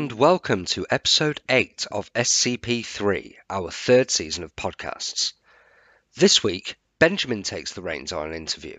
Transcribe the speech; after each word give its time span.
And 0.00 0.12
welcome 0.12 0.64
to 0.64 0.86
episode 0.88 1.42
8 1.46 1.86
of 1.92 2.10
SCP 2.14 2.86
3, 2.86 3.36
our 3.50 3.70
third 3.70 4.10
season 4.10 4.44
of 4.44 4.56
podcasts. 4.56 5.34
This 6.16 6.42
week, 6.42 6.76
Benjamin 6.98 7.42
takes 7.42 7.74
the 7.74 7.82
reins 7.82 8.10
on 8.10 8.28
an 8.28 8.34
interview. 8.34 8.78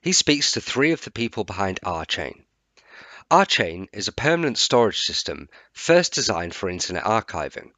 He 0.00 0.12
speaks 0.12 0.52
to 0.52 0.60
three 0.60 0.92
of 0.92 1.02
the 1.02 1.10
people 1.10 1.42
behind 1.42 1.80
Archain. 1.82 2.44
Archain 3.28 3.88
is 3.92 4.06
a 4.06 4.12
permanent 4.12 4.58
storage 4.58 5.00
system 5.00 5.48
first 5.72 6.12
designed 6.12 6.54
for 6.54 6.70
internet 6.70 7.02
archiving. 7.02 7.72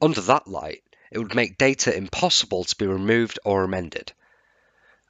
Under 0.00 0.22
that 0.22 0.46
light, 0.46 0.82
it 1.10 1.18
would 1.18 1.34
make 1.34 1.58
data 1.58 1.94
impossible 1.94 2.64
to 2.64 2.76
be 2.76 2.86
removed 2.86 3.38
or 3.44 3.62
amended. 3.62 4.14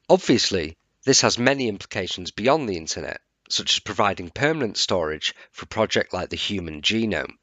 Obviously, 0.09 0.77
this 1.05 1.21
has 1.21 1.37
many 1.37 1.69
implications 1.69 2.31
beyond 2.31 2.67
the 2.67 2.75
internet, 2.75 3.21
such 3.49 3.73
as 3.73 3.79
providing 3.79 4.29
permanent 4.29 4.77
storage 4.77 5.35
for 5.51 5.65
a 5.65 5.67
project 5.67 6.13
like 6.13 6.29
the 6.29 6.35
human 6.35 6.81
genome. 6.81 7.37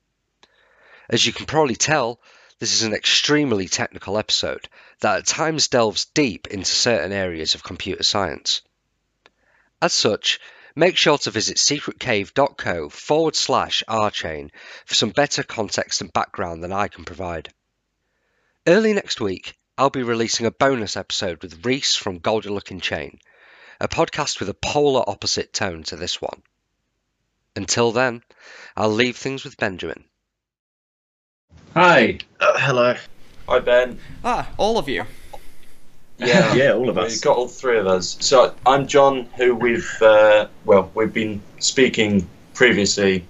As 1.09 1.27
you 1.27 1.33
can 1.33 1.47
probably 1.47 1.77
tell, 1.77 2.21
this 2.59 2.73
is 2.73 2.83
an 2.83 2.95
extremely 2.95 3.69
technical 3.69 4.17
episode 4.17 4.69
that 5.01 5.19
at 5.19 5.27
times 5.27 5.69
delves 5.69 6.07
deep 6.07 6.47
into 6.47 6.71
certain 6.71 7.13
areas 7.13 7.55
of 7.55 7.63
computer 7.63 8.03
science. 8.03 8.63
As 9.83 9.93
such, 9.93 10.41
make 10.75 10.97
sure 10.97 11.19
to 11.19 11.31
visit 11.31 11.59
secretcave.co 11.59 12.89
forward 12.89 13.37
slash 13.37 13.83
rchain 13.87 14.51
for 14.87 14.95
some 14.95 15.11
better 15.11 15.43
context 15.43 16.01
and 16.01 16.13
background 16.13 16.65
than 16.65 16.73
I 16.73 16.89
can 16.89 17.05
provide. 17.05 17.53
Early 18.67 18.95
next 18.95 19.21
week, 19.21 19.55
I'll 19.79 19.91
be 19.91 20.03
releasing 20.03 20.47
a 20.47 20.51
bonus 20.51 20.97
episode 20.97 21.43
with 21.43 21.67
Reese 21.67 21.95
from 21.95 22.21
Goldie 22.21 22.49
Lookin 22.49 22.81
Chain, 22.81 23.21
a 23.81 23.89
podcast 23.89 24.41
with 24.41 24.49
a 24.49 24.55
polar 24.55 25.03
opposite 25.09 25.53
tone 25.53 25.83
to 25.85 25.97
this 25.97 26.21
one. 26.21 26.43
Until 27.55 27.93
then, 27.93 28.23
I'll 28.77 28.91
leave 28.91 29.17
things 29.17 29.45
with 29.45 29.57
Benjamin. 29.57 30.05
Hi. 31.75 32.19
Uh, 32.41 32.59
hello. 32.59 32.95
Hi 33.49 33.59
Ben. 33.61 33.99
Ah, 34.25 34.49
all 34.57 34.79
of 34.79 34.89
you. 34.89 35.05
Yeah, 36.19 36.55
Yeah, 36.55 36.73
all 36.73 36.89
of 36.89 36.99
us. 36.99 37.13
We've 37.13 37.23
got 37.23 37.37
all 37.37 37.49
three 37.49 37.79
of 37.79 37.87
us. 37.87 38.17
So 38.21 38.55
I'm 38.65 38.87
John, 38.87 39.27
who 39.37 39.55
we've 39.55 39.91
uh, 40.03 40.49
well 40.65 40.91
we've 40.95 41.13
been 41.13 41.41
speaking 41.59 42.27
previously, 42.55 43.25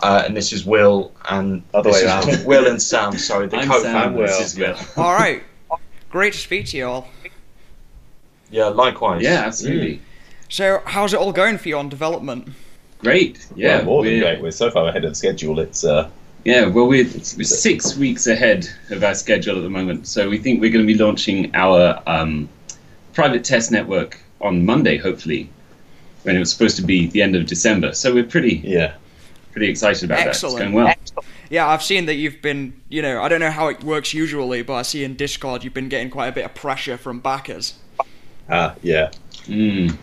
uh, 0.00 0.24
and 0.26 0.36
this 0.36 0.52
is 0.52 0.64
Will 0.64 1.12
and 1.28 1.62
Other 1.74 1.90
this 1.92 2.02
way 2.02 2.08
is 2.08 2.26
around. 2.38 2.46
Will 2.46 2.66
and 2.66 2.80
Sam. 2.82 3.16
Sorry, 3.16 3.46
the 3.46 3.56
I'm 3.60 3.68
co-founders. 3.68 4.30
Sam. 4.30 4.42
This 4.42 4.52
is 4.52 4.58
Will. 4.58 4.76
All 5.02 5.14
right. 5.14 5.42
Great 6.10 6.32
to 6.32 6.38
speak 6.38 6.66
to 6.66 6.76
you 6.76 6.86
all. 6.86 7.08
Yeah, 8.50 8.66
likewise. 8.66 9.22
Yeah, 9.22 9.42
absolutely. 9.46 10.00
So, 10.48 10.82
how's 10.84 11.14
it 11.14 11.20
all 11.20 11.32
going 11.32 11.58
for 11.58 11.68
you 11.68 11.78
on 11.78 11.88
development? 11.88 12.48
Great. 12.98 13.46
Yeah. 13.54 13.76
Well, 13.78 13.84
more 13.84 14.04
than 14.04 14.12
we're- 14.14 14.20
great. 14.20 14.42
We're 14.42 14.50
so 14.50 14.70
far 14.70 14.88
ahead 14.88 15.04
of 15.04 15.16
schedule. 15.16 15.60
It's 15.60 15.84
uh, 15.84 16.10
Yeah, 16.44 16.66
well, 16.66 16.86
we're, 16.86 17.04
we're 17.04 17.44
six 17.44 17.96
weeks 17.96 18.26
ahead 18.26 18.68
of 18.90 19.04
our 19.04 19.14
schedule 19.14 19.56
at 19.56 19.62
the 19.62 19.70
moment, 19.70 20.06
so 20.06 20.28
we 20.28 20.38
think 20.38 20.60
we're 20.60 20.70
going 20.70 20.86
to 20.86 20.92
be 20.92 20.98
launching 20.98 21.54
our 21.54 22.02
um, 22.06 22.48
private 23.12 23.44
test 23.44 23.70
network 23.70 24.18
on 24.40 24.64
Monday, 24.64 24.96
hopefully, 24.96 25.48
when 26.24 26.36
it 26.36 26.38
was 26.38 26.50
supposed 26.50 26.76
to 26.76 26.82
be 26.82 27.06
the 27.08 27.22
end 27.22 27.36
of 27.36 27.46
December. 27.46 27.92
So 27.92 28.12
we're 28.12 28.24
pretty 28.24 28.60
yeah. 28.64 28.94
pretty 29.52 29.68
excited 29.68 30.04
about 30.04 30.20
Excellent. 30.20 30.58
that. 30.58 30.64
It's 30.64 31.10
going 31.12 31.16
well. 31.16 31.24
Yeah, 31.50 31.66
I've 31.66 31.82
seen 31.82 32.06
that 32.06 32.14
you've 32.14 32.40
been, 32.40 32.72
you 32.88 33.02
know, 33.02 33.20
I 33.20 33.28
don't 33.28 33.40
know 33.40 33.50
how 33.50 33.68
it 33.68 33.82
works 33.82 34.14
usually, 34.14 34.62
but 34.62 34.74
I 34.74 34.82
see 34.82 35.02
in 35.04 35.16
Discord 35.16 35.64
you've 35.64 35.74
been 35.74 35.88
getting 35.88 36.08
quite 36.08 36.28
a 36.28 36.32
bit 36.32 36.44
of 36.44 36.54
pressure 36.54 36.96
from 36.96 37.20
backers. 37.20 37.74
Ah, 38.50 38.74
yeah. 38.82 39.10
Mm. 39.46 39.96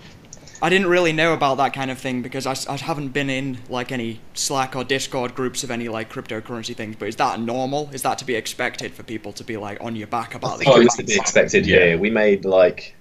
I 0.60 0.70
didn't 0.70 0.88
really 0.88 1.14
know 1.14 1.34
about 1.34 1.58
that 1.58 1.74
kind 1.74 1.92
of 1.92 2.00
thing 2.00 2.24
because 2.24 2.48
I 2.48 2.78
haven't 2.78 3.10
been 3.10 3.30
in 3.30 3.60
like 3.70 3.92
any 3.92 4.20
Slack 4.34 4.76
or 4.76 4.84
Discord 4.84 5.36
groups 5.36 5.64
of 5.64 5.70
any 5.70 5.88
like 5.88 6.12
cryptocurrency 6.12 6.76
things. 6.76 6.96
But 6.98 7.10
is 7.10 7.16
that 7.18 7.40
normal? 7.40 7.90
Is 7.94 8.02
that 8.02 8.18
to 8.20 8.26
be 8.26 8.36
expected 8.36 8.94
for 8.94 9.04
people 9.04 9.32
to 9.34 9.44
be 9.44 9.58
like 9.58 9.78
on 9.82 9.96
your 9.96 10.08
back 10.08 10.34
about 10.34 10.58
think 10.58 10.70
this? 10.74 10.76
it 10.76 10.84
was 10.84 10.96
to 10.96 11.04
be 11.04 11.16
expected. 11.16 11.68
Yeah. 11.68 11.86
Yeah. 11.86 11.96
we 11.98 12.10
made 12.10 12.44
like 12.44 12.96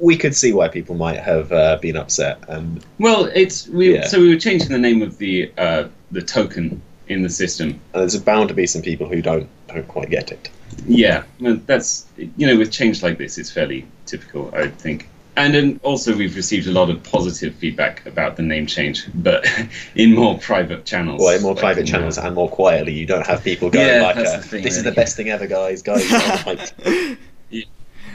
we 0.00 0.16
could 0.16 0.34
see 0.34 0.52
why 0.52 0.68
people 0.68 0.94
might 0.96 1.18
have 1.18 1.50
uh, 1.52 1.76
been 1.80 1.96
upset, 1.96 2.38
and 2.48 2.84
Well, 2.98 3.26
it's 3.34 3.68
we 3.68 3.94
Yeah. 3.94 4.06
so 4.06 4.20
we 4.20 4.28
were 4.28 4.40
changing 4.40 4.68
the 4.68 4.78
name 4.78 5.02
of 5.02 5.18
the 5.18 5.52
uh, 5.58 5.84
the 6.10 6.22
token 6.22 6.82
in 7.08 7.22
the 7.22 7.28
system. 7.28 7.68
And 7.92 8.02
there's 8.02 8.16
bound 8.18 8.48
to 8.48 8.54
be 8.54 8.66
some 8.66 8.82
people 8.82 9.08
who 9.08 9.22
don't 9.22 9.48
don't 9.68 9.86
quite 9.86 10.10
get 10.10 10.32
it. 10.32 10.50
Yeah, 10.86 11.24
that's 11.38 12.06
you 12.16 12.46
know 12.46 12.56
with 12.56 12.70
change 12.70 13.02
like 13.02 13.18
this, 13.18 13.38
it's 13.38 13.50
fairly 13.50 13.86
typical, 14.06 14.50
I 14.54 14.62
would 14.62 14.78
think. 14.78 15.08
And 15.36 15.52
then 15.54 15.80
also 15.82 16.16
we've 16.16 16.34
received 16.34 16.66
a 16.66 16.70
lot 16.70 16.88
of 16.88 17.02
positive 17.02 17.54
feedback 17.56 18.06
about 18.06 18.36
the 18.36 18.42
name 18.42 18.66
change, 18.66 19.06
but 19.14 19.46
in 19.94 20.14
more 20.14 20.38
private 20.38 20.86
channels. 20.86 21.20
Well, 21.20 21.36
in 21.36 21.42
more 21.42 21.52
like 21.52 21.60
private 21.60 21.80
in, 21.80 21.86
channels 21.86 22.16
uh, 22.16 22.22
and 22.22 22.34
more 22.34 22.48
quietly, 22.48 22.94
you 22.94 23.06
don't 23.06 23.26
have 23.26 23.44
people 23.44 23.68
going 23.68 23.86
Yeah, 23.86 24.02
like, 24.02 24.16
uh, 24.16 24.40
thing, 24.40 24.62
"This 24.62 24.76
is 24.76 24.84
the 24.84 24.92
best 24.92 25.16
thing 25.16 25.28
ever, 25.28 25.46
guys, 25.46 25.82
guys." 25.82 26.06
I'm. 26.90 27.18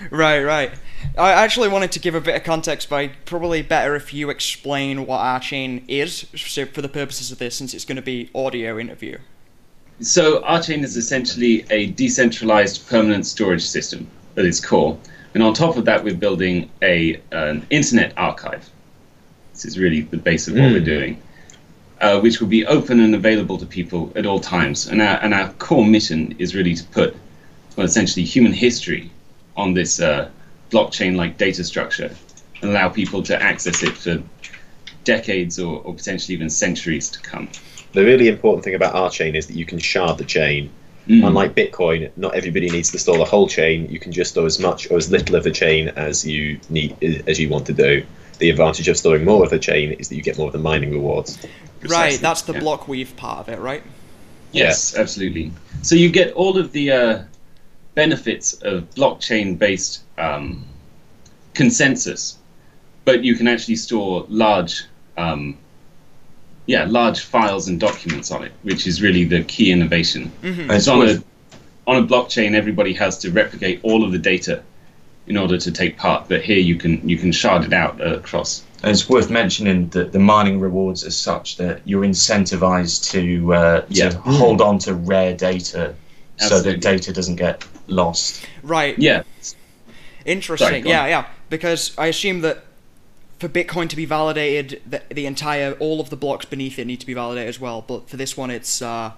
Right, 0.10 0.42
right. 0.44 0.72
I 1.18 1.32
actually 1.32 1.70
wanted 1.70 1.92
to 1.92 2.00
give 2.00 2.16
a 2.16 2.22
bit 2.22 2.36
of 2.36 2.44
context, 2.44 2.90
but 2.90 3.12
probably 3.26 3.62
better 3.62 3.96
if 3.96 4.14
you 4.14 4.30
explain 4.30 5.06
what 5.06 5.20
Archain 5.20 5.84
is, 5.88 6.26
so 6.36 6.66
for 6.66 6.82
the 6.82 6.90
purposes 6.90 7.32
of 7.32 7.38
this, 7.38 7.56
since 7.56 7.74
it's 7.74 7.86
going 7.86 7.98
to 7.98 8.02
be 8.02 8.32
audio 8.34 8.80
interview. 8.80 9.20
So 10.02 10.42
Archain 10.42 10.84
is 10.84 10.98
essentially 10.98 11.66
a 11.70 11.88
decentralized 11.88 12.88
permanent 12.88 13.26
storage 13.28 13.64
system 13.64 14.08
at 14.36 14.46
its 14.46 14.60
core, 14.60 14.98
and 15.34 15.44
on 15.44 15.54
top 15.54 15.78
of 15.78 15.86
that, 15.86 16.04
we're 16.04 16.16
building 16.16 16.70
a 16.82 17.22
an 17.32 17.66
internet 17.70 18.14
archive. 18.18 18.68
This 19.54 19.66
is 19.66 19.78
really 19.78 20.02
the 20.02 20.18
base 20.18 20.48
of 20.48 20.56
what 20.56 20.64
Mm. 20.64 20.74
we're 20.74 20.80
doing, 20.98 21.22
uh, 22.02 22.20
which 22.20 22.40
will 22.42 22.48
be 22.48 22.66
open 22.66 23.00
and 23.00 23.14
available 23.14 23.58
to 23.60 23.66
people 23.66 24.12
at 24.16 24.26
all 24.26 24.40
times. 24.40 24.88
And 24.88 25.02
our 25.02 25.18
and 25.22 25.34
our 25.34 25.50
core 25.60 25.86
mission 25.86 26.36
is 26.40 26.56
really 26.56 26.74
to 26.74 26.84
put, 26.86 27.16
well, 27.76 27.86
essentially 27.86 28.26
human 28.26 28.54
history 28.54 29.12
on 29.56 29.74
this 29.76 30.00
uh, 30.00 30.30
blockchain-like 30.72 31.38
data 31.38 31.64
structure, 31.64 32.10
and 32.62 32.72
allow 32.72 32.90
people 32.90 33.22
to 33.24 33.40
access 33.42 33.84
it 33.84 33.96
for 33.96 34.22
decades 35.04 35.60
or, 35.60 35.82
or 35.84 35.94
potentially 35.94 36.36
even 36.36 36.50
centuries 36.50 37.10
to 37.10 37.20
come. 37.20 37.50
the 37.94 38.04
really 38.04 38.28
important 38.28 38.64
thing 38.64 38.76
about 38.76 38.94
Archain 38.94 39.36
is 39.36 39.48
that 39.48 39.56
you 39.56 39.66
can 39.66 39.80
shard 39.80 40.18
the 40.18 40.26
chain. 40.26 40.70
Mm. 41.08 41.26
Unlike 41.28 41.56
Bitcoin, 41.56 42.12
not 42.16 42.36
everybody 42.36 42.70
needs 42.70 42.92
to 42.92 43.00
store 43.00 43.18
the 43.18 43.26
whole 43.26 43.48
chain. 43.48 43.90
You 43.90 44.00
can 44.00 44.12
just 44.12 44.32
store 44.32 44.46
as 44.46 44.60
much 44.60 44.90
or 44.92 44.98
as 44.98 45.10
little 45.10 45.36
of 45.36 45.44
the 45.44 45.52
chain 45.52 45.90
as 45.90 46.26
you 46.26 46.60
need 46.70 46.96
as 47.28 47.40
you 47.40 47.50
want 47.50 47.66
to 47.68 47.74
do. 47.74 48.06
The 48.38 48.50
advantage 48.50 48.88
of 48.88 48.98
storing 48.98 49.26
more 49.26 49.44
of 49.44 49.50
the 49.50 49.60
chain 49.60 49.94
is 49.94 50.10
that 50.10 50.16
you 50.16 50.22
get 50.22 50.38
more 50.38 50.48
of 50.48 50.54
the 50.54 50.60
mining 50.60 50.92
rewards. 50.92 51.40
Right, 51.84 52.20
that's 52.20 52.44
the 52.44 52.54
yeah. 52.54 52.60
block 52.60 52.88
weave 52.88 53.16
part 53.18 53.40
of 53.40 53.50
it, 53.50 53.60
right? 53.60 53.84
Yes, 54.52 54.96
absolutely. 54.96 55.52
So 55.82 55.96
you 55.96 56.10
get 56.12 56.34
all 56.34 56.58
of 56.58 56.72
the 56.72 56.92
uh, 56.92 57.24
benefits 57.96 58.54
of 58.62 58.90
blockchain-based 58.92 60.04
um, 60.18 60.66
consensus, 61.54 62.38
but 63.06 63.24
you 63.24 63.36
can 63.36 63.48
actually 63.48 63.76
store 63.76 64.26
large, 64.30 64.86
um, 65.18 65.58
yeah, 66.66 66.86
large 66.86 67.22
files 67.22 67.68
and 67.68 67.80
documents 67.80 68.32
on 68.32 68.44
it, 68.44 68.52
which 68.64 68.88
is 68.88 69.02
really 69.02 69.24
the 69.24 69.44
key 69.44 69.72
innovation. 69.72 70.32
Mm-hmm. 70.42 70.72
It's 70.72 70.88
on 70.88 71.08
a 71.08 71.24
on 71.88 72.04
a 72.04 72.08
blockchain, 72.08 72.54
everybody 72.54 72.94
has 72.94 73.18
to 73.20 73.32
replicate 73.32 73.80
all 73.84 74.04
of 74.04 74.12
the 74.12 74.20
data 74.20 74.64
in 75.28 75.38
order 75.38 75.58
to 75.58 75.72
take 75.72 75.98
part, 75.98 76.30
but 76.30 76.42
here 76.42 76.60
you 76.60 76.76
can 76.76 77.08
you 77.08 77.18
can 77.18 77.32
shard 77.32 77.64
it 77.64 77.74
out 77.74 78.00
uh, 78.02 78.16
across. 78.16 78.64
And 78.84 78.92
it's 78.92 79.08
worth 79.08 79.30
mentioning 79.30 79.90
that 79.90 80.12
the 80.12 80.20
mining 80.20 80.60
rewards 80.60 81.06
are 81.06 81.12
such 81.12 81.58
that 81.58 81.82
you're 81.86 82.04
incentivized 82.04 83.12
to 83.12 83.54
uh, 83.54 83.86
Yeah. 83.90 84.10
to 84.10 84.18
hold 84.20 84.62
on 84.62 84.80
to 84.80 84.94
rare 84.96 85.36
data 85.36 85.96
so 86.38 86.60
that 86.62 86.82
data 86.82 87.14
doesn't 87.14 87.36
get 87.36 87.64
lost. 87.88 88.44
Right. 88.64 88.98
Yeah, 88.98 89.22
Interesting. 90.26 90.68
Sorry, 90.68 90.82
yeah, 90.82 91.04
on. 91.04 91.10
yeah. 91.10 91.26
Because 91.50 91.96
I 91.98 92.08
assume 92.08 92.42
that 92.42 92.64
for 93.42 93.50
Bitcoin 93.50 93.90
to 93.90 93.96
be 93.96 94.06
validated, 94.06 94.84
the, 94.86 95.02
the 95.10 95.26
entire 95.26 95.72
all 95.74 96.00
of 96.00 96.12
the 96.12 96.16
blocks 96.16 96.46
beneath 96.46 96.78
it 96.78 96.86
need 96.86 97.00
to 97.00 97.08
be 97.08 97.16
validated 97.16 97.50
as 97.50 97.60
well. 97.60 97.84
But 97.86 98.08
for 98.08 98.16
this 98.16 98.38
one, 98.38 98.52
it's 98.52 98.84
uh, 98.84 99.14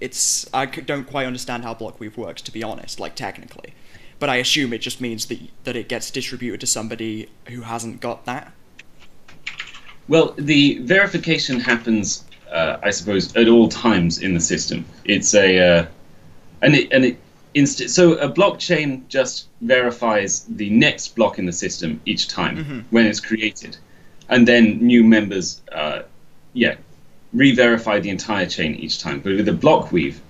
it's 0.00 0.48
I 0.54 0.64
don't 0.64 1.06
quite 1.06 1.26
understand 1.26 1.64
how 1.64 1.74
Blockweave 1.74 2.16
works 2.16 2.40
to 2.42 2.50
be 2.50 2.62
honest, 2.62 2.98
like 2.98 3.14
technically. 3.14 3.74
But 4.18 4.30
I 4.30 4.36
assume 4.36 4.72
it 4.72 4.78
just 4.78 5.02
means 5.02 5.26
that 5.26 5.38
that 5.64 5.76
it 5.76 5.86
gets 5.86 6.10
distributed 6.10 6.60
to 6.60 6.66
somebody 6.66 7.28
who 7.48 7.60
hasn't 7.60 8.00
got 8.00 8.24
that. 8.24 8.52
Well, 10.08 10.34
the 10.38 10.78
verification 10.78 11.60
happens, 11.60 12.24
uh, 12.50 12.78
I 12.82 12.88
suppose, 12.88 13.36
at 13.36 13.48
all 13.48 13.68
times 13.68 14.22
in 14.22 14.32
the 14.32 14.40
system. 14.40 14.86
It's 15.04 15.34
a, 15.34 15.58
uh, 15.58 15.86
and 16.62 16.74
it 16.74 16.90
and 16.90 17.04
it 17.04 17.18
inst- 17.54 17.90
so 17.90 18.14
a 18.14 18.30
blockchain 18.30 19.06
just 19.08 19.46
verifies 19.60 20.44
the 20.48 20.70
next 20.70 21.16
block 21.16 21.38
in 21.38 21.46
the 21.46 21.52
system 21.52 22.00
each 22.06 22.28
time 22.28 22.84
when 22.90 23.06
it's 23.06 23.20
created, 23.20 23.76
and 24.28 24.46
then 24.46 24.78
new 24.78 25.04
members, 25.04 25.60
uh, 25.72 26.02
yeah, 26.52 26.76
re-verify 27.32 27.98
the 28.00 28.10
entire 28.10 28.46
chain 28.46 28.74
each 28.76 29.00
time. 29.00 29.20
But 29.20 29.32
with 29.36 29.48
a 29.48 29.52
block 29.52 29.92
weave, 29.92 30.20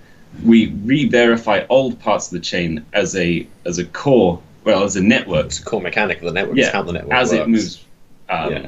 we 0.45 0.67
re-verify 0.85 1.65
old 1.69 1.99
parts 2.01 2.27
of 2.29 2.33
the 2.33 2.41
chain 2.41 2.85
as 2.93 3.15
a 3.17 3.47
as 3.65 3.79
a 3.79 3.85
core, 3.85 4.41
well, 4.65 4.85
as 4.85 4.97
a 4.97 5.03
network 5.03 5.47
It's 5.47 5.61
a 5.61 5.65
core 5.65 5.81
mechanic 5.81 6.19
of 6.19 6.25
the 6.25 6.33
network. 6.33 6.57
yeah, 6.57 6.65
It's 6.67 6.73
how 6.75 6.83
the 6.83 6.93
network 6.93 7.13
as 7.15 7.31
works. 7.33 7.41
it 7.43 7.49
moves. 7.49 7.85
Um, 8.31 8.53
Yeah. 8.53 8.67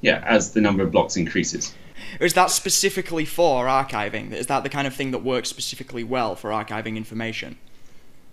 yeah. 0.00 0.24
as 0.26 0.52
the 0.52 0.60
number 0.60 0.82
of 0.84 0.92
blocks 0.92 1.16
increases. 1.16 1.74
Is 2.18 2.34
that 2.34 2.50
specifically 2.50 3.24
for 3.24 3.66
archiving? 3.66 4.32
Is 4.32 4.46
that 4.48 4.62
the 4.62 4.68
kind 4.68 4.86
of 4.86 4.94
thing 4.94 5.10
that 5.12 5.22
works 5.22 5.48
specifically 5.48 6.04
well 6.04 6.34
for 6.34 6.50
archiving 6.50 6.96
information? 6.96 7.58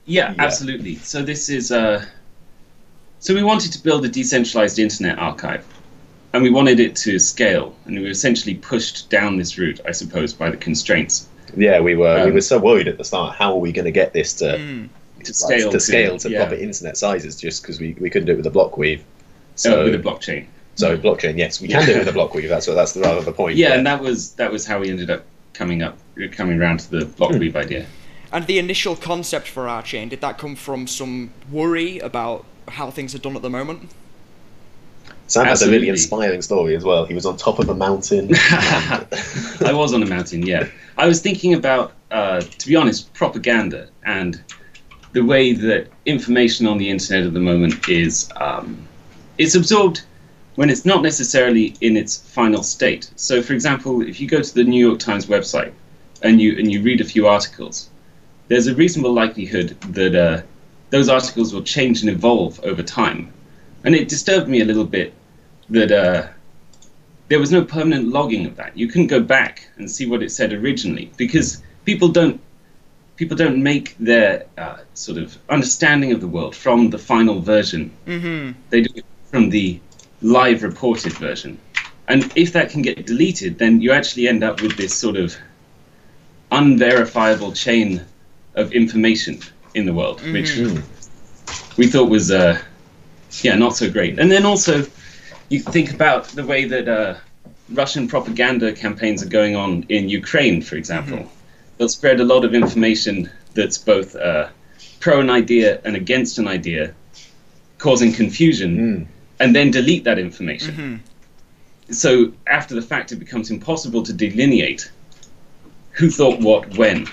Yeah, 0.05 0.33
Yeah. 0.33 0.43
absolutely. 0.43 0.95
So 0.95 1.21
this 1.21 1.49
is 1.49 1.71
uh, 1.71 2.05
so 3.19 3.33
we 3.33 3.43
wanted 3.43 3.73
to 3.73 3.83
build 3.83 4.05
a 4.05 4.09
decentralized 4.09 4.79
internet 4.79 5.17
archive, 5.19 5.65
and 6.33 6.43
we 6.43 6.49
wanted 6.49 6.79
it 6.79 6.95
to 6.97 7.19
scale, 7.19 7.75
and 7.85 7.95
we 7.97 8.03
were 8.03 8.09
essentially 8.09 8.55
pushed 8.55 9.09
down 9.09 9.37
this 9.37 9.57
route, 9.57 9.79
I 9.85 9.91
suppose, 9.91 10.33
by 10.33 10.49
the 10.49 10.57
constraints 10.57 11.27
Yeah, 11.55 11.79
we 11.79 11.95
were 11.95 12.15
we 12.23 12.29
Um, 12.29 12.33
were 12.33 12.41
so 12.41 12.57
worried 12.59 12.87
at 12.87 12.97
the 12.97 13.03
start. 13.05 13.35
How 13.35 13.53
are 13.53 13.59
we 13.59 13.71
going 13.71 13.85
to 13.85 13.91
get 13.91 14.13
this 14.13 14.33
to 14.35 14.45
Mm. 14.57 14.89
to 15.23 15.31
like, 15.31 15.59
scale 15.59 15.71
to 15.71 15.79
scale 15.79 16.17
to 16.19 16.29
yeah, 16.29 16.39
proper 16.45 16.55
internet 16.55 16.97
sizes? 16.97 17.35
Just 17.35 17.61
because 17.61 17.79
we, 17.79 17.95
we 17.99 18.09
couldn't 18.09 18.27
do 18.27 18.33
it 18.33 18.35
with 18.35 18.43
the 18.43 18.51
block 18.51 18.77
weave. 18.77 19.03
so 19.55 19.71
So 19.71 19.83
with 19.85 19.95
a 19.95 19.99
blockchain. 19.99 20.45
So 20.77 20.95
blockchain, 20.97 21.37
yes, 21.37 21.59
we 21.59 21.67
can 21.67 21.83
do 21.85 21.91
it 21.93 21.97
with 21.97 22.05
the 22.05 22.13
block 22.13 22.33
weave. 22.35 22.47
That's 22.49 22.67
what 22.67 22.75
that's 22.75 22.93
the 22.93 23.01
rather 23.01 23.21
the 23.21 23.31
point. 23.31 23.57
Yeah, 23.57 23.69
but- 23.69 23.77
and 23.79 23.87
that 23.87 24.01
was 24.01 24.31
that 24.33 24.51
was 24.51 24.65
how 24.65 24.79
we 24.79 24.89
ended 24.89 25.09
up 25.09 25.23
coming 25.53 25.81
up 25.81 25.97
coming 26.31 26.61
around 26.61 26.79
to 26.81 26.91
the 26.91 27.05
block 27.05 27.31
Hmm. 27.33 27.39
weave 27.39 27.55
idea. 27.55 27.85
And 28.31 28.45
the 28.45 28.59
initial 28.59 28.95
concept 28.95 29.47
for 29.47 29.65
Archain, 29.65 30.09
did 30.09 30.21
that 30.21 30.37
come 30.37 30.55
from 30.55 30.85
some 30.85 31.31
worry 31.51 31.97
about 31.99 32.45
how 32.67 32.91
things 32.91 33.15
are 33.15 33.19
done 33.19 33.35
at 33.35 33.41
the 33.41 33.49
moment? 33.49 33.89
Sam 35.27 35.45
has 35.45 35.61
a 35.61 35.69
really 35.69 35.89
inspiring 35.89 36.41
story 36.41 36.75
as 36.75 36.83
well. 36.83 37.05
He 37.05 37.13
was 37.13 37.25
on 37.25 37.37
top 37.37 37.59
of 37.59 37.67
a 37.69 37.75
mountain. 37.75 38.29
I 38.35 39.71
was 39.73 39.93
on 39.93 40.01
a 40.03 40.05
mountain, 40.05 40.45
yeah. 40.45 40.67
I 40.97 41.05
was 41.07 41.21
thinking 41.21 41.53
about, 41.53 41.93
uh, 42.11 42.39
to 42.41 42.67
be 42.67 42.75
honest, 42.75 43.13
propaganda 43.13 43.89
and 44.05 44.41
the 45.13 45.21
way 45.21 45.53
that 45.53 45.87
information 46.05 46.67
on 46.67 46.77
the 46.77 46.89
internet 46.89 47.25
at 47.25 47.33
the 47.33 47.39
moment 47.39 47.89
is 47.89 48.29
um, 48.37 48.77
it's 49.37 49.55
absorbed 49.55 50.01
when 50.57 50.71
it's 50.71 50.85
not 50.85 51.03
necessarily 51.03 51.75
in 51.81 51.95
its 51.95 52.17
final 52.17 52.63
state. 52.63 53.11
So, 53.15 53.43
for 53.43 53.53
example, 53.53 54.01
if 54.01 54.19
you 54.19 54.27
go 54.27 54.41
to 54.41 54.53
the 54.55 54.63
New 54.63 54.83
York 54.83 54.97
Times 54.97 55.27
website 55.27 55.71
and 56.23 56.41
you 56.41 56.57
and 56.57 56.71
you 56.71 56.81
read 56.81 56.99
a 56.99 57.03
few 57.05 57.27
articles, 57.27 57.91
there's 58.47 58.65
a 58.65 58.73
reasonable 58.73 59.13
likelihood 59.13 59.79
that 59.93 60.15
uh, 60.15 60.41
those 60.89 61.09
articles 61.09 61.53
will 61.53 61.61
change 61.61 62.01
and 62.01 62.09
evolve 62.09 62.59
over 62.63 62.81
time. 62.81 63.31
And 63.83 63.93
it 63.93 64.09
disturbed 64.09 64.49
me 64.49 64.61
a 64.61 64.65
little 64.65 64.83
bit 64.83 65.13
that 65.69 65.91
uh, 65.91 66.27
there 67.27 67.39
was 67.39 67.51
no 67.51 67.63
permanent 67.63 68.07
logging 68.07 68.47
of 68.47 68.55
that. 68.55 68.75
You 68.75 68.87
couldn't 68.87 69.07
go 69.07 69.21
back 69.21 69.69
and 69.77 69.89
see 69.89 70.07
what 70.07 70.23
it 70.23 70.31
said 70.31 70.53
originally 70.53 71.11
because 71.17 71.61
people 71.85 72.07
don't 72.07 72.41
people 73.15 73.37
don't 73.37 73.61
make 73.61 73.95
their 73.99 74.47
uh, 74.57 74.77
sort 74.95 75.19
of 75.19 75.37
understanding 75.49 76.13
of 76.13 76.19
the 76.19 76.27
world 76.27 76.55
from 76.55 76.89
the 76.89 76.97
final 76.97 77.41
version. 77.41 77.91
Mm-hmm. 78.07 78.59
They 78.71 78.81
do 78.81 78.89
it 78.95 79.05
from 79.29 79.51
the 79.51 79.79
live 80.21 80.63
reported 80.63 81.13
version. 81.13 81.57
And 82.07 82.31
if 82.35 82.53
that 82.53 82.69
can 82.69 82.81
get 82.81 83.05
deleted, 83.05 83.57
then 83.59 83.81
you 83.81 83.91
actually 83.91 84.27
end 84.27 84.43
up 84.43 84.61
with 84.61 84.77
this 84.77 84.93
sort 84.95 85.17
of 85.17 85.35
unverifiable 86.51 87.51
chain 87.51 88.01
of 88.55 88.71
information 88.73 89.39
in 89.73 89.85
the 89.85 89.93
world, 89.93 90.21
which 90.31 90.51
Mm. 90.51 90.81
we 91.77 91.87
thought 91.87 92.09
was 92.09 92.31
uh, 92.31 92.57
yeah 93.41 93.55
not 93.55 93.75
so 93.75 93.89
great. 93.89 94.17
And 94.19 94.31
then 94.31 94.45
also 94.45 94.85
you 95.49 95.59
think 95.59 95.93
about 95.93 96.25
the 96.29 96.45
way 96.45 96.65
that 96.65 96.87
uh, 96.87 97.15
Russian 97.69 98.07
propaganda 98.07 98.71
campaigns 98.71 99.21
are 99.23 99.29
going 99.29 99.55
on 99.55 99.85
in 99.89 100.09
Ukraine, 100.09 100.61
for 100.61 100.75
example. 100.75 101.29
They'll 101.77 101.89
spread 101.89 102.19
a 102.19 102.23
lot 102.25 102.43
of 102.45 102.53
information 102.53 103.29
that's 103.53 103.77
both 103.77 104.15
uh, 104.15 104.47
pro 104.99 105.19
an 105.19 105.29
idea 105.29 105.79
and 105.85 105.95
against 105.95 106.39
an 106.39 106.47
idea, 106.47 106.93
causing 107.77 108.13
confusion, 108.13 108.71
Mm. 108.77 109.05
And 109.39 109.55
then 109.55 109.71
delete 109.71 110.03
that 110.05 110.17
information. 110.17 110.75
Mm-hmm. 110.75 111.93
So 111.93 112.33
after 112.47 112.75
the 112.75 112.81
fact, 112.81 113.11
it 113.11 113.17
becomes 113.17 113.51
impossible 113.51 114.03
to 114.03 114.13
delineate 114.13 114.91
who 115.91 116.09
thought 116.09 116.39
what 116.39 116.77
when. 116.77 117.07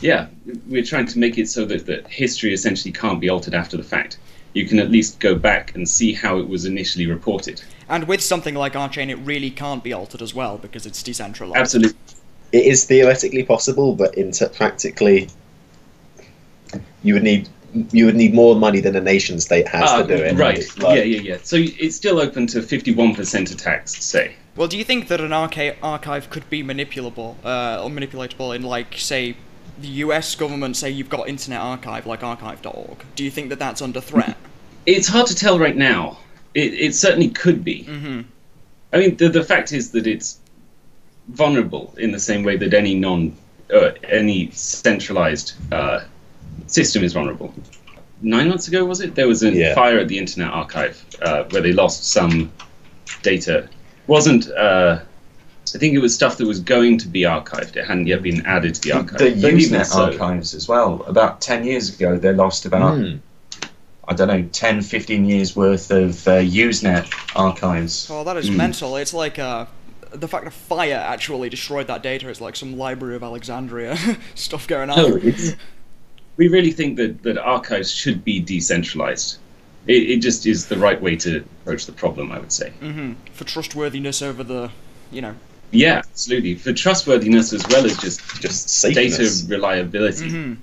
Yeah, 0.00 0.28
we're 0.66 0.84
trying 0.84 1.06
to 1.06 1.18
make 1.18 1.36
it 1.36 1.48
so 1.48 1.64
that, 1.66 1.86
that 1.86 2.06
history 2.08 2.54
essentially 2.54 2.92
can't 2.92 3.20
be 3.20 3.28
altered 3.28 3.54
after 3.54 3.76
the 3.76 3.82
fact. 3.82 4.18
You 4.52 4.66
can 4.66 4.78
at 4.78 4.90
least 4.90 5.20
go 5.20 5.34
back 5.34 5.74
and 5.74 5.88
see 5.88 6.12
how 6.12 6.38
it 6.38 6.48
was 6.48 6.64
initially 6.64 7.06
reported. 7.06 7.62
And 7.88 8.06
with 8.08 8.20
something 8.20 8.54
like 8.54 8.72
Archain, 8.74 9.10
it 9.10 9.16
really 9.16 9.50
can't 9.50 9.84
be 9.84 9.92
altered 9.92 10.22
as 10.22 10.34
well 10.34 10.58
because 10.58 10.86
it's 10.86 11.02
decentralized. 11.02 11.60
Absolutely. 11.60 11.98
It 12.52 12.64
is 12.64 12.84
theoretically 12.84 13.44
possible, 13.44 13.94
but 13.94 14.16
inter- 14.16 14.48
practically, 14.48 15.28
you 17.02 17.14
would 17.14 17.22
need 17.22 17.48
you 17.92 18.06
would 18.06 18.16
need 18.16 18.34
more 18.34 18.54
money 18.56 18.80
than 18.80 18.96
a 18.96 19.00
nation 19.00 19.40
state 19.40 19.68
has 19.68 19.84
Ah, 19.88 20.02
to 20.02 20.08
do 20.16 20.22
it. 20.22 20.36
Right. 20.36 20.58
Like- 20.78 20.96
yeah, 20.96 21.02
yeah, 21.04 21.20
yeah. 21.20 21.36
So 21.42 21.56
it's 21.58 21.96
still 21.96 22.18
open 22.20 22.46
to 22.48 22.60
51% 22.60 23.52
attacks, 23.52 24.02
say. 24.02 24.34
Well, 24.56 24.68
do 24.68 24.76
you 24.76 24.84
think 24.84 25.08
that 25.08 25.20
an 25.20 25.32
archi- 25.32 25.72
archive 25.82 26.28
could 26.30 26.48
be 26.50 26.62
manipulable, 26.62 27.36
uh, 27.44 27.82
or 27.82 27.88
manipulatable 27.90 28.54
in, 28.56 28.62
like, 28.62 28.94
say, 28.96 29.36
the 29.80 29.88
U.S. 30.04 30.34
government 30.34 30.76
say 30.76 30.90
you've 30.90 31.08
got 31.08 31.28
Internet 31.28 31.60
Archive, 31.60 32.06
like 32.06 32.22
archive.org? 32.22 33.04
Do 33.14 33.24
you 33.24 33.30
think 33.30 33.48
that 33.50 33.58
that's 33.58 33.80
under 33.80 34.00
threat? 34.00 34.36
It's 34.86 35.08
hard 35.08 35.26
to 35.28 35.34
tell 35.34 35.58
right 35.58 35.76
now. 35.76 36.18
It, 36.54 36.74
it 36.74 36.94
certainly 36.94 37.28
could 37.30 37.64
be. 37.64 37.84
Mm-hmm. 37.84 38.20
I 38.92 38.98
mean, 38.98 39.16
the, 39.16 39.28
the 39.28 39.44
fact 39.44 39.72
is 39.72 39.92
that 39.92 40.06
it's 40.06 40.38
vulnerable 41.28 41.94
in 41.96 42.10
the 42.12 42.18
same 42.18 42.42
way 42.42 42.56
that 42.56 42.74
any 42.74 42.94
non, 42.94 43.36
uh, 43.72 43.92
any 44.08 44.50
centralized 44.50 45.52
uh, 45.72 46.00
system 46.66 47.02
is 47.04 47.12
vulnerable. 47.12 47.52
Nine 48.22 48.48
months 48.48 48.68
ago, 48.68 48.84
was 48.84 49.00
it? 49.00 49.14
There 49.14 49.26
was 49.28 49.42
a 49.42 49.50
Yeah. 49.50 49.74
fire 49.74 49.98
at 49.98 50.08
the 50.08 50.18
Internet 50.18 50.52
Archive 50.52 51.02
uh, 51.22 51.44
where 51.50 51.62
they 51.62 51.72
lost 51.72 52.04
some 52.10 52.52
data. 53.22 53.68
wasn't 54.06 54.50
uh, 54.50 54.98
I 55.72 55.78
think 55.78 55.94
it 55.94 56.00
was 56.00 56.12
stuff 56.14 56.36
that 56.38 56.46
was 56.48 56.58
going 56.58 56.98
to 56.98 57.06
be 57.08 57.20
archived. 57.22 57.76
It 57.76 57.86
hadn't 57.86 58.08
yet 58.08 58.22
been 58.22 58.44
added 58.44 58.74
to 58.74 58.80
the 58.80 58.92
archive. 58.92 59.18
The 59.18 59.30
But 59.40 59.54
Usenet 59.54 59.86
so- 59.86 60.04
archives 60.06 60.52
as 60.54 60.66
well. 60.68 61.04
About 61.06 61.40
10 61.40 61.64
years 61.64 61.94
ago, 61.94 62.18
they 62.18 62.32
lost 62.32 62.66
about, 62.66 62.98
Mm. 62.98 63.20
I 64.08 64.14
don't 64.14 64.26
know, 64.26 64.42
10, 64.50 64.82
15 64.82 65.24
years 65.26 65.54
worth 65.54 65.92
of 65.92 66.26
uh, 66.26 66.40
Usenet 66.40 67.06
archives. 67.36 68.08
Oh, 68.10 68.24
that 68.24 68.36
is 68.36 68.48
Hmm. 68.48 68.56
mental. 68.56 68.96
It's 68.96 69.14
like, 69.14 69.38
uh, 69.38 69.66
the 70.12 70.26
fact 70.26 70.44
of 70.48 70.54
fire 70.54 70.94
actually 71.06 71.48
destroyed 71.48 71.86
that 71.86 72.02
data 72.02 72.28
is 72.28 72.40
like 72.40 72.56
some 72.56 72.76
Library 72.76 73.14
of 73.14 73.22
Alexandria 73.22 73.96
stuff 74.34 74.66
going 74.66 74.90
on. 74.90 74.96
No, 74.96 75.16
it's, 75.22 75.54
we 76.40 76.48
really 76.48 76.72
think 76.72 76.96
that, 76.96 77.22
that 77.22 77.36
archives 77.36 77.90
should 77.90 78.24
be 78.24 78.40
decentralized. 78.40 79.36
It, 79.86 80.02
it 80.12 80.16
just 80.22 80.46
is 80.46 80.66
the 80.68 80.78
right 80.78 81.00
way 81.00 81.14
to 81.16 81.44
approach 81.62 81.84
the 81.84 81.92
problem, 81.92 82.32
I 82.32 82.38
would 82.38 82.50
say. 82.60 82.70
hmm 82.80 83.12
For 83.34 83.44
trustworthiness 83.44 84.22
over 84.22 84.42
the, 84.42 84.70
you 85.12 85.20
know. 85.20 85.34
Yeah, 85.70 85.98
absolutely. 85.98 86.54
For 86.54 86.72
trustworthiness 86.72 87.52
as 87.52 87.62
well 87.68 87.84
as 87.84 87.94
just 87.98 88.20
Just 88.40 88.82
data 88.82 89.10
safeness. 89.10 89.44
reliability. 89.50 90.30
hmm 90.30 90.54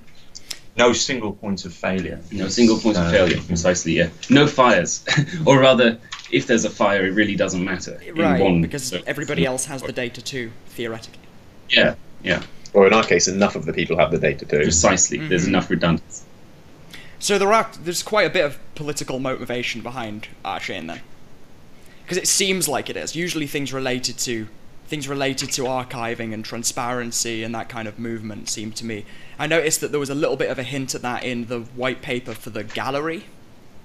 No 0.76 0.92
single 0.92 1.32
point 1.32 1.64
of 1.64 1.72
failure. 1.72 2.18
No 2.32 2.48
single 2.48 2.78
point 2.80 2.96
of 2.98 3.08
failure, 3.12 3.40
precisely, 3.46 3.92
yeah. 3.92 4.08
No 4.30 4.48
fires. 4.48 5.04
or 5.46 5.60
rather, 5.60 5.96
if 6.32 6.48
there's 6.48 6.64
a 6.64 6.70
fire, 6.70 7.06
it 7.06 7.12
really 7.20 7.36
doesn't 7.36 7.64
matter. 7.64 8.00
in 8.04 8.16
Right, 8.16 8.40
one 8.42 8.62
because 8.62 8.82
sort 8.88 9.02
of- 9.02 9.08
everybody 9.08 9.46
else 9.46 9.64
has 9.66 9.80
the 9.82 9.92
data 9.92 10.20
too, 10.20 10.50
theoretically. 10.70 11.22
Yeah, 11.70 11.94
yeah, 12.24 12.42
Or 12.74 12.86
in 12.86 12.92
our 12.92 13.02
case, 13.04 13.28
enough 13.28 13.56
of 13.56 13.64
the 13.66 13.72
people 13.72 13.96
have 13.98 14.10
the 14.10 14.18
data 14.18 14.44
too. 14.44 14.58
precisely. 14.62 15.18
There's 15.18 15.44
Mhm. 15.44 15.48
enough 15.48 15.70
redundancy. 15.70 16.22
So 17.18 17.38
there 17.38 17.52
are 17.52 17.68
there's 17.82 18.02
quite 18.02 18.26
a 18.26 18.30
bit 18.30 18.44
of 18.44 18.58
political 18.74 19.18
motivation 19.18 19.80
behind 19.80 20.28
Archain 20.44 20.86
then, 20.86 21.00
because 22.04 22.16
it 22.18 22.28
seems 22.28 22.68
like 22.68 22.88
it 22.88 22.96
is. 22.96 23.16
Usually 23.16 23.46
things 23.46 23.72
related 23.72 24.18
to 24.18 24.46
things 24.86 25.06
related 25.08 25.52
to 25.52 25.62
archiving 25.64 26.32
and 26.32 26.42
transparency 26.44 27.42
and 27.42 27.54
that 27.54 27.68
kind 27.68 27.86
of 27.86 27.98
movement 27.98 28.48
seem 28.48 28.72
to 28.72 28.86
me. 28.86 29.04
I 29.38 29.46
noticed 29.46 29.80
that 29.82 29.90
there 29.90 30.00
was 30.00 30.08
a 30.08 30.14
little 30.14 30.36
bit 30.36 30.48
of 30.48 30.58
a 30.58 30.62
hint 30.62 30.94
at 30.94 31.02
that 31.02 31.24
in 31.24 31.46
the 31.46 31.60
white 31.60 32.00
paper 32.00 32.32
for 32.32 32.48
the 32.48 32.64
gallery, 32.64 33.24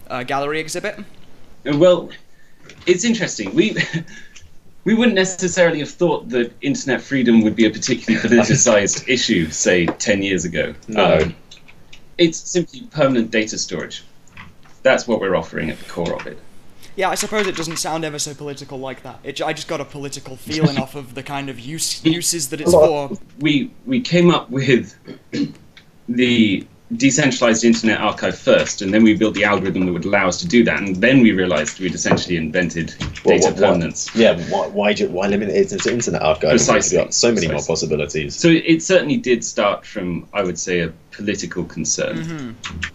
uh, 0.10 0.24
gallery 0.24 0.62
exhibit. 0.62 1.00
Well, 1.66 2.10
it's 2.86 3.04
interesting. 3.04 3.54
We 3.54 3.76
we 4.86 4.94
wouldn't 4.94 5.16
necessarily 5.16 5.80
have 5.80 5.90
thought 5.90 6.30
that 6.30 6.52
internet 6.62 7.02
freedom 7.02 7.42
would 7.42 7.56
be 7.56 7.66
a 7.66 7.70
particularly 7.70 8.28
politicized 8.28 9.08
issue, 9.08 9.50
say, 9.50 9.86
ten 9.86 10.22
years 10.22 10.46
ago. 10.46 10.74
No. 10.88 11.20
Um, 11.20 11.36
it's 12.18 12.38
simply 12.38 12.82
permanent 12.92 13.32
data 13.32 13.58
storage. 13.58 14.04
That's 14.84 15.08
what 15.08 15.20
we're 15.20 15.36
offering 15.36 15.70
at 15.70 15.80
the 15.80 15.86
core 15.86 16.14
of 16.14 16.28
it. 16.28 16.38
Yeah, 16.96 17.10
I 17.10 17.16
suppose 17.16 17.48
it 17.48 17.56
doesn't 17.56 17.78
sound 17.78 18.06
ever 18.06 18.20
so 18.20 18.36
political 18.36 18.78
like 18.78 19.02
that. 19.02 19.20
It, 19.24 19.42
I 19.42 19.54
just 19.54 19.68
got 19.68 19.82
a 19.82 19.86
political 19.86 20.36
feeling 20.36 20.78
off 20.78 20.94
of 20.94 21.16
the 21.16 21.24
kind 21.24 21.50
of 21.50 21.60
use, 21.60 22.06
uses 22.06 22.50
that 22.50 22.62
it's 22.62 22.72
for. 22.72 23.12
We 23.40 23.72
we 23.86 24.02
came 24.02 24.30
up 24.30 24.50
with 24.50 24.96
the 26.08 26.68
decentralized 26.96 27.64
internet 27.64 28.00
archive 28.00 28.38
first, 28.38 28.82
and 28.82 28.94
then 28.94 29.04
we 29.04 29.16
built 29.16 29.34
the 29.34 29.44
algorithm 29.44 29.86
that 29.86 29.94
would 29.94 30.06
allow 30.06 30.28
us 30.28 30.38
to 30.42 30.48
do 30.48 30.64
that, 30.64 30.80
and 30.80 30.96
then 30.98 31.22
we 31.22 31.32
realized 31.32 31.80
we'd 31.80 31.96
essentially 31.96 32.38
invented 32.38 32.94
Well, 33.26 33.38
data 33.38 33.46
what- 33.48 33.54
what- 33.54 33.58
permanence. 33.62 34.10
Yeah, 34.16 34.40
why, 34.50 34.68
why, 34.68 34.94
ju- 34.94 35.10
why 35.10 35.28
limit 35.28 35.50
it 35.50 35.70
to 35.70 35.92
internet 35.92 36.22
archive? 36.22 36.52
Precisely, 36.52 36.98
got 36.98 37.14
so 37.14 37.32
many 37.32 37.48
more 37.48 37.62
possibilities. 37.64 38.36
So 38.36 38.50
it 38.50 38.84
certainly 38.84 39.18
did 39.18 39.44
start 39.44 39.86
from, 39.86 40.28
I 40.34 40.44
would 40.44 40.60
say, 40.60 40.82
a 40.82 40.92
political 41.12 41.64
concern. 41.64 42.56
Mhm. 42.66 42.90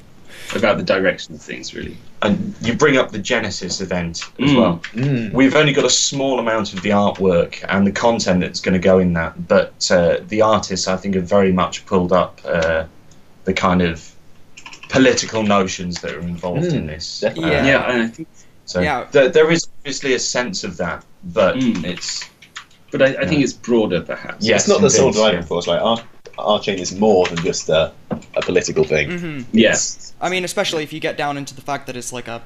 about 0.57 0.79
the 0.79 0.83
direction 0.83 1.35
of 1.35 1.43
things, 1.43 1.75
really. 1.75 1.95
And 2.23 2.55
you 2.63 2.73
bring 2.73 2.97
up 2.97 3.13
the 3.13 3.19
Genesis 3.19 3.83
event 3.83 4.23
as 4.43 4.51
Mm. 4.51 4.57
well. 4.57 4.83
Mm. 4.95 5.33
We've 5.35 5.55
only 5.55 5.75
got 5.75 5.85
a 5.85 5.91
small 5.91 6.39
amount 6.39 6.73
of 6.73 6.81
the 6.81 6.89
artwork 6.89 7.57
and 7.69 7.87
the 7.87 7.93
content 7.93 8.41
that's 8.41 8.61
going 8.61 8.73
to 8.73 8.79
go 8.79 8.99
in 8.99 9.13
that, 9.13 9.47
but 9.47 9.87
uh, 9.91 10.17
the 10.27 10.41
artists, 10.41 10.89
I 10.89 10.97
think, 10.97 11.17
have 11.17 11.25
very 11.29 11.53
much 11.53 11.85
pulled 11.85 12.15
up 12.15 12.41
uh, 12.47 12.85
the 13.49 13.55
kind 13.55 13.81
of 13.81 14.15
political 14.91 15.43
notions 15.43 16.01
that 16.03 16.13
are 16.13 16.21
involved 16.21 16.67
in 16.67 16.85
Mm, 16.85 16.89
this. 16.89 17.21
definitely. 17.21 17.51
Yeah. 17.51 17.67
Yeah, 17.67 17.91
and 17.91 18.03
I 18.03 18.07
think, 18.09 18.29
So 18.67 18.81
Yeah. 18.81 19.07
there, 19.13 19.31
there 19.31 19.51
is 19.51 19.67
obviously 19.79 20.13
a 20.13 20.19
sense 20.19 20.63
of 20.69 20.77
that, 20.77 21.03
but 21.39 21.57
Mm. 21.57 21.83
it's 21.93 22.29
but 22.91 23.01
I, 23.03 23.09
I 23.23 23.27
think 23.27 23.43
it's 23.43 23.53
broader, 23.55 24.01
perhaps. 24.03 24.45
Yes, 24.45 24.61
it's 24.63 24.69
not 24.69 24.81
the 24.83 24.91
sole 24.91 25.13
driving 25.13 25.41
yeah. 25.41 25.47
force. 25.47 25.67
Like 25.67 25.81
our, 25.81 25.99
our 26.39 26.59
chain 26.61 26.79
is 26.79 26.93
more 27.07 27.27
than 27.27 27.39
just 27.51 27.69
a, 27.71 27.93
a 28.41 28.43
political 28.43 28.85
thing. 28.85 29.07
hmm 29.19 29.41
Yes. 29.53 30.13
I 30.21 30.29
mean, 30.33 30.45
especially 30.45 30.83
if 30.83 30.93
you 30.93 31.01
get 31.01 31.17
down 31.17 31.37
into 31.39 31.55
the 31.55 31.63
fact 31.71 31.87
that 31.87 31.97
it's 31.97 32.13
like 32.13 32.29
a 32.29 32.43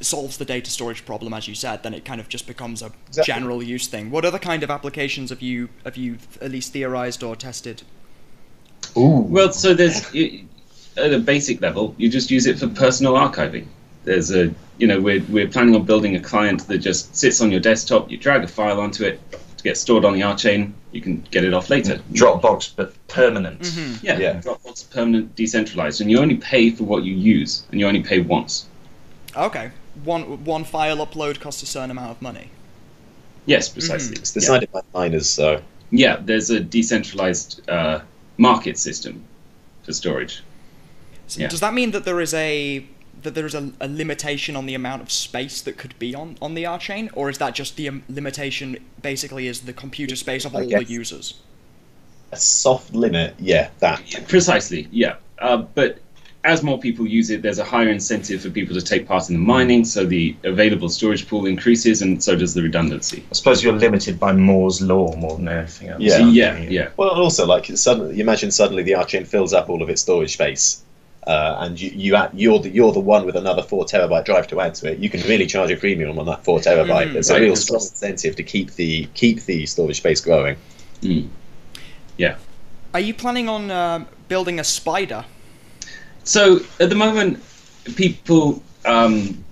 solves 0.00 0.36
the 0.36 0.44
data 0.44 0.70
storage 0.70 1.04
problem, 1.04 1.32
as 1.34 1.46
you 1.48 1.54
said, 1.54 1.82
then 1.82 1.94
it 1.94 2.04
kind 2.04 2.20
of 2.20 2.28
just 2.28 2.46
becomes 2.46 2.82
a 2.82 2.90
Exactly. 3.08 3.32
general 3.34 3.62
use 3.62 3.86
thing. 3.86 4.10
What 4.10 4.24
other 4.24 4.38
kind 4.50 4.62
of 4.62 4.70
applications 4.70 5.30
have 5.30 5.42
you 5.42 5.68
have 5.84 5.96
you 5.96 6.18
at 6.40 6.50
least 6.50 6.72
theorized 6.72 7.22
or 7.22 7.34
tested? 7.36 7.82
Ooh. 8.96 9.20
Well, 9.20 9.52
so 9.52 9.74
there's 9.74 10.04
at 10.96 11.12
a 11.12 11.18
basic 11.18 11.60
level, 11.60 11.94
you 11.98 12.08
just 12.08 12.30
use 12.30 12.46
it 12.46 12.58
for 12.58 12.68
personal 12.68 13.14
archiving. 13.14 13.66
There's 14.04 14.30
a, 14.30 14.54
you 14.78 14.86
know, 14.86 15.00
we're 15.00 15.22
we're 15.28 15.48
planning 15.48 15.74
on 15.74 15.84
building 15.84 16.16
a 16.16 16.20
client 16.20 16.66
that 16.68 16.78
just 16.78 17.14
sits 17.14 17.40
on 17.40 17.50
your 17.50 17.60
desktop. 17.60 18.10
You 18.10 18.16
drag 18.16 18.44
a 18.44 18.48
file 18.48 18.80
onto 18.80 19.04
it 19.04 19.20
to 19.56 19.64
get 19.64 19.76
stored 19.76 20.04
on 20.04 20.14
the 20.14 20.20
Archain. 20.20 20.72
You 20.92 21.00
can 21.00 21.22
get 21.30 21.44
it 21.44 21.52
off 21.52 21.68
later. 21.70 22.00
Dropbox, 22.12 22.72
but 22.76 22.94
permanent. 23.08 23.60
Mm-hmm. 23.60 24.06
Yeah, 24.06 24.18
Yeah. 24.18 24.34
Dropbox 24.40 24.90
permanent 24.90 25.34
decentralized, 25.36 26.00
and 26.00 26.10
you 26.10 26.18
only 26.18 26.36
pay 26.36 26.70
for 26.70 26.84
what 26.84 27.02
you 27.04 27.14
use, 27.14 27.66
and 27.70 27.80
you 27.80 27.86
only 27.86 28.02
pay 28.02 28.20
once. 28.20 28.66
Okay, 29.36 29.70
one 30.04 30.44
one 30.44 30.64
file 30.64 30.98
upload 31.04 31.40
costs 31.40 31.62
a 31.62 31.66
certain 31.66 31.90
amount 31.90 32.12
of 32.12 32.22
money. 32.22 32.48
Yes, 33.44 33.68
precisely. 33.68 34.16
It's 34.16 34.34
Yeah. 34.34 34.40
decided 34.40 34.72
by 34.72 34.80
miners, 34.94 35.28
so 35.28 35.60
Yeah, 35.90 36.16
there's 36.24 36.50
a 36.50 36.58
decentralized 36.60 37.68
uh, 37.68 38.00
market 38.36 38.78
system 38.78 39.24
for 39.82 39.92
storage. 39.92 40.42
So 41.26 41.40
Yeah. 41.40 41.48
Does 41.48 41.60
that 41.60 41.74
mean 41.74 41.90
that 41.92 42.04
there 42.04 42.20
is 42.20 42.34
a 42.34 42.86
that 43.22 43.34
there 43.34 43.46
is 43.46 43.54
a, 43.54 43.72
a 43.80 43.88
limitation 43.88 44.54
on 44.54 44.66
the 44.66 44.74
amount 44.74 45.02
of 45.02 45.10
space 45.10 45.60
that 45.62 45.76
could 45.78 45.98
be 45.98 46.14
on, 46.14 46.36
on 46.40 46.54
the 46.54 46.64
Archain, 46.64 47.10
or 47.14 47.28
is 47.30 47.38
that 47.38 47.54
just 47.54 47.76
the 47.76 47.88
um, 47.88 48.02
limitation 48.08 48.76
basically 49.02 49.48
is 49.48 49.62
the 49.62 49.72
computer 49.72 50.14
space 50.14 50.44
of 50.44 50.54
I 50.54 50.62
all 50.62 50.68
the 50.68 50.84
users? 50.84 51.34
a 52.32 52.36
soft 52.36 52.94
limit. 52.94 53.34
Yeah, 53.38 53.70
that. 53.80 54.02
Precisely, 54.28 54.88
yeah. 54.90 55.16
Uh, 55.38 55.58
but 55.58 55.98
as 56.46 56.62
more 56.62 56.78
people 56.78 57.06
use 57.06 57.28
it, 57.30 57.42
there's 57.42 57.58
a 57.58 57.64
higher 57.64 57.88
incentive 57.88 58.40
for 58.40 58.50
people 58.50 58.74
to 58.74 58.80
take 58.80 59.06
part 59.06 59.28
in 59.28 59.34
the 59.34 59.40
mining, 59.40 59.84
so 59.84 60.06
the 60.06 60.34
available 60.44 60.88
storage 60.88 61.28
pool 61.28 61.44
increases, 61.44 62.02
and 62.02 62.22
so 62.22 62.36
does 62.36 62.54
the 62.54 62.62
redundancy. 62.62 63.24
I 63.30 63.34
suppose 63.34 63.64
you're 63.64 63.72
limited 63.72 64.20
by 64.20 64.32
Moore's 64.32 64.80
law 64.80 65.14
more 65.16 65.36
than 65.36 65.48
anything 65.48 65.88
else. 65.88 66.00
Yeah. 66.00 66.18
So, 66.18 66.28
yeah, 66.28 66.58
yeah. 66.58 66.88
Well, 66.96 67.10
also 67.10 67.46
like 67.46 67.66
suddenly, 67.66 68.14
you 68.14 68.22
imagine 68.22 68.52
suddenly 68.52 68.84
the 68.84 68.92
Archain 68.92 69.26
fills 69.26 69.52
up 69.52 69.68
all 69.68 69.82
of 69.82 69.90
its 69.90 70.00
storage 70.02 70.34
space, 70.34 70.82
uh, 71.26 71.56
and 71.58 71.80
you 71.80 71.90
you 71.90 72.14
add, 72.14 72.30
you're 72.32 72.60
the 72.60 72.70
you're 72.70 72.92
the 72.92 73.00
one 73.00 73.26
with 73.26 73.34
another 73.34 73.62
four 73.62 73.84
terabyte 73.84 74.24
drive 74.24 74.46
to 74.48 74.60
add 74.60 74.76
to 74.76 74.92
it. 74.92 74.98
You 75.00 75.10
can 75.10 75.22
really 75.22 75.46
charge 75.46 75.72
a 75.72 75.76
premium 75.76 76.16
on 76.16 76.26
that 76.26 76.44
four 76.44 76.60
terabyte. 76.60 77.08
Mm, 77.08 77.12
There's 77.14 77.30
right. 77.30 77.42
a 77.42 77.44
real 77.44 77.56
strong 77.56 77.80
incentive 77.80 78.36
to 78.36 78.44
keep 78.44 78.70
the 78.74 79.06
keep 79.14 79.42
the 79.42 79.66
storage 79.66 79.96
space 79.96 80.20
growing. 80.20 80.56
Mm. 81.02 81.28
Yeah. 82.16 82.36
Are 82.94 83.00
you 83.00 83.14
planning 83.14 83.48
on 83.48 83.70
uh, 83.70 84.04
building 84.28 84.60
a 84.60 84.64
spider? 84.64 85.24
So 86.26 86.60
at 86.80 86.90
the 86.90 86.96
moment, 86.96 87.42
people 87.94 88.60
um, 88.84 89.44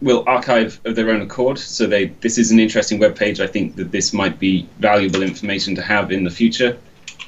will 0.00 0.22
archive 0.26 0.80
of 0.84 0.94
their 0.94 1.10
own 1.10 1.20
accord. 1.20 1.58
So 1.58 1.86
they 1.86 2.06
this 2.20 2.38
is 2.38 2.50
an 2.52 2.60
interesting 2.60 3.00
web 3.00 3.16
page. 3.16 3.40
I 3.40 3.48
think 3.48 3.74
that 3.76 3.90
this 3.90 4.12
might 4.12 4.38
be 4.38 4.68
valuable 4.78 5.22
information 5.22 5.74
to 5.74 5.82
have 5.82 6.12
in 6.12 6.22
the 6.22 6.30
future. 6.30 6.78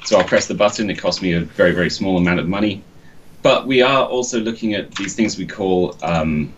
So 0.05 0.17
I'll 0.17 0.23
press 0.23 0.47
the 0.47 0.53
button. 0.53 0.89
It 0.89 0.97
costs 0.97 1.21
me 1.21 1.33
a 1.33 1.41
very 1.41 1.73
very 1.73 1.89
small 1.89 2.17
amount 2.17 2.39
of 2.39 2.47
money. 2.47 2.81
But 3.43 3.67
we 3.67 3.81
are 3.81 4.05
also 4.05 4.39
looking 4.39 4.73
at 4.73 4.95
these 4.95 5.15
things 5.15 5.37
we 5.37 5.45
call 5.45 5.95
um, 6.01 6.53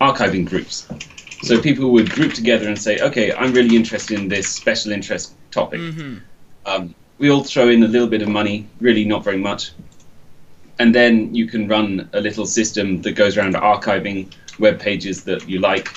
archiving 0.00 0.46
groups. 0.46 0.86
So 1.42 1.60
people 1.60 1.90
would 1.92 2.10
group 2.10 2.32
together 2.32 2.68
and 2.68 2.78
say, 2.78 2.98
okay, 3.00 3.32
I'm 3.32 3.52
really 3.52 3.76
interested 3.76 4.18
in 4.18 4.28
this 4.28 4.48
special 4.48 4.92
interest 4.92 5.32
topic. 5.50 5.80
Mm-hmm. 5.80 6.18
Um, 6.64 6.94
we 7.18 7.30
all 7.30 7.44
throw 7.44 7.68
in 7.68 7.82
a 7.82 7.88
little 7.88 8.08
bit 8.08 8.22
of 8.22 8.28
money, 8.28 8.66
really 8.80 9.04
not 9.04 9.24
very 9.24 9.38
much. 9.38 9.72
And 10.78 10.94
then 10.94 11.34
you 11.34 11.46
can 11.46 11.68
run 11.68 12.08
a 12.12 12.20
little 12.20 12.46
system 12.46 13.02
that 13.02 13.12
goes 13.12 13.36
around 13.36 13.54
archiving 13.54 14.30
web 14.58 14.78
pages 14.78 15.24
that 15.24 15.48
you 15.48 15.58
like. 15.58 15.88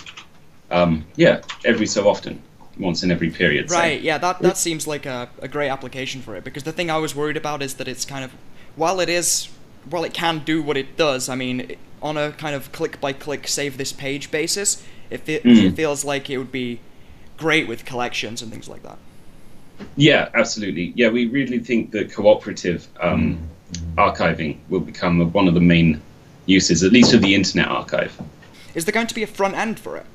Um, 0.71 1.05
yeah, 1.15 1.41
every 1.65 1.85
so 1.85 2.07
often, 2.07 2.41
once 2.77 3.03
in 3.03 3.11
every 3.11 3.29
period. 3.29 3.71
Right, 3.71 3.99
yeah, 4.01 4.17
that, 4.19 4.39
that 4.39 4.57
seems 4.57 4.87
like 4.87 5.05
a, 5.05 5.29
a 5.41 5.47
great 5.47 5.69
application 5.69 6.21
for 6.21 6.35
it 6.35 6.43
because 6.43 6.63
the 6.63 6.71
thing 6.71 6.89
I 6.89 6.97
was 6.97 7.15
worried 7.15 7.37
about 7.37 7.61
is 7.61 7.73
that 7.75 7.87
it's 7.87 8.05
kind 8.05 8.23
of, 8.23 8.31
while 8.75 8.99
it 8.99 9.09
is, 9.09 9.49
while 9.89 10.03
it 10.03 10.13
can 10.13 10.39
do 10.39 10.61
what 10.61 10.77
it 10.77 10.95
does, 10.95 11.27
I 11.27 11.35
mean, 11.35 11.75
on 12.01 12.17
a 12.17 12.31
kind 12.31 12.55
of 12.55 12.71
click 12.71 13.01
by 13.01 13.11
click 13.13 13.47
save 13.47 13.77
this 13.77 13.91
page 13.91 14.31
basis, 14.31 14.83
it, 15.09 15.21
fe- 15.21 15.41
Mm. 15.41 15.63
it 15.69 15.75
feels 15.75 16.05
like 16.05 16.29
it 16.29 16.37
would 16.37 16.51
be 16.51 16.79
great 17.37 17.67
with 17.67 17.83
collections 17.83 18.41
and 18.41 18.51
things 18.51 18.69
like 18.69 18.83
that. 18.83 18.97
Yeah, 19.95 20.29
absolutely. 20.33 20.93
Yeah, 20.95 21.09
we 21.09 21.27
really 21.27 21.59
think 21.59 21.91
that 21.91 22.11
cooperative 22.13 22.87
um, 23.01 23.39
archiving 23.95 24.57
will 24.69 24.79
become 24.79 25.31
one 25.31 25.47
of 25.47 25.53
the 25.53 25.61
main 25.61 26.01
uses, 26.45 26.83
at 26.83 26.91
least 26.91 27.13
of 27.13 27.21
the 27.21 27.35
Internet 27.35 27.67
Archive. 27.67 28.19
Is 28.75 28.85
there 28.85 28.93
going 28.93 29.07
to 29.07 29.15
be 29.15 29.23
a 29.23 29.27
front 29.27 29.55
end 29.55 29.79
for 29.79 29.97
it? 29.97 30.05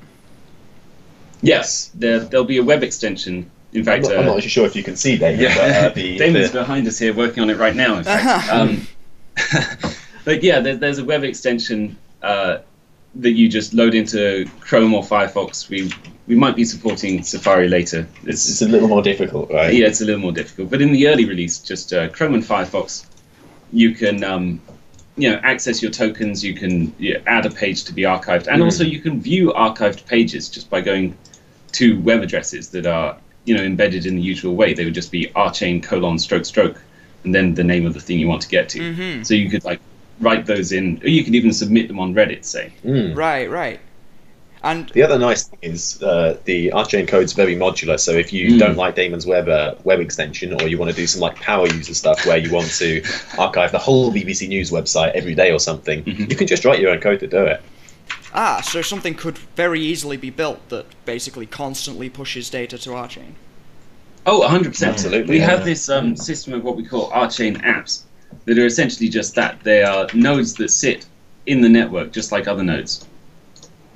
Yes, 1.41 1.91
there, 1.93 2.19
there'll 2.19 2.45
be 2.45 2.57
a 2.57 2.63
web 2.63 2.83
extension. 2.83 3.49
In 3.73 3.79
I'm 3.79 3.85
fact, 3.85 4.03
not, 4.03 4.13
uh, 4.15 4.19
I'm 4.19 4.25
not 4.25 4.35
actually 4.37 4.49
sure 4.49 4.65
if 4.65 4.75
you 4.75 4.83
can 4.83 4.95
see 4.95 5.17
David, 5.17 5.41
Yeah, 5.41 5.55
but 5.55 5.69
uh, 5.71 5.89
the, 5.95 6.17
Damon's 6.17 6.51
the 6.51 6.59
behind 6.59 6.87
us 6.87 6.97
here 6.97 7.13
working 7.13 7.43
on 7.43 7.49
it 7.49 7.57
right 7.57 7.75
now. 7.75 7.97
In 7.97 8.03
fact, 8.03 8.49
um, 8.49 8.87
but 10.25 10.41
yeah, 10.43 10.59
there, 10.59 10.77
there's 10.77 10.97
a 10.97 11.05
web 11.05 11.23
extension 11.23 11.97
uh, 12.23 12.59
that 13.15 13.31
you 13.31 13.49
just 13.49 13.73
load 13.73 13.93
into 13.93 14.45
Chrome 14.61 14.93
or 14.93 15.03
Firefox. 15.03 15.69
We 15.69 15.91
we 16.27 16.35
might 16.35 16.55
be 16.55 16.65
supporting 16.65 17.21
Safari 17.21 17.67
later. 17.67 18.07
it's, 18.23 18.49
It's, 18.49 18.49
it's 18.49 18.61
a 18.63 18.67
little 18.67 18.87
more 18.87 19.03
difficult, 19.03 19.51
right? 19.51 19.71
yeah, 19.73 19.85
it's 19.85 20.01
a 20.01 20.05
little 20.05 20.21
more 20.21 20.31
difficult. 20.31 20.71
But 20.71 20.81
in 20.81 20.91
the 20.91 21.07
early 21.07 21.25
release, 21.25 21.59
just 21.59 21.93
uh, 21.93 22.09
Chrome 22.09 22.33
and 22.33 22.43
Firefox, 22.43 23.05
you 23.71 23.93
can 23.93 24.23
um, 24.23 24.61
you 25.17 25.29
know 25.29 25.39
access 25.43 25.81
your 25.81 25.91
tokens. 25.91 26.43
You 26.43 26.53
can 26.53 26.93
yeah, 26.99 27.17
add 27.25 27.45
a 27.45 27.49
page 27.51 27.83
to 27.85 27.93
be 27.93 28.03
archived, 28.03 28.47
and 28.47 28.61
Mm. 28.61 28.65
also 28.65 28.83
you 28.83 28.99
can 28.99 29.21
view 29.21 29.51
archived 29.53 30.05
pages 30.05 30.49
just 30.49 30.69
by 30.69 30.81
going 30.81 31.17
to 31.73 31.99
web 32.01 32.21
addresses 32.21 32.69
that 32.69 32.85
are 32.85 33.17
you 33.45 33.55
know 33.55 33.63
embedded 33.63 34.05
in 34.05 34.15
the 34.15 34.21
usual 34.21 34.55
way. 34.55 34.73
They 34.73 34.85
would 34.85 34.95
just 34.95 35.11
be 35.11 35.27
archain 35.35 35.81
colon 35.83 36.17
stroke 36.19 36.45
stroke, 36.45 36.81
and 37.23 37.33
then 37.33 37.53
the 37.53 37.63
name 37.63 37.85
of 37.85 37.93
the 37.93 37.99
thing 37.99 38.19
you 38.19 38.27
want 38.27 38.41
to 38.43 38.49
get 38.49 38.69
to. 38.69 38.79
Mm-hmm. 38.79 39.23
So 39.23 39.33
you 39.33 39.49
could 39.49 39.63
like 39.63 39.79
write 40.21 40.45
those 40.45 40.71
in, 40.71 41.01
or 41.03 41.09
you 41.09 41.23
could 41.23 41.35
even 41.35 41.51
submit 41.51 41.87
them 41.89 41.99
on 41.99 42.13
Reddit, 42.13 42.45
say. 42.45 42.71
Mm. 42.85 43.15
Right, 43.17 43.49
right. 43.49 43.79
And 44.65 44.89
The 44.89 45.03
other 45.03 45.19
nice 45.19 45.43
thing 45.43 45.59
is 45.61 46.01
uh, 46.01 46.37
the 46.45 46.69
Archain 46.71 47.07
code's 47.07 47.33
very 47.33 47.55
modular. 47.55 47.99
So 47.99 48.11
if 48.13 48.33
you 48.33 48.53
Mm. 48.55 48.59
don't 48.59 48.75
like 48.77 48.95
Damon's 48.95 49.25
web 49.27 49.47
uh, 49.47 49.75
web 49.83 49.99
extension, 49.99 50.59
or 50.59 50.67
you 50.67 50.79
want 50.79 50.89
to 50.89 50.95
do 50.97 51.05
some 51.05 51.21
like 51.21 51.35
power 51.35 51.67
user 51.67 51.93
stuff 51.93 52.25
where 52.25 52.37
you 52.37 52.51
want 52.51 52.67
to 52.79 53.03
archive 53.37 53.71
the 53.71 53.77
whole 53.77 54.11
BBC 54.11 54.47
News 54.47 54.71
website 54.71 55.11
every 55.13 55.35
day 55.35 55.51
or 55.51 55.59
something, 55.59 56.03
Mhm. 56.03 56.29
you 56.31 56.35
can 56.35 56.47
just 56.47 56.65
write 56.65 56.79
your 56.79 56.89
own 56.89 56.99
code 56.99 57.19
to 57.19 57.27
do 57.27 57.45
it. 57.45 57.61
ah, 58.33 58.59
so 58.61 58.81
something 58.81 59.13
could 59.13 59.37
very 59.55 59.79
easily 59.79 60.17
be 60.17 60.29
built 60.31 60.67
that 60.69 60.85
basically 61.05 61.45
constantly 61.45 62.09
pushes 62.09 62.49
data 62.49 62.77
to 62.77 62.89
Archain. 62.89 63.33
Oh, 64.25 64.41
100%. 64.41 64.87
Absolutely, 64.89 65.29
We 65.35 65.39
yeah. 65.39 65.45
have 65.51 65.63
this 65.63 65.87
um, 65.89 66.15
system 66.15 66.53
of 66.53 66.63
what 66.63 66.75
we 66.75 66.83
call 66.83 67.11
Archain 67.11 67.61
apps 67.63 68.01
that 68.45 68.57
are 68.57 68.65
essentially 68.65 69.09
just 69.09 69.35
that. 69.35 69.63
They 69.63 69.83
are 69.83 70.07
nodes 70.15 70.55
that 70.55 70.69
sit 70.71 71.05
in 71.45 71.61
the 71.61 71.69
network, 71.69 72.11
just 72.11 72.31
like 72.31 72.47
other 72.47 72.63
nodes. 72.63 73.05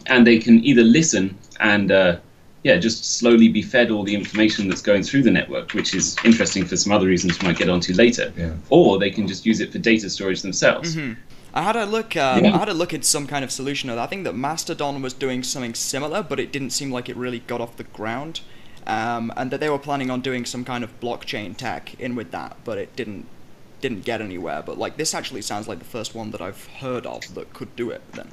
And 0.09 0.25
they 0.25 0.39
can 0.39 0.63
either 0.65 0.83
listen 0.83 1.37
and, 1.59 1.91
uh, 1.91 2.17
yeah, 2.63 2.77
just 2.77 3.17
slowly 3.17 3.47
be 3.47 3.61
fed 3.61 3.89
all 3.89 4.03
the 4.03 4.15
information 4.15 4.67
that's 4.67 4.81
going 4.81 5.03
through 5.03 5.23
the 5.23 5.31
network, 5.31 5.73
which 5.73 5.93
is 5.93 6.17
interesting 6.25 6.65
for 6.65 6.75
some 6.75 6.91
other 6.91 7.07
reasons 7.07 7.39
we 7.39 7.47
might 7.47 7.57
get 7.57 7.69
onto 7.69 7.93
later. 7.93 8.33
Yeah. 8.35 8.53
Or 8.69 8.99
they 8.99 9.11
can 9.11 9.27
just 9.27 9.45
use 9.45 9.61
it 9.61 9.71
for 9.71 9.77
data 9.79 10.09
storage 10.09 10.41
themselves. 10.41 10.93
hmm 10.95 11.13
I 11.51 11.63
had 11.63 11.75
a 11.75 11.85
look. 11.85 12.15
Um, 12.15 12.43
Yeah. 12.45 12.53
I 12.55 12.59
had 12.59 12.69
a 12.69 12.73
look 12.75 12.93
at 12.93 13.03
some 13.03 13.25
kind 13.25 13.43
of 13.43 13.51
solution. 13.51 13.89
of 13.89 13.95
that. 13.95 14.03
I 14.03 14.07
think 14.07 14.23
that 14.25 14.35
Mastodon 14.35 15.01
was 15.01 15.13
doing 15.13 15.41
something 15.41 15.73
similar, 15.73 16.21
but 16.21 16.39
it 16.39 16.51
didn't 16.51 16.69
seem 16.71 16.91
like 16.91 17.09
it 17.09 17.15
really 17.15 17.39
got 17.39 17.59
off 17.59 17.75
the 17.77 17.85
ground. 17.85 18.41
Um, 18.85 19.31
and 19.35 19.49
that 19.51 19.59
they 19.59 19.69
were 19.69 19.79
planning 19.79 20.09
on 20.09 20.21
doing 20.21 20.45
some 20.45 20.63
kind 20.63 20.83
of 20.83 20.99
blockchain 20.99 21.55
tech 21.57 21.99
in 21.99 22.15
with 22.15 22.31
that, 22.31 22.57
but 22.63 22.77
it 22.77 22.95
didn't 22.95 23.25
didn't 23.81 24.03
get 24.03 24.21
anywhere. 24.21 24.61
But 24.65 24.77
like 24.77 24.97
this 24.97 25.13
actually 25.13 25.41
sounds 25.41 25.67
like 25.67 25.79
the 25.79 25.85
first 25.85 26.13
one 26.13 26.31
that 26.31 26.41
I've 26.41 26.67
heard 26.81 27.05
of 27.05 27.33
that 27.35 27.53
could 27.53 27.75
do 27.75 27.89
it. 27.91 28.01
Then. 28.13 28.29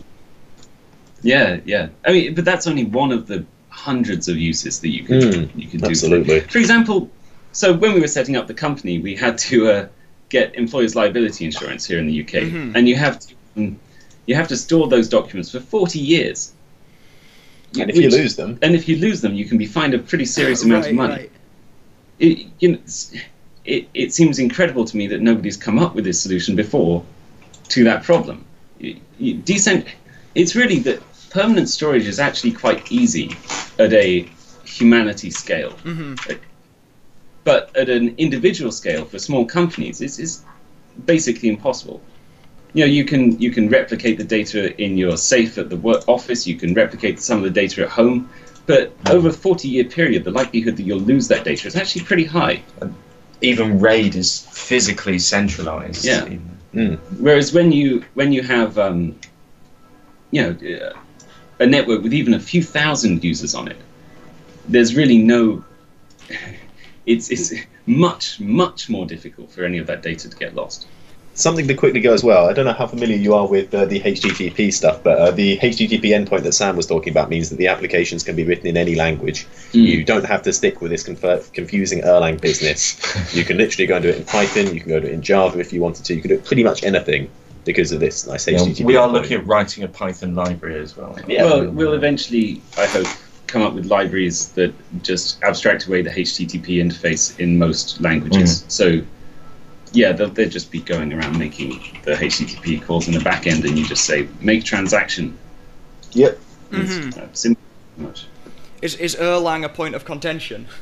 Yeah, 1.22 1.60
yeah. 1.64 1.88
I 2.04 2.12
mean, 2.12 2.34
but 2.34 2.44
that's 2.44 2.66
only 2.66 2.84
one 2.84 3.12
of 3.12 3.26
the 3.26 3.44
hundreds 3.70 4.28
of 4.28 4.36
uses 4.36 4.80
that 4.80 4.88
you 4.90 5.04
can 5.04 5.20
Mm, 5.20 5.50
you 5.56 5.68
could 5.68 5.80
do. 5.82 5.86
absolutely. 5.88 6.40
For 6.40 6.58
example, 6.58 7.10
so 7.52 7.72
when 7.72 7.94
we 7.94 8.00
were 8.00 8.08
setting 8.08 8.36
up 8.36 8.46
the 8.46 8.54
company, 8.54 8.98
we 8.98 9.14
had 9.16 9.38
to 9.38 9.70
uh, 9.70 9.88
get 10.28 10.54
employers' 10.54 10.94
liability 10.94 11.44
insurance 11.44 11.84
here 11.86 11.98
in 11.98 12.06
the 12.06 12.20
UK, 12.22 12.32
Mhm. 12.42 12.72
and 12.74 12.88
you 12.88 12.96
have 12.96 13.18
to 13.20 13.34
and 13.56 13.78
you 14.26 14.34
have 14.34 14.48
to 14.48 14.56
store 14.56 14.88
those 14.88 15.08
documents 15.08 15.50
for 15.50 15.60
40 15.60 15.98
years. 15.98 16.52
And 17.78 17.88
if 17.90 17.96
you 17.96 18.10
lose 18.10 18.36
them, 18.36 18.58
and 18.62 18.74
if 18.74 18.88
you 18.88 18.96
lose 18.96 19.20
them, 19.20 19.34
you 19.34 19.44
can 19.44 19.56
be 19.58 19.66
fined 19.66 19.94
a 19.94 19.98
pretty 19.98 20.24
serious 20.24 20.62
amount 20.64 20.84
Right, 20.84 20.90
of 20.90 20.96
money. 20.96 21.14
right. 21.14 21.30
It, 22.18 22.46
you 22.60 22.72
know, 22.72 22.78
it, 23.64 23.88
it 23.94 24.12
seems 24.14 24.38
incredible 24.38 24.84
to 24.84 24.96
me 24.96 25.06
that 25.08 25.20
nobody's 25.20 25.56
come 25.56 25.78
up 25.78 25.94
with 25.94 26.04
this 26.04 26.20
solution 26.20 26.56
before 26.56 27.04
to 27.68 27.84
that 27.84 28.02
problem. 28.04 28.44
You- 28.78 28.96
you- 29.18 29.34
decent, 29.34 29.86
it's 30.36 30.54
really 30.54 30.78
that 30.80 31.02
permanent 31.30 31.68
storage 31.68 32.06
is 32.06 32.20
actually 32.20 32.52
quite 32.52 32.92
easy 32.92 33.30
at 33.78 33.92
a 33.92 34.28
humanity 34.64 35.30
scale. 35.30 35.72
Mhm. 35.84 36.38
But 37.44 37.74
at 37.76 37.88
an 37.88 38.14
individual 38.18 38.72
scale 38.72 39.04
for 39.04 39.18
small 39.18 39.44
companies, 39.44 40.00
it's, 40.00 40.18
it's 40.18 40.42
basically 41.04 41.48
impossible. 41.48 42.00
You 42.74 42.84
know, 42.84 42.90
you 42.98 43.04
can 43.04 43.38
you 43.40 43.50
can 43.50 43.68
replicate 43.68 44.18
the 44.18 44.24
data 44.24 44.60
in 44.82 44.98
your 44.98 45.16
safe 45.16 45.56
at 45.56 45.70
the 45.70 45.76
work 45.76 46.02
office. 46.08 46.46
You 46.46 46.56
can 46.56 46.74
replicate 46.74 47.20
some 47.20 47.38
of 47.38 47.44
the 47.44 47.54
data 47.62 47.82
at 47.84 47.88
home, 47.88 48.28
but 48.66 48.92
over 49.08 49.28
a 49.28 49.32
forty-year 49.32 49.84
period, 49.84 50.24
the 50.24 50.32
likelihood 50.42 50.76
that 50.76 50.82
you'll 50.82 51.06
lose 51.12 51.28
that 51.28 51.44
data 51.44 51.66
is 51.68 51.76
actually 51.76 52.04
pretty 52.04 52.24
high. 52.24 52.62
Even 53.40 53.78
RAID 53.80 54.16
is 54.16 54.46
physically 54.50 55.18
centralized. 55.18 56.04
Yeah. 56.04 56.28
mm, 56.74 56.98
Whereas 57.18 57.54
when 57.54 57.72
you 57.72 58.04
when 58.14 58.32
you 58.32 58.42
have 58.42 58.76
um, 58.78 59.14
you 60.30 60.42
know 60.42 60.50
uh, 60.76 60.92
a 61.58 61.66
network 61.66 62.02
with 62.02 62.12
even 62.14 62.34
a 62.34 62.40
few 62.40 62.62
thousand 62.62 63.24
users 63.24 63.54
on 63.54 63.68
it, 63.68 63.78
there's 64.68 64.94
really 64.94 65.18
no. 65.18 65.64
It's 67.06 67.30
it's 67.30 67.54
much 67.86 68.40
much 68.40 68.90
more 68.90 69.06
difficult 69.06 69.52
for 69.52 69.64
any 69.64 69.78
of 69.78 69.86
that 69.86 70.02
data 70.02 70.28
to 70.28 70.36
get 70.36 70.56
lost. 70.56 70.88
something 71.36 71.68
to 71.68 71.74
quickly 71.74 72.00
go 72.00 72.12
as 72.12 72.24
well. 72.24 72.48
I 72.48 72.52
don't 72.52 72.64
know 72.64 72.72
how 72.72 72.86
familiar 72.86 73.16
you 73.16 73.34
are 73.34 73.46
with 73.46 73.72
uh, 73.74 73.84
the 73.84 74.00
HTTP 74.00 74.72
stuff, 74.72 75.02
but 75.04 75.18
uh, 75.18 75.30
the 75.30 75.58
HTTP 75.58 76.04
endpoint 76.04 76.42
that 76.42 76.52
Sam 76.52 76.76
was 76.76 76.86
talking 76.86 77.12
about 77.12 77.28
means 77.28 77.50
that 77.50 77.56
the 77.56 77.68
applications 77.68 78.24
can 78.24 78.34
be 78.34 78.44
written 78.44 78.66
in 78.66 78.76
any 78.76 78.94
language. 78.94 79.46
Mm. 79.72 79.82
You 79.82 80.04
don't 80.04 80.24
have 80.24 80.42
to 80.42 80.52
stick 80.52 80.80
with 80.80 80.90
this 80.90 81.02
confer- 81.02 81.44
confusing 81.52 82.00
Erlang 82.00 82.40
business. 82.40 82.96
you 83.36 83.44
can 83.44 83.58
literally 83.58 83.86
go 83.86 83.96
and 83.96 84.02
do 84.02 84.08
it 84.08 84.16
in 84.16 84.24
Python. 84.24 84.74
You 84.74 84.80
can 84.80 84.88
go 84.88 85.00
do 85.00 85.06
it 85.06 85.12
in 85.12 85.22
Java 85.22 85.60
if 85.60 85.72
you 85.72 85.80
wanted 85.80 86.04
to. 86.06 86.14
You 86.14 86.22
can 86.22 86.30
do 86.30 86.38
pretty 86.38 86.64
much 86.64 86.82
anything 86.82 87.30
because 87.66 87.92
of 87.92 88.00
this 88.00 88.26
nice 88.26 88.46
Yeah, 88.48 88.58
HTTP. 88.60 88.84
we 88.86 88.96
are 88.96 89.06
endpoint. 89.06 89.12
looking 89.12 89.32
at 89.40 89.46
writing 89.46 89.84
a 89.84 89.88
Python 89.88 90.34
library 90.34 90.80
as 90.80 90.96
well. 90.96 91.18
Yeah. 91.28 91.44
well, 91.44 91.68
we'll 91.68 91.92
eventually, 91.92 92.62
I 92.78 92.86
hope, 92.86 93.06
come 93.48 93.60
up 93.62 93.74
with 93.74 93.84
libraries 93.86 94.48
that 94.52 94.72
just 95.02 95.42
abstract 95.42 95.86
away 95.86 96.00
the 96.02 96.10
HTTP 96.10 96.82
interface 96.82 97.38
in 97.38 97.58
most 97.58 98.00
languages. 98.00 98.64
So, 98.68 99.00
yeah, 99.92 100.12
they'll, 100.12 100.30
they'll 100.30 100.48
just 100.48 100.70
be 100.72 100.80
going 100.80 101.12
around 101.12 101.38
making 101.38 101.70
the 102.04 102.12
HTTP 102.12 102.82
calls 102.82 103.06
in 103.08 103.14
the 103.14 103.20
back 103.20 103.46
end, 103.46 103.64
and 103.64 103.78
you 103.78 103.84
just 103.86 104.04
say 104.04 104.26
make 104.40 104.64
transaction. 104.64 105.36
Yep. 106.12 106.38
It's 106.72 106.94
Mhm. 106.94 107.18
uh, 107.18 107.26
simple. 107.34 107.62
Much. 107.98 108.26
Is 108.82 108.94
is 108.96 109.14
Erlang 109.16 109.64
a 109.64 109.68
point 109.68 109.94
of 109.94 110.04
contention? 110.04 110.66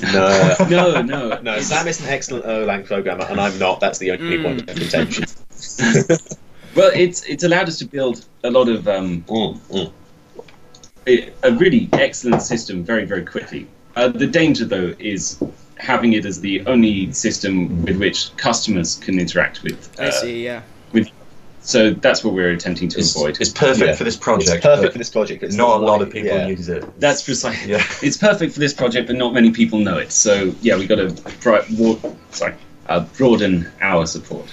No. 0.12 0.54
No, 0.68 1.02
no, 1.02 1.40
No, 1.40 1.60
Sam 1.60 1.88
is 1.88 2.00
an 2.00 2.08
excellent 2.08 2.44
Erlang 2.44 2.84
programmer, 2.84 3.24
and 3.24 3.40
I'm 3.40 3.58
not. 3.58 3.80
That's 3.80 3.98
the 3.98 4.12
only 4.12 4.38
Mm. 4.38 4.42
point 4.44 4.70
of 4.70 4.76
contention. 4.76 5.24
Well, 6.74 6.92
it's 6.94 7.24
it's 7.24 7.42
allowed 7.42 7.66
us 7.68 7.78
to 7.78 7.86
build 7.86 8.24
a 8.44 8.50
lot 8.50 8.68
of 8.68 8.86
um, 8.86 9.24
Mm, 9.26 9.58
mm. 9.68 9.92
a, 11.08 11.30
a 11.42 11.52
really 11.52 11.88
excellent 11.92 12.42
system 12.42 12.84
very 12.84 13.04
very 13.04 13.24
quickly. 13.24 13.66
Uh, 13.96 14.08
the 14.08 14.26
danger 14.26 14.64
though 14.64 14.94
is 15.00 15.42
having 15.78 16.12
it 16.12 16.24
as 16.24 16.40
the 16.40 16.64
only 16.66 17.10
system 17.12 17.82
with 17.84 17.96
which 17.96 18.36
customers 18.36 18.96
can 18.96 19.18
interact 19.18 19.62
with. 19.64 19.90
I 19.98 20.08
uh, 20.08 20.10
see. 20.12 20.44
Yeah. 20.44 20.62
So 21.68 21.90
that's 21.90 22.24
what 22.24 22.32
we're 22.32 22.52
attempting 22.52 22.88
to 22.88 22.98
It's, 22.98 23.14
avoid. 23.14 23.38
it's 23.42 23.50
perfect 23.52 23.86
Yeah. 23.90 23.94
for 23.94 24.04
this 24.04 24.16
project. 24.16 24.50
It's 24.56 24.64
perfect 24.64 24.92
for 24.92 24.98
this 24.98 25.10
project. 25.10 25.42
It's 25.42 25.54
not 25.54 25.82
a 25.82 25.84
lot 25.84 26.00
of 26.00 26.08
people 26.10 26.30
yeah. 26.30 26.46
use 26.46 26.70
it. 26.70 26.82
That's 26.98 27.22
precisely. 27.22 27.72
Yeah. 27.72 27.84
It's 28.02 28.16
perfect 28.16 28.54
for 28.54 28.60
this 28.60 28.72
project, 28.72 29.06
but 29.06 29.16
not 29.16 29.34
many 29.34 29.50
people 29.50 29.78
know 29.78 29.98
it. 29.98 30.10
So 30.10 30.54
yeah, 30.62 30.78
we've 30.78 30.88
got 30.88 30.96
to 30.96 31.08
bri- 31.42 31.66
wa- 31.76 31.98
sorry, 32.30 32.54
uh, 32.88 33.00
broaden 33.18 33.70
our 33.82 34.06
support, 34.06 34.46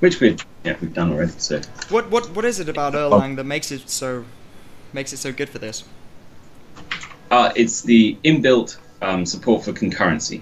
which 0.00 0.18
we 0.18 0.38
yeah 0.64 0.76
we've 0.80 0.94
done 0.94 1.12
already. 1.12 1.32
So 1.36 1.60
What 1.90 2.10
what 2.10 2.30
what 2.34 2.46
is 2.46 2.58
it 2.58 2.70
about 2.70 2.94
Erlang 2.94 3.36
that 3.36 3.44
makes 3.44 3.70
it 3.70 3.90
so 3.90 4.24
makes 4.94 5.12
it 5.12 5.18
so 5.18 5.30
good 5.30 5.50
for 5.50 5.58
this? 5.58 5.84
uh, 7.30 7.52
it's 7.54 7.82
the 7.82 8.16
inbuilt 8.24 8.78
um, 9.02 9.26
support 9.26 9.62
for 9.62 9.72
concurrency, 9.74 10.40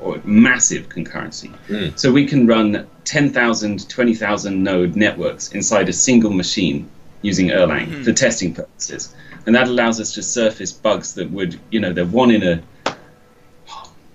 or, 0.00 0.20
massive 0.24 0.88
concurrency. 0.88 1.52
Mm. 1.68 1.98
So 1.98 2.10
we 2.10 2.26
can 2.26 2.46
run 2.46 2.86
10,000, 3.04 3.88
20,000 3.88 4.62
node 4.62 4.96
networks 4.96 5.52
inside 5.52 5.88
a 5.88 5.92
single 5.92 6.32
machine 6.32 6.88
using 7.22 7.48
Erlang 7.48 8.04
for 8.04 8.12
testing 8.12 8.54
purposes. 8.54 9.14
And 9.46 9.54
that 9.54 9.68
allows 9.68 10.00
us 10.00 10.12
to 10.14 10.22
surface 10.22 10.72
bugs 10.72 11.14
that 11.14 11.30
would, 11.30 11.58
you 11.70 11.80
know, 11.80 11.92
they're 11.92 12.06
one 12.06 12.30
in 12.30 12.42
a 12.42 12.62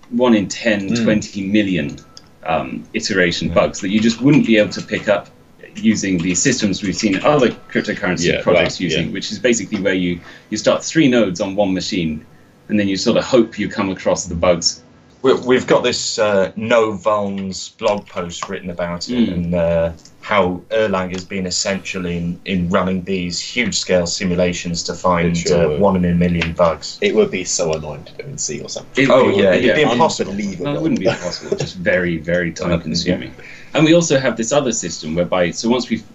one 0.09 0.33
in 0.35 0.47
10, 0.47 0.89
Mm. 0.89 1.03
20 1.03 1.47
million 1.47 1.97
um, 2.43 2.83
iteration 2.93 3.49
bugs 3.53 3.79
that 3.81 3.89
you 3.89 3.99
just 3.99 4.21
wouldn't 4.21 4.47
be 4.47 4.57
able 4.57 4.71
to 4.71 4.81
pick 4.81 5.07
up 5.07 5.29
using 5.75 6.17
the 6.17 6.33
systems 6.33 6.81
we've 6.81 6.95
seen 6.95 7.23
other 7.23 7.49
cryptocurrency 7.71 8.33
Yeah, 8.33 8.41
projects 8.41 8.75
right, 8.75 8.79
using, 8.81 9.07
yeah. 9.07 9.13
which 9.13 9.31
is 9.31 9.37
basically 9.37 9.79
where 9.81 9.93
you, 9.93 10.19
you 10.49 10.57
start 10.57 10.83
three 10.83 11.07
nodes 11.07 11.41
on 11.41 11.55
one 11.55 11.73
machine 11.75 12.25
and 12.69 12.79
then 12.79 12.87
you 12.87 12.97
sort 12.97 13.17
of 13.17 13.23
hope 13.23 13.59
you 13.59 13.69
come 13.69 13.89
across 13.89 14.25
the 14.25 14.35
bugs. 14.35 14.81
We- 15.21 15.33
We've 15.33 15.67
got 15.67 15.83
this 15.83 16.17
uh, 16.17 16.51
No 16.55 16.93
Vulns 16.93 17.77
blog 17.77 18.05
post 18.07 18.47
written 18.47 18.69
about 18.69 19.09
it 19.09 19.13
Mm. 19.29 19.33
and 19.33 19.55
uh, 19.55 19.91
how 20.21 20.61
Erlang 20.69 21.11
has 21.11 21.25
been 21.25 21.45
essential 21.45 22.05
in, 22.05 22.39
in 22.45 22.69
running 22.69 23.03
these 23.03 23.39
huge 23.39 23.75
scale 23.77 24.05
simulations 24.07 24.83
to 24.83 24.93
find 24.93 25.35
sure 25.37 25.73
uh, 25.75 25.77
one 25.79 25.95
in 25.97 26.05
a 26.05 26.13
million 26.13 26.53
bugs. 26.53 26.97
It 27.01 27.15
would 27.15 27.31
be 27.31 27.43
so 27.43 27.73
annoying 27.73 28.03
to 28.05 28.13
do 28.13 28.23
in 28.29 28.37
C 28.37 28.61
or 28.61 28.69
something. 28.69 29.03
It- 29.05 29.09
Oh, 29.09 29.23
it 29.29 29.35
would- 29.35 29.43
yeah, 29.43 29.53
it'd 29.55 29.75
be 29.75 29.81
impossible. 29.81 30.31
Unbelievable. 30.31 30.65
No, 30.65 30.71
it 30.71 30.75
It 30.77 30.81
wouldn't 30.81 30.99
be 30.99 31.07
impossible. 31.07 31.57
just 31.57 31.75
very, 31.75 32.17
very 32.17 32.51
time 32.61 32.79
consuming. 32.81 33.33
And 33.73 33.83
we 33.85 33.93
also 33.93 34.19
have 34.19 34.37
this 34.37 34.51
other 34.51 34.71
system 34.71 35.15
whereby, 35.15 35.51
so 35.51 35.67
once 35.69 35.89
we've 35.89 36.05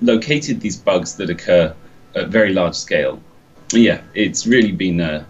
located 0.00 0.60
these 0.60 0.76
bugs 0.76 1.16
that 1.16 1.28
occur 1.30 1.74
at 2.14 2.28
very 2.28 2.52
large 2.54 2.74
scale, 2.76 3.20
yeah, 3.72 4.00
it's 4.14 4.46
really 4.46 4.72
been 4.72 5.00
uh, 5.00 5.24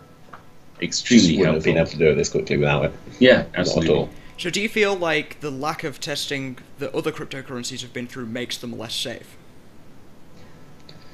Just 0.81 0.83
extremely 0.83 1.39
wouldn't 1.39 1.55
have 1.57 1.65
been 1.65 1.77
able 1.79 1.91
to 1.91 1.97
do 1.99 2.11
it 2.11 2.15
this 2.17 2.29
quickly 2.29 2.57
without 2.59 2.85
it. 2.87 2.93
Yeah, 3.19 3.41
at 3.55 3.61
absolutely. 3.61 3.95
all. 3.95 4.11
So 4.37 4.51
do 4.51 4.61
you 4.61 4.69
feel 4.69 4.97
like 4.97 5.41
the 5.41 5.51
lack 5.51 5.85
of 5.85 6.01
testing 6.01 6.59
that 6.79 6.95
other 6.95 7.13
cryptocurrencies 7.13 7.83
have 7.83 7.93
been 7.93 8.07
through 8.07 8.27
makes 8.27 8.57
them 8.59 8.77
less 8.77 8.95
safe? 8.95 9.37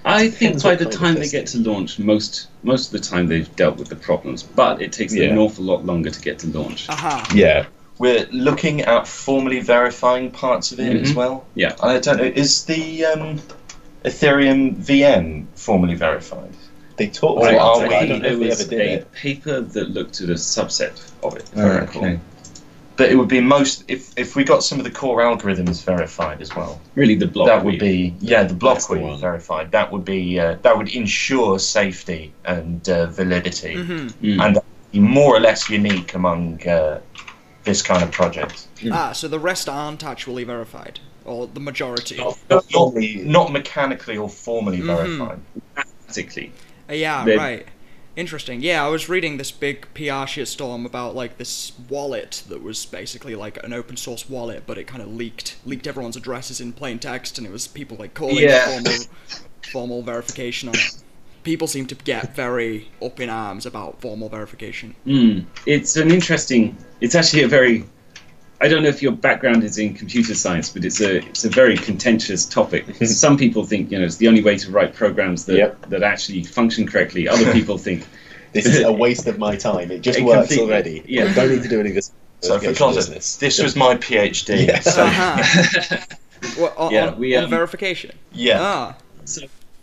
I 0.05 0.29
think 0.31 0.63
by 0.63 0.77
the 0.77 0.87
time 0.87 1.17
they 1.17 1.29
get 1.29 1.47
to 1.49 1.59
launch, 1.59 1.99
most 1.99 2.49
most 2.63 2.87
of 2.87 2.93
the 2.93 3.07
time 3.07 3.27
they've 3.27 3.55
dealt 3.57 3.77
with 3.77 3.89
the 3.89 3.97
problems, 3.97 4.43
but 4.43 4.81
it 4.81 4.93
takes 4.93 5.13
them 5.13 5.23
Yeah. 5.23 5.29
an 5.31 5.39
awful 5.39 5.65
lot 5.65 5.85
longer 5.85 6.09
to 6.11 6.21
get 6.23 6.39
to 6.41 6.47
launch. 6.47 6.89
Aha. 6.89 7.31
Yeah. 7.35 7.67
We're 7.99 8.27
looking 8.33 8.81
at 8.81 9.07
formally 9.07 9.61
verifying 9.61 10.31
parts 10.31 10.73
of 10.73 10.81
it 10.81 10.97
as 10.97 11.13
Mhm. 11.13 11.17
well. 11.17 11.45
Yeah. 11.55 11.75
I 11.83 11.99
don't 11.99 12.17
know, 12.17 12.25
is 12.25 12.65
the 12.65 13.05
um, 13.05 13.41
Ethereum 14.07 14.75
VM 14.77 15.47
formally 15.55 15.95
verified? 15.97 16.55
They 17.01 17.07
talked 17.09 17.43
Right, 17.43 17.55
about 17.55 17.79
are 17.79 17.85
it, 17.87 17.89
we- 17.89 17.95
I 17.95 17.99
I 18.01 18.07
don't 18.07 18.19
know 18.19 18.23
there 18.29 18.33
if 18.35 18.39
they 18.41 18.47
was 18.49 18.61
ever 18.61 18.71
did 18.71 18.81
a 18.81 18.93
it. 18.97 19.13
paper 19.13 19.61
that 19.63 19.89
looked 19.89 20.21
at 20.21 20.29
a 20.29 20.35
subset 20.35 21.11
of 21.23 21.35
it. 21.35 21.49
if 21.51 21.59
I 21.59 21.63
Oh, 21.63 21.79
recall. 21.81 22.05
okay. 22.05 22.21
But 22.99 23.09
it 23.09 23.15
would 23.17 23.29
be 23.29 23.41
most 23.41 23.85
if 23.89 24.11
if 24.19 24.37
we 24.37 24.45
got 24.45 24.63
some 24.63 24.77
of 24.79 24.85
the 24.85 24.91
core 24.91 25.21
algorithms 25.23 25.83
verified 25.83 26.43
as 26.43 26.55
well. 26.55 26.79
Really, 26.97 27.15
the 27.15 27.27
block. 27.27 27.47
that 27.47 27.65
would 27.65 27.79
be 27.79 28.15
yeah 28.21 28.43
the 28.43 28.53
block 28.53 28.75
That's 28.75 28.89
the 28.89 29.17
verified. 29.19 29.73
That 29.73 29.91
would 29.91 30.05
be 30.05 30.39
uh, 30.39 30.57
that 30.61 30.77
would 30.77 30.91
ensure 30.91 31.59
safety 31.59 32.35
and 32.45 32.87
uh, 32.87 33.07
validity, 33.07 33.77
hmm 33.77 34.09
Mm. 34.23 34.39
and 34.45 34.59
be 34.93 34.99
more 35.01 35.35
or 35.35 35.41
less 35.41 35.71
unique 35.71 36.13
among 36.15 36.61
uh, 36.69 37.01
this 37.65 37.81
kind 37.81 38.03
of 38.03 38.11
project. 38.11 38.67
Ah, 38.93 39.13
so 39.13 39.27
the 39.27 39.39
rest 39.41 39.71
aren't 39.71 40.05
actually 40.05 40.45
verified, 40.45 41.01
or 41.25 41.47
the 41.47 41.61
majority. 41.61 42.19
Not- 42.19 42.37
Not, 42.51 42.95
not, 43.37 43.53
mechanically 43.53 44.19
or 44.19 44.29
formally 44.29 44.81
Mhm. 44.81 44.87
verified. 44.95 45.39
Mathematically. 45.77 46.53
Yeah, 46.91 47.25
They- 47.25 47.37
right. 47.37 47.67
Interesting. 48.17 48.61
Yeah, 48.61 48.85
I 48.85 48.89
was 48.89 49.09
reading 49.09 49.37
this 49.37 49.53
big 49.53 49.87
PR 49.95 50.27
shitstorm 50.27 50.85
about 50.85 51.15
like 51.15 51.39
this 51.39 51.73
wallet 51.89 52.43
that 52.49 52.61
was 52.61 52.85
basically 52.85 53.35
like 53.37 53.63
an 53.65 53.73
open 53.73 53.97
source 53.97 54.29
wallet, 54.29 54.65
but 54.67 54.77
it 54.77 54.87
kind 54.89 55.01
of 55.01 55.15
leaked 55.15 55.57
leaked 55.65 55.87
everyone's 55.87 56.17
addresses 56.17 56.61
in 56.61 56.73
plain 56.73 56.99
text, 56.99 57.39
and 57.39 57.47
it 57.47 57.53
was 57.53 57.69
people 57.69 57.97
like 57.99 58.13
calling 58.15 58.37
Yeah. 58.39 58.65
for 58.67 58.71
formal 58.83 59.07
formal 59.73 60.03
verification 60.03 60.69
on 60.69 60.75
it. 60.75 60.97
People 61.45 61.69
seem 61.69 61.87
to 61.87 61.95
get 61.95 62.35
very 62.37 62.89
up 63.01 63.21
in 63.21 63.31
arms 63.31 63.65
about 63.65 64.01
formal 64.01 64.29
verification. 64.29 64.97
Mm. 65.07 65.45
It's 65.65 65.97
an 65.97 66.11
interesting. 66.11 66.77
It's 67.01 67.15
actually 67.15 67.43
a 67.45 67.49
very. 67.49 67.85
I 68.63 68.69
don't 68.69 68.83
know 68.83 68.89
if 68.91 69.01
your 69.03 69.13
background 69.13 69.65
is 69.65 69.79
in 69.79 69.95
computer 69.95 70.35
science, 70.35 70.69
but 70.69 70.85
it's 70.85 71.01
a 71.01 71.17
it's 71.27 71.45
a 71.45 71.49
very 71.49 71.77
contentious 71.77 72.45
topic. 72.47 72.87
Because 72.87 73.19
Some 73.27 73.37
people 73.39 73.65
think 73.65 73.91
you 73.91 73.99
know 73.99 74.05
it's 74.05 74.17
the 74.17 74.29
only 74.29 74.43
way 74.43 74.57
to 74.59 74.71
write 74.71 74.95
programs 74.95 75.47
that 75.47 75.57
Yep. 75.57 75.89
that 75.91 76.03
actually 76.03 76.45
function 76.45 76.87
correctly. 76.87 77.27
Other 77.29 77.51
people 77.59 77.79
think 77.79 78.07
This 78.53 78.67
is 78.67 78.81
a 78.81 78.93
waste 79.05 79.27
of 79.27 79.39
my 79.39 79.57
time. 79.57 79.91
It 79.91 80.01
just 80.03 80.19
It 80.19 80.25
works 80.25 80.57
already. 80.59 81.03
yeah. 81.07 81.25
I 81.25 81.33
don't 81.35 81.51
need 81.51 81.63
to 81.63 81.69
do 81.69 81.81
any 81.81 81.91
of 81.91 81.95
this. 81.95 82.13
So 82.43 82.49
for 82.49 82.55
investigation 82.67 82.75
context, 82.87 83.09
business. 83.09 83.37
this 83.37 83.63
was 83.63 83.77
my 83.77 83.97
PhD. 83.97 84.67
Yeah. 84.67 84.81
So 84.81 85.03
Uh-huh. 85.05 85.99
Well, 86.59 86.73
on, 86.79 86.91
Yeah, 86.93 87.09
on, 87.09 87.19
we, 87.19 87.37
on 87.37 87.45
um, 87.45 87.51
verification. 87.51 88.13
Yeah. 88.33 88.59
Ah, 88.61 88.97
So 89.27 89.43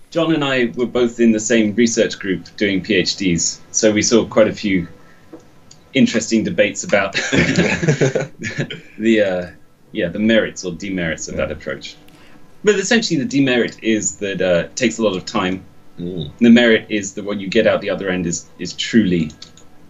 John 0.10 0.34
and 0.34 0.44
I 0.44 0.72
were 0.76 0.88
both 0.88 1.20
in 1.20 1.32
the 1.32 1.40
same 1.40 1.76
research 1.76 2.18
group 2.18 2.46
doing 2.58 2.82
PhDs, 2.84 3.60
so 3.72 3.92
we 3.92 4.02
saw 4.02 4.26
quite 4.26 4.48
a 4.48 4.54
few 4.54 4.88
interesting 5.94 6.44
debates 6.44 6.84
about 6.84 7.14
the 8.98 9.22
uh, 9.22 9.50
yeah 9.92 10.08
the 10.10 10.20
merits 10.20 10.64
or 10.66 10.72
demerits 10.74 11.28
of 11.28 11.36
that 11.38 11.52
approach. 11.52 11.96
But 12.64 12.76
essentially, 12.76 13.20
the 13.20 13.26
demerit 13.26 13.82
is 13.84 14.18
that 14.18 14.42
uh, 14.42 14.66
it 14.66 14.76
takes 14.76 14.98
a 14.98 15.04
lot 15.04 15.16
of 15.16 15.26
time. 15.26 15.64
Mm. 16.00 16.32
The 16.40 16.50
merit 16.50 16.88
is 16.90 17.14
that 17.14 17.24
what 17.26 17.40
you 17.40 17.48
get 17.48 17.66
out 17.68 17.82
the 17.82 17.90
other 17.90 18.10
end 18.10 18.26
is 18.26 18.48
is 18.60 18.74
truly 18.74 19.32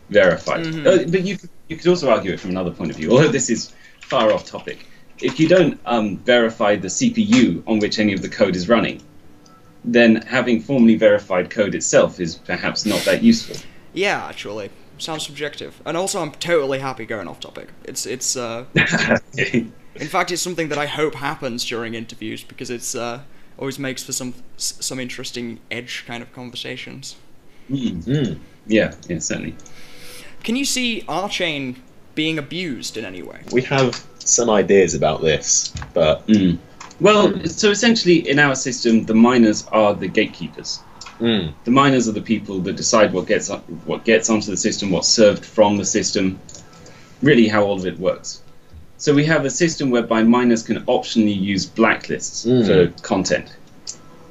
verified. 0.09 0.65
Uh, 0.87 0.97
but 1.09 1.23
you 1.23 1.37
could- 1.37 1.49
you 1.69 1.75
could 1.75 1.87
also 1.89 2.09
argue 2.09 2.31
it 2.31 2.39
from 2.39 2.51
another 2.51 2.71
point 2.71 2.91
of 2.91 2.95
view, 2.95 3.11
although 3.13 3.27
this 3.27 3.49
is 3.49 3.73
far 3.99 4.31
off 4.31 4.45
topic. 4.45 4.85
If 5.19 5.37
you 5.37 5.49
don't 5.49 5.77
um, 5.85 6.17
verify 6.19 6.77
the 6.77 6.87
CPU 6.87 7.61
on 7.67 7.79
which 7.79 7.99
any 7.99 8.13
of 8.13 8.21
the 8.21 8.29
code 8.29 8.55
is 8.55 8.69
running, 8.69 9.01
then 9.83 10.15
having 10.21 10.61
formally 10.61 10.95
verified 10.95 11.49
code 11.49 11.75
itself 11.75 12.21
is 12.21 12.35
perhaps 12.35 12.85
not 12.85 13.01
that 13.01 13.21
useful. 13.21 13.57
yeah, 13.93 14.25
actually, 14.27 14.69
sounds 14.97 15.25
subjective. 15.25 15.81
And 15.85 15.97
also, 15.97 16.21
I'm 16.21 16.31
totally 16.31 16.79
happy 16.79 17.05
going 17.05 17.27
off 17.27 17.39
topic. 17.39 17.69
It's 17.83 18.05
it's 18.05 18.35
uh, 18.35 18.65
in 19.37 20.07
fact, 20.07 20.31
it's 20.31 20.41
something 20.41 20.69
that 20.69 20.77
I 20.77 20.85
hope 20.85 21.15
happens 21.15 21.65
during 21.65 21.93
interviews 21.93 22.43
because 22.43 22.69
it's 22.69 22.95
uh, 22.95 23.21
always 23.57 23.79
makes 23.79 24.03
for 24.03 24.13
some 24.13 24.33
some 24.57 24.99
interesting 24.99 25.59
edge 25.71 26.03
kind 26.05 26.21
of 26.21 26.31
conversations. 26.33 27.15
Mm. 27.69 28.03
Mm. 28.03 28.39
Yeah, 28.67 28.93
yeah, 29.07 29.19
certainly. 29.19 29.55
Can 30.43 30.55
you 30.55 30.65
see 30.65 31.03
Archain 31.07 31.77
being 32.15 32.37
abused 32.37 32.97
in 32.97 33.05
any 33.05 33.21
way? 33.21 33.41
We 33.51 33.61
have 33.63 34.05
some 34.19 34.49
ideas 34.49 34.93
about 34.93 35.21
this, 35.21 35.73
but 35.93 36.25
Mm. 36.27 36.59
Well, 36.99 37.45
so 37.45 37.69
essentially, 37.69 38.27
in 38.27 38.39
our 38.39 38.55
system, 38.55 39.05
the 39.05 39.13
miners 39.13 39.67
are 39.71 39.93
the 39.93 40.07
gatekeepers. 40.07 40.79
Mm, 41.19 41.53
The 41.63 41.71
miners 41.71 42.07
are 42.07 42.11
the 42.13 42.21
people 42.21 42.59
that 42.61 42.75
decide 42.75 43.13
what 43.13 43.27
gets 43.27 43.49
what 43.85 44.03
gets 44.05 44.29
onto 44.29 44.51
the 44.51 44.57
system, 44.57 44.91
what's 44.91 45.07
served 45.07 45.43
from 45.45 45.77
the 45.77 45.85
system, 45.85 46.39
really 47.21 47.47
how 47.47 47.63
all 47.63 47.75
of 47.77 47.85
it 47.85 47.99
works. 47.99 48.41
So 48.99 49.13
we 49.13 49.25
have 49.25 49.45
a 49.45 49.49
system 49.49 49.89
whereby 49.91 50.23
miners 50.23 50.63
can 50.63 50.77
optionally 50.85 51.39
use 51.39 51.65
blacklists 51.67 52.45
Mm. 52.47 52.65
for 52.65 53.01
content, 53.03 53.55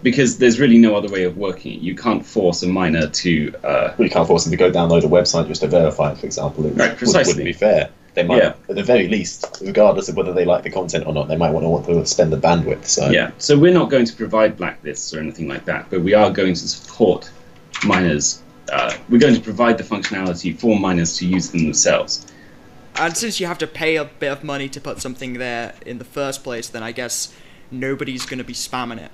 because 0.02 0.38
there's 0.38 0.58
really 0.58 0.78
no 0.78 0.96
other 0.96 1.08
way 1.08 1.22
of 1.24 1.36
working 1.36 1.74
it. 1.74 1.80
You 1.80 1.94
can't 1.94 2.24
force 2.26 2.62
a 2.62 2.66
miner 2.68 3.06
to. 3.08 3.52
Uh, 3.64 3.92
we 3.98 4.08
can't 4.08 4.26
force 4.26 4.44
them 4.44 4.50
to 4.50 4.56
go 4.56 4.70
download 4.70 5.04
a 5.04 5.08
website 5.08 5.46
just 5.48 5.60
to 5.62 5.68
verify 5.68 6.12
it, 6.12 6.18
for 6.18 6.26
example. 6.26 6.66
It 6.66 6.74
Right, 6.76 6.90
would- 6.90 6.98
precisely. 6.98 7.32
wouldn't 7.34 7.44
be 7.46 7.52
fair. 7.52 7.90
They 8.16 8.22
might, 8.24 8.38
Yeah. 8.38 8.54
at 8.68 8.74
the 8.74 8.82
very 8.82 9.08
least, 9.08 9.58
regardless 9.60 10.08
of 10.08 10.16
whether 10.16 10.32
they 10.32 10.46
like 10.46 10.64
the 10.64 10.70
content 10.70 11.06
or 11.06 11.12
not, 11.12 11.28
they 11.28 11.36
might 11.36 11.50
want 11.50 11.64
to 11.64 11.68
want 11.68 11.86
to 11.86 12.06
spend 12.06 12.32
the 12.32 12.38
bandwidth. 12.38 12.86
So 12.86 13.10
Yeah, 13.10 13.30
so 13.36 13.58
we're 13.58 13.74
not 13.74 13.90
going 13.90 14.06
to 14.06 14.16
provide 14.16 14.56
blacklists 14.56 15.14
or 15.14 15.20
anything 15.20 15.46
like 15.46 15.66
that, 15.66 15.90
but 15.90 16.00
we 16.00 16.14
are 16.14 16.30
going 16.30 16.54
to 16.54 16.68
support 16.68 17.30
miners. 17.84 18.42
Uh, 18.72 18.94
we're 19.10 19.20
going 19.20 19.34
to 19.34 19.40
provide 19.40 19.76
the 19.76 19.84
functionality 19.84 20.58
for 20.58 20.80
miners 20.80 21.18
to 21.18 21.26
use 21.26 21.50
them 21.50 21.64
themselves. 21.64 22.26
And 22.96 23.14
since 23.14 23.38
you 23.38 23.46
have 23.46 23.58
to 23.58 23.66
pay 23.66 23.96
a 23.96 24.06
bit 24.06 24.32
of 24.32 24.42
money 24.42 24.70
to 24.70 24.80
put 24.80 25.02
something 25.02 25.34
there 25.34 25.74
in 25.84 25.98
the 25.98 26.04
first 26.04 26.42
place, 26.42 26.68
then 26.68 26.82
I 26.82 26.92
guess 26.92 27.34
nobody's 27.70 28.24
going 28.24 28.38
to 28.38 28.44
be 28.44 28.54
spamming 28.54 28.98
it. 28.98 29.12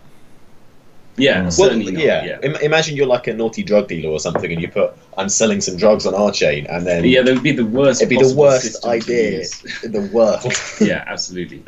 Yeah, 1.19 1.43
Well, 1.43 1.51
certainly 1.51 1.93
not. 1.93 2.03
yeah. 2.03 2.25
Yeah. 2.25 2.39
Im- 2.43 2.57
imagine 2.57 2.97
you're 2.97 3.07
like 3.07 3.27
a 3.27 3.35
naughty 3.35 3.63
drug 3.63 3.87
dealer 3.89 4.11
or 4.11 4.19
something, 4.19 4.51
and 4.51 4.61
you 4.63 4.69
put 4.69 4.93
"I'm 5.19 5.29
selling 5.29 5.61
some 5.61 5.77
drugs 5.77 6.07
on 6.07 6.15
Archain," 6.15 6.67
and 6.75 6.87
then 6.87 7.05
yeah, 7.05 7.23
that 7.23 7.35
would 7.35 7.43
be 7.43 7.53
the 7.53 7.67
worst. 7.67 8.01
it'd 8.01 8.09
be 8.09 8.17
the 8.23 8.35
worst 8.35 8.85
idea 8.87 9.45
in 9.85 9.93
the 9.93 10.09
world. 10.13 10.53
yeah, 10.81 11.05
absolutely. 11.07 11.63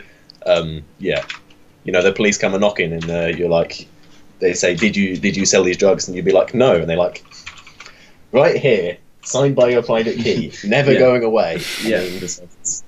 um, 0.46 0.82
yeah, 0.98 1.24
you 1.84 1.92
know, 1.92 2.02
the 2.02 2.12
police 2.12 2.38
come 2.38 2.54
a 2.54 2.58
knocking, 2.58 2.92
and 2.94 3.10
uh, 3.10 3.26
you're 3.26 3.50
like, 3.50 3.86
they 4.38 4.54
say, 4.54 4.74
"Did 4.74 4.96
you 4.96 5.16
did 5.18 5.36
you 5.36 5.44
sell 5.44 5.62
these 5.62 5.76
drugs?" 5.76 6.08
And 6.08 6.16
you'd 6.16 6.24
be 6.24 6.32
like, 6.32 6.54
"No," 6.54 6.76
and 6.76 6.88
they're 6.88 6.96
like, 6.96 7.22
"Right 8.32 8.56
here, 8.56 8.96
signed 9.24 9.54
by 9.56 9.68
your 9.68 9.82
private 9.82 10.16
key, 10.16 10.52
never 10.64 10.92
Yeah. 10.92 10.98
going 11.00 11.22
away." 11.22 11.60
I 11.84 11.86
Yeah, 11.88 12.00
mean, 12.00 12.22
it's, 12.22 12.40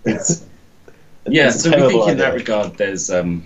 it's- 0.07 0.47
yeah. 1.29 1.51
So 1.51 1.71
we 1.71 1.88
think 1.92 2.09
in 2.09 2.16
that 2.19 2.33
regard, 2.35 2.79
there's. 2.79 3.11
Um, 3.11 3.45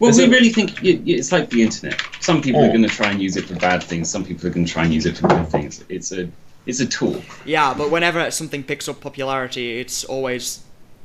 well, 0.00 0.16
we 0.16 0.24
a- 0.24 0.28
really 0.28 0.48
think 0.50 0.70
y- 0.82 0.98
y- 1.06 1.12
it's 1.18 1.30
like 1.32 1.50
the 1.50 1.62
internet. 1.62 2.00
Some 2.20 2.42
people 2.42 2.60
are 2.62 2.66
Oh. 2.66 2.68
going 2.68 2.82
to 2.82 2.88
try 2.88 3.10
and 3.10 3.22
use 3.22 3.36
it 3.36 3.44
for 3.46 3.54
bad 3.56 3.82
things. 3.82 4.10
Some 4.10 4.24
people 4.24 4.46
are 4.48 4.50
going 4.50 4.66
to 4.66 4.72
try 4.72 4.84
and 4.84 4.92
use 4.92 5.06
it 5.06 5.16
for 5.18 5.28
good 5.28 5.48
things. 5.48 5.84
It's 5.88 6.10
a 6.12 6.28
it's 6.66 6.80
a 6.80 6.86
tool. 6.86 7.22
Yeah, 7.46 7.72
but 7.74 7.90
whenever 7.90 8.30
something 8.30 8.62
picks 8.64 8.88
up 8.88 9.00
popularity, 9.00 9.78
it's 9.80 10.04
always 10.04 10.60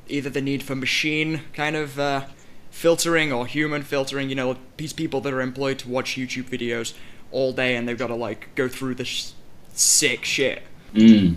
either 0.10 0.30
the 0.30 0.42
need 0.42 0.62
for 0.64 0.76
machine 0.76 1.42
kind 1.54 1.76
of 1.76 1.98
uh, 2.00 2.26
filtering 2.72 3.32
or 3.32 3.46
human 3.48 3.82
filtering. 3.84 4.30
You 4.30 4.36
know, 4.36 4.58
these 4.78 4.92
people 4.94 5.22
that 5.22 5.34
are 5.34 5.42
employed 5.42 5.80
to 5.80 5.90
watch 5.90 6.16
YouTube 6.18 6.50
videos 6.50 6.94
all 7.32 7.54
day 7.54 7.76
and 7.76 7.88
they've 7.88 7.98
got 7.98 8.08
to 8.08 8.16
like 8.16 8.54
go 8.56 8.68
through 8.68 8.96
this 8.96 9.34
sick 9.74 10.26
shit. 10.26 10.62
Mm. 10.94 11.36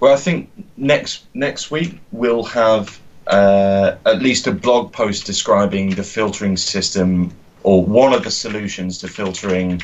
Well, 0.00 0.12
I 0.12 0.16
think 0.16 0.50
next 0.76 1.24
next 1.34 1.70
week 1.70 1.98
we'll 2.12 2.44
have 2.44 3.00
uh, 3.28 3.96
at 4.06 4.22
least 4.22 4.46
a 4.46 4.52
blog 4.52 4.92
post 4.92 5.26
describing 5.26 5.90
the 5.90 6.02
filtering 6.02 6.56
system 6.56 7.32
or 7.62 7.84
one 7.84 8.12
of 8.12 8.24
the 8.24 8.30
solutions 8.30 8.98
to 8.98 9.08
filtering. 9.08 9.80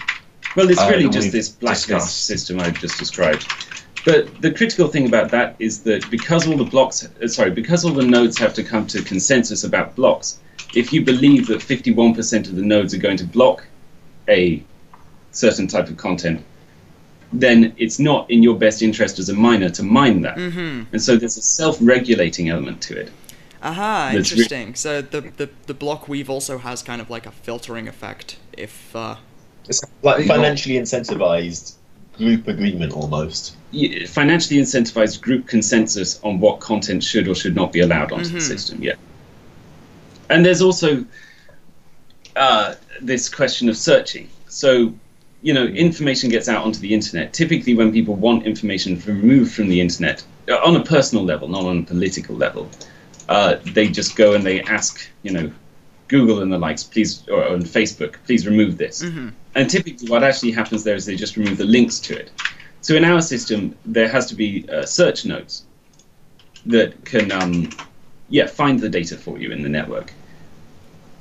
Well, 0.56 0.70
it's 0.70 0.80
uh, 0.80 0.88
really 0.90 1.04
that 1.04 1.12
just 1.12 1.32
this 1.32 1.48
blacklist 1.50 1.88
discussed. 1.88 2.26
system 2.26 2.60
I've 2.60 2.78
just 2.78 2.98
described. 2.98 3.46
But 4.04 4.40
the 4.42 4.50
critical 4.50 4.88
thing 4.88 5.06
about 5.06 5.30
that 5.30 5.56
is 5.58 5.82
that 5.84 6.10
because 6.10 6.46
all 6.46 6.56
the 6.56 6.64
blocks, 6.64 7.08
uh, 7.22 7.28
sorry, 7.28 7.50
because 7.50 7.84
all 7.84 7.92
the 7.92 8.06
nodes 8.06 8.38
have 8.38 8.54
to 8.54 8.62
come 8.62 8.86
to 8.88 9.02
consensus 9.02 9.64
about 9.64 9.96
blocks, 9.96 10.38
if 10.74 10.92
you 10.92 11.04
believe 11.04 11.46
that 11.46 11.60
51% 11.60 12.48
of 12.48 12.56
the 12.56 12.62
nodes 12.62 12.94
are 12.94 12.98
going 12.98 13.16
to 13.16 13.24
block 13.24 13.66
a 14.28 14.62
certain 15.30 15.66
type 15.66 15.88
of 15.88 15.96
content, 15.96 16.44
then 17.32 17.74
it's 17.76 17.98
not 17.98 18.30
in 18.30 18.42
your 18.42 18.56
best 18.56 18.82
interest 18.82 19.18
as 19.18 19.28
a 19.28 19.34
miner 19.34 19.68
to 19.68 19.82
mine 19.82 20.22
that. 20.22 20.36
Mm-hmm. 20.36 20.82
And 20.92 21.02
so 21.02 21.16
there's 21.16 21.36
a 21.36 21.42
self-regulating 21.42 22.48
element 22.48 22.80
to 22.82 22.98
it. 22.98 23.10
Aha, 23.64 24.10
That's 24.12 24.30
re- 24.30 24.36
interesting. 24.42 24.74
so 24.74 25.00
the, 25.02 25.22
the 25.22 25.48
the 25.66 25.74
block 25.74 26.06
weave 26.08 26.28
also 26.28 26.58
has 26.58 26.82
kind 26.82 27.00
of 27.00 27.08
like 27.10 27.26
a 27.26 27.30
filtering 27.30 27.88
effect. 27.88 28.36
If 28.56 28.94
uh, 28.94 29.16
It's 29.68 29.80
like 30.02 30.26
financially 30.26 30.74
incentivized 30.76 31.74
group 32.18 32.46
agreement 32.46 32.92
almost. 32.92 33.56
y- 33.72 34.04
financially 34.06 34.60
incentivized 34.60 35.20
group 35.22 35.46
consensus 35.48 36.20
on 36.22 36.38
what 36.40 36.60
content 36.60 37.02
should 37.02 37.26
or 37.26 37.34
should 37.34 37.56
not 37.56 37.72
be 37.72 37.80
allowed 37.80 38.12
onto 38.12 38.28
the 38.28 38.38
Mhm. 38.38 38.42
system. 38.54 38.82
Yeah. 38.82 38.94
And 40.30 40.44
there's 40.44 40.62
also 40.62 41.04
uh, 42.36 42.74
this 43.00 43.28
question 43.28 43.68
of 43.68 43.76
searching. 43.76 44.28
So, 44.48 44.92
you 45.42 45.54
know, 45.54 45.64
information 45.66 46.30
gets 46.30 46.48
out 46.48 46.64
onto 46.64 46.80
the 46.80 46.92
internet. 46.92 47.32
Typically, 47.32 47.74
when 47.74 47.92
people 47.92 48.14
want 48.16 48.44
information 48.46 49.00
removed 49.06 49.52
from 49.54 49.68
the 49.68 49.80
internet, 49.80 50.22
uh, 50.48 50.56
on 50.68 50.74
a 50.76 50.82
personal 50.84 51.24
level, 51.24 51.48
not 51.48 51.64
on 51.64 51.78
a 51.78 51.82
political 51.82 52.34
level, 52.36 52.68
uh, 53.28 53.56
they 53.72 53.88
just 53.88 54.16
go 54.16 54.34
and 54.34 54.44
they 54.44 54.62
ask, 54.62 55.06
you 55.22 55.32
know, 55.32 55.52
Google 56.08 56.42
and 56.42 56.52
the 56.52 56.58
likes, 56.58 56.84
please, 56.84 57.26
or 57.28 57.46
on 57.48 57.62
Facebook, 57.62 58.16
please 58.26 58.46
remove 58.46 58.76
this. 58.76 59.02
Mhm. 59.02 59.32
And 59.54 59.70
typically, 59.70 60.08
what 60.08 60.22
actually 60.22 60.52
happens 60.52 60.84
there 60.84 60.94
is 60.94 61.06
they 61.06 61.16
just 61.16 61.36
remove 61.36 61.56
the 61.56 61.64
links 61.64 61.98
to 62.00 62.16
it. 62.16 62.30
So 62.82 62.94
in 62.94 63.04
our 63.04 63.22
system, 63.22 63.74
there 63.86 64.08
has 64.08 64.26
to 64.26 64.34
be 64.34 64.68
uh, 64.68 64.84
search 64.84 65.24
nodes 65.24 65.62
that 66.66 67.04
can, 67.04 67.32
um, 67.32 67.70
yeah, 68.28 68.46
find 68.46 68.78
the 68.80 68.88
data 68.88 69.16
for 69.16 69.38
you 69.38 69.52
in 69.52 69.62
the 69.62 69.68
network. 69.68 70.12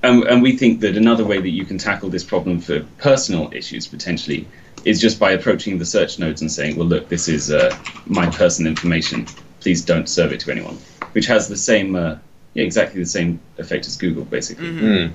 And, 0.04 0.24
and 0.26 0.44
we 0.44 0.58
think 0.58 0.82
that 0.82 0.98
another 0.98 1.24
way 1.24 1.40
that 1.40 1.50
you 1.50 1.64
can 1.64 1.78
tackle 1.78 2.10
this 2.10 2.24
problem 2.24 2.60
for 2.60 2.82
personal 2.98 3.50
issues 3.54 3.88
potentially 3.88 4.46
is 4.84 5.00
just 5.00 5.18
by 5.18 5.32
approaching 5.32 5.78
the 5.78 5.86
search 5.86 6.20
nodes 6.20 6.42
and 6.42 6.52
saying, 6.52 6.76
well, 6.76 6.88
look, 6.88 7.08
this 7.08 7.30
is 7.30 7.52
uh, 7.52 7.74
my 8.06 8.30
personal 8.30 8.70
information. 8.70 9.26
Please 9.62 9.82
don't 9.82 10.10
serve 10.10 10.34
it 10.34 10.42
to 10.42 10.52
anyone. 10.52 10.78
Which 11.14 11.26
has 11.28 11.48
the 11.48 11.58
same, 11.58 11.96
uh, 11.96 12.18
yeah, 12.54 12.64
exactly 12.64 13.00
the 13.00 13.06
same 13.08 13.40
effect 13.58 13.88
as 13.88 13.98
Google, 13.98 14.26
basically. 14.26 14.68
Mhm. 14.68 14.82
Mm. 14.82 15.12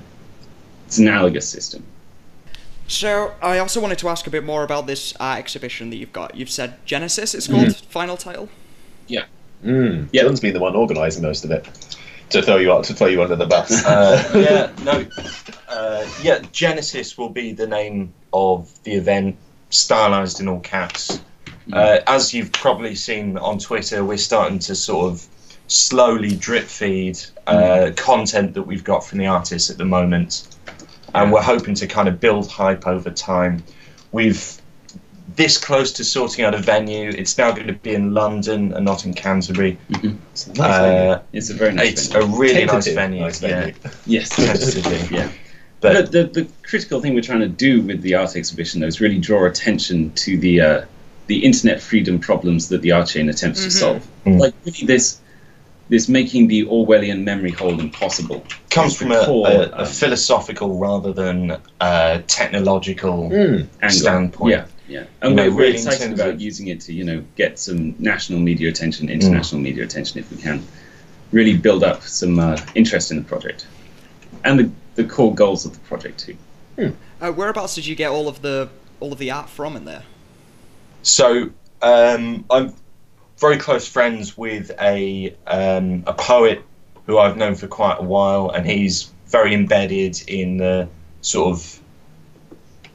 It's 0.87 0.97
an 0.97 1.07
analogous 1.07 1.47
system. 1.47 1.83
so, 2.87 3.33
I 3.41 3.59
also 3.59 3.79
wanted 3.79 3.99
to 3.99 4.09
ask 4.09 4.25
a 4.25 4.31
bit 4.31 4.43
more 4.43 4.63
about 4.63 4.87
this 4.87 5.13
uh, 5.19 5.35
exhibition 5.37 5.91
that 5.91 5.97
you've 5.97 6.11
got. 6.13 6.35
You've 6.35 6.49
said 6.49 6.83
Genesis. 6.85 7.35
It's 7.35 7.47
called 7.47 7.75
final 7.75 8.17
title. 8.17 8.49
Mm. 9.63 10.07
Yeah. 10.11 10.23
John's 10.23 10.39
been 10.39 10.53
the 10.53 10.59
one 10.59 10.75
organising 10.75 11.21
most 11.21 11.43
of 11.45 11.51
it. 11.51 11.67
To 12.29 12.41
throw 12.41 12.57
you 12.57 12.71
out, 12.71 12.83
to 12.85 12.93
throw 12.93 13.07
you 13.07 13.21
under 13.23 13.35
the 13.35 13.45
bus. 13.47 13.83
Uh, 13.85 14.31
yeah, 14.35 14.83
no, 14.83 15.05
uh, 15.67 16.05
yeah. 16.21 16.39
Genesis 16.51 17.17
will 17.17 17.29
be 17.29 17.53
the 17.53 17.65
name 17.67 18.13
of 18.31 18.71
the 18.83 18.93
event, 18.93 19.35
stylized 19.71 20.39
in 20.39 20.47
all 20.47 20.59
caps. 20.59 21.19
Uh, 21.73 21.99
as 22.07 22.33
you've 22.33 22.51
probably 22.51 22.95
seen 22.95 23.37
on 23.39 23.57
Twitter, 23.59 24.03
we're 24.05 24.17
starting 24.17 24.59
to 24.59 24.75
sort 24.75 25.11
of 25.11 25.25
slowly 25.69 26.35
drip 26.35 26.65
feed 26.65 27.17
uh, 27.47 27.91
content 27.95 28.53
that 28.55 28.63
we've 28.63 28.83
got 28.83 29.05
from 29.05 29.19
the 29.19 29.27
artists 29.27 29.69
at 29.69 29.77
the 29.77 29.85
moment, 29.85 30.47
and 31.15 31.31
we're 31.31 31.41
hoping 31.41 31.75
to 31.75 31.87
kind 31.87 32.09
of 32.09 32.19
build 32.19 32.49
hype 32.49 32.85
over 32.85 33.09
time. 33.09 33.63
We've 34.11 34.59
this 35.35 35.57
close 35.57 35.91
to 35.93 36.03
sorting 36.03 36.43
out 36.43 36.53
a 36.53 36.57
venue. 36.57 37.09
It's 37.09 37.37
now 37.37 37.51
going 37.51 37.67
to 37.67 37.73
be 37.73 37.93
in 37.93 38.13
London 38.13 38.73
and 38.73 38.83
not 38.83 39.05
in 39.05 39.13
Canterbury. 39.13 39.77
It's 39.89 40.47
a 40.47 40.53
nice 40.53 40.79
venue. 40.79 41.11
Uh, 41.11 41.21
It's 41.33 41.49
a 41.49 41.53
very 41.53 41.73
nice 41.73 41.91
it's 41.91 42.07
venue. 42.07 42.27
a 42.35 42.37
really 42.39 42.65
nice 42.65 42.87
venue. 42.91 43.21
nice 43.21 43.41
yeah, 43.41 43.71
yes. 44.05 44.29
tentatively. 44.35 45.15
yeah. 45.15 45.31
But 45.81 45.93
But 45.93 46.11
the, 46.11 46.23
the 46.25 46.49
critical 46.63 46.99
thing 46.99 47.13
we're 47.13 47.21
trying 47.21 47.39
to 47.41 47.47
do 47.47 47.81
with 47.81 48.01
the 48.01 48.15
art 48.15 48.35
exhibition, 48.35 48.81
though, 48.81 48.87
is 48.87 48.99
really 48.99 49.19
draw 49.19 49.45
attention 49.45 50.11
to 50.15 50.37
the 50.37 50.61
uh, 50.61 50.85
the 51.27 51.45
internet 51.45 51.79
freedom 51.79 52.19
problems 52.19 52.69
that 52.69 52.81
the 52.81 52.89
Archain 52.89 53.29
attempts 53.29 53.63
to 53.63 53.71
solve. 53.71 54.05
Mm. 54.25 54.39
Like 54.39 54.53
really 54.65 54.85
this 54.87 55.21
this 55.89 56.07
making 56.07 56.47
the 56.47 56.65
Orwellian 56.65 57.23
memory 57.23 57.51
hole 57.51 57.79
impossible 57.79 58.45
comes 58.69 58.95
from 58.95 59.11
a, 59.11 59.25
core, 59.25 59.47
a, 59.47 59.51
a 59.51 59.77
um, 59.79 59.85
philosophical 59.85 60.77
rather 60.77 61.11
than 61.11 61.57
uh, 61.81 62.21
technological. 62.27 63.29
Mm. 63.29 63.67
angle. 63.81 63.89
standpoint. 63.89 64.51
Yeah, 64.51 64.65
yeah. 64.87 65.03
And 65.21 65.31
You 65.31 65.45
we're, 65.45 65.51
we're 65.51 65.57
really 65.57 65.73
excited 65.73 65.99
terms 65.99 66.19
about 66.19 66.35
of- 66.35 66.41
using 66.41 66.67
it 66.67 66.81
to 66.81 66.93
you 66.93 67.03
know 67.03 67.23
get 67.35 67.59
some 67.59 67.95
national 67.99 68.39
media 68.39 68.69
attention, 68.69 69.09
international 69.09 69.61
media 69.61 69.83
attention 69.83 70.19
if 70.19 70.31
we 70.31 70.37
can. 70.37 70.63
Really 71.31 71.55
build 71.55 71.83
up 71.83 72.01
some 72.01 72.39
uh, 72.39 72.57
interest 72.73 73.11
in 73.11 73.17
the 73.17 73.23
project 73.23 73.67
and 74.43 74.59
the 74.59 74.71
the 74.95 75.03
core 75.03 75.33
goals 75.33 75.65
of 75.65 75.73
the 75.73 75.79
project 75.79 76.19
too. 76.19 76.37
Uh, 77.21 77.31
whereabouts 77.31 77.75
did 77.75 77.85
you 77.85 77.95
get 77.95 78.09
all 78.09 78.27
of 78.27 78.41
the 78.41 78.69
all 78.99 79.11
of 79.11 79.19
the 79.19 79.31
art 79.31 79.49
from 79.49 79.75
in 79.75 79.85
there? 79.85 80.03
So 81.03 81.49
um, 81.81 82.45
I'm 82.49 82.73
very 83.39 83.57
close 83.57 83.87
friends 83.87 84.37
with 84.37 84.71
a 84.81 85.35
um, 85.47 86.03
a 86.07 86.13
poet 86.13 86.63
who 87.05 87.17
I've 87.17 87.37
known 87.37 87.55
for 87.55 87.67
quite 87.67 87.97
a 87.99 88.03
while, 88.03 88.49
and 88.49 88.65
he's 88.65 89.11
very 89.27 89.53
embedded 89.53 90.21
in 90.27 90.57
the 90.57 90.87
sort 91.21 91.51
of 91.51 91.79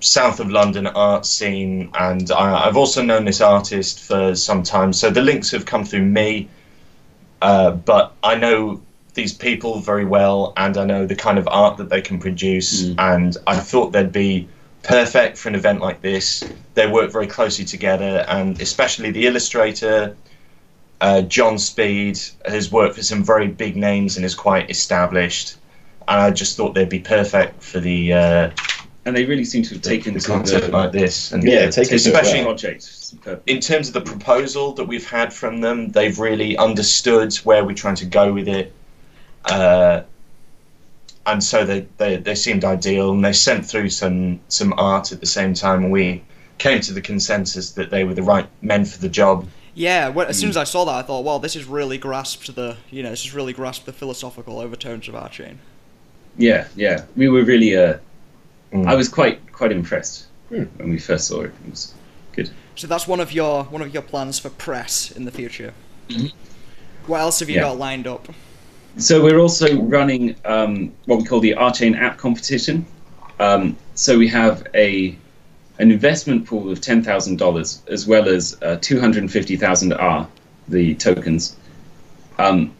south 0.00 0.38
of 0.40 0.50
London 0.50 0.86
art 0.86 1.24
scene. 1.26 1.90
And 1.94 2.30
I, 2.30 2.66
I've 2.66 2.76
also 2.76 3.02
known 3.02 3.24
this 3.24 3.40
artist 3.40 4.00
for 4.00 4.34
some 4.34 4.62
time, 4.62 4.92
so 4.92 5.10
the 5.10 5.22
links 5.22 5.50
have 5.50 5.64
come 5.64 5.84
through 5.84 6.04
me. 6.04 6.48
Uh, 7.42 7.72
but 7.72 8.14
I 8.22 8.36
know 8.36 8.80
these 9.14 9.32
people 9.32 9.80
very 9.80 10.04
well, 10.04 10.52
and 10.56 10.76
I 10.76 10.84
know 10.84 11.06
the 11.06 11.14
kind 11.14 11.38
of 11.38 11.48
art 11.48 11.76
that 11.78 11.88
they 11.88 12.00
can 12.02 12.18
produce, 12.18 12.84
Mm. 12.84 12.94
and 12.98 13.36
I 13.46 13.56
thought 13.56 13.92
they'd 13.92 14.12
be 14.12 14.48
perfect 14.82 15.38
for 15.38 15.48
an 15.48 15.54
event 15.54 15.80
like 15.80 16.00
this. 16.02 16.50
They 16.74 16.86
work 16.86 17.12
very 17.12 17.26
closely 17.26 17.64
together, 17.64 18.24
and 18.28 18.60
especially 18.60 19.10
the 19.12 19.26
illustrator, 19.26 20.16
uh, 21.04 21.20
John 21.20 21.58
Speed, 21.58 22.18
has 22.46 22.72
worked 22.72 22.94
for 22.96 23.02
some 23.02 23.22
very 23.22 23.48
big 23.48 23.76
names 23.76 24.16
and 24.16 24.24
is 24.24 24.34
quite 24.34 24.70
established. 24.70 25.56
And 26.08 26.18
I 26.18 26.30
just 26.30 26.56
thought 26.56 26.74
they'd 26.74 26.88
be 26.88 26.98
perfect 26.98 27.62
for 27.62 27.78
the 27.78 28.14
uh, 28.14 28.50
And 29.04 29.14
they 29.14 29.26
really 29.26 29.44
seem 29.44 29.62
to 29.64 29.74
have 29.74 29.82
taken 29.82 30.14
the 30.14 30.20
to 30.20 30.26
concept 30.26 30.66
the, 30.66 30.72
like 30.72 30.92
this. 30.92 31.32
And 31.32 31.44
Yeah, 31.44 31.68
take 31.68 31.92
it 31.92 31.96
especially 31.96 32.38
well. 32.38 32.54
project. 32.54 32.82
Superb. 32.84 33.42
in 33.46 33.60
terms 33.60 33.88
of 33.88 33.94
the 33.94 34.00
proposal 34.00 34.72
that 34.72 34.84
we've 34.84 35.08
had 35.08 35.30
from 35.30 35.60
them, 35.60 35.90
they've 35.90 36.18
really 36.18 36.56
understood 36.56 37.34
where 37.44 37.66
we're 37.66 37.74
trying 37.74 37.96
to 37.96 38.06
go 38.06 38.32
with 38.32 38.48
it. 38.48 38.72
Uh, 39.44 40.04
and 41.26 41.44
so 41.44 41.66
they, 41.66 41.86
they, 41.98 42.16
they 42.16 42.34
seemed 42.34 42.64
ideal, 42.64 43.10
and 43.10 43.22
they 43.22 43.34
sent 43.34 43.66
through 43.66 43.90
some, 43.90 44.40
some 44.48 44.72
art 44.78 45.12
at 45.12 45.20
the 45.20 45.26
same 45.26 45.52
time. 45.52 45.84
And 45.84 45.92
we 45.92 46.24
came 46.56 46.80
to 46.80 46.94
the 46.94 47.02
consensus 47.02 47.72
that 47.72 47.90
they 47.90 48.04
were 48.04 48.14
the 48.14 48.22
right 48.22 48.48
men 48.62 48.86
for 48.86 48.98
the 49.02 49.10
job. 49.10 49.46
Yeah, 49.74 50.08
when, 50.08 50.28
as 50.28 50.38
soon 50.38 50.50
as 50.50 50.56
I 50.56 50.64
saw 50.64 50.84
that, 50.84 50.94
I 50.94 51.02
thought, 51.02 51.24
well, 51.24 51.38
this 51.40 51.56
is 51.56 51.64
really 51.64 51.98
grasped 51.98 52.54
the, 52.54 52.76
you 52.90 53.02
know, 53.02 53.10
this 53.10 53.24
has 53.24 53.34
really 53.34 53.52
grasped 53.52 53.86
the 53.86 53.92
philosophical 53.92 54.60
overtones 54.60 55.08
of 55.08 55.14
Archain. 55.14 55.56
Yeah, 56.38 56.68
yeah. 56.76 57.04
We 57.16 57.28
were 57.28 57.42
really. 57.44 57.76
Uh, 57.76 57.98
Mm. 58.72 58.88
I 58.88 58.96
was 58.96 59.08
quite 59.08 59.52
quite 59.52 59.70
impressed 59.70 60.26
Hmm. 60.48 60.64
when 60.78 60.90
we 60.90 60.98
first 60.98 61.28
saw 61.28 61.42
it. 61.42 61.52
It 61.64 61.70
was 61.70 61.94
good. 62.32 62.50
So 62.74 62.88
that's 62.88 63.06
one 63.06 63.20
of 63.20 63.30
your 63.32 63.62
one 63.64 63.82
of 63.82 63.94
your 63.94 64.02
plans 64.02 64.40
for 64.40 64.50
press 64.50 65.12
in 65.12 65.24
the 65.26 65.30
future. 65.30 65.72
Mhm. 66.08 66.32
What 67.06 67.20
else 67.20 67.38
have 67.38 67.48
you 67.48 67.54
Yeah. 67.56 67.60
got 67.68 67.78
lined 67.78 68.08
up? 68.08 68.26
So 68.96 69.22
we're 69.22 69.38
also 69.38 69.80
running 69.82 70.34
um, 70.44 70.90
what 71.06 71.20
we 71.20 71.24
call 71.24 71.38
the 71.38 71.54
Archain 71.56 71.96
app 71.96 72.18
competition. 72.18 72.84
Um, 73.38 73.76
so 73.94 74.18
we 74.18 74.26
have 74.26 74.66
a 74.74 75.16
an 75.78 75.90
investment 75.90 76.46
pool 76.46 76.70
of 76.70 76.80
ten 76.80 77.02
thousand 77.02 77.38
dollars 77.38 77.82
as 77.88 78.06
well 78.06 78.28
as 78.28 78.56
uh, 78.62 78.76
two 78.80 79.00
hundred 79.00 79.22
and 79.22 79.32
fifty 79.32 79.56
thousand 79.56 79.92
R, 79.92 80.28
the 80.68 80.94
tokens. 80.94 81.56
Um, 82.38 82.74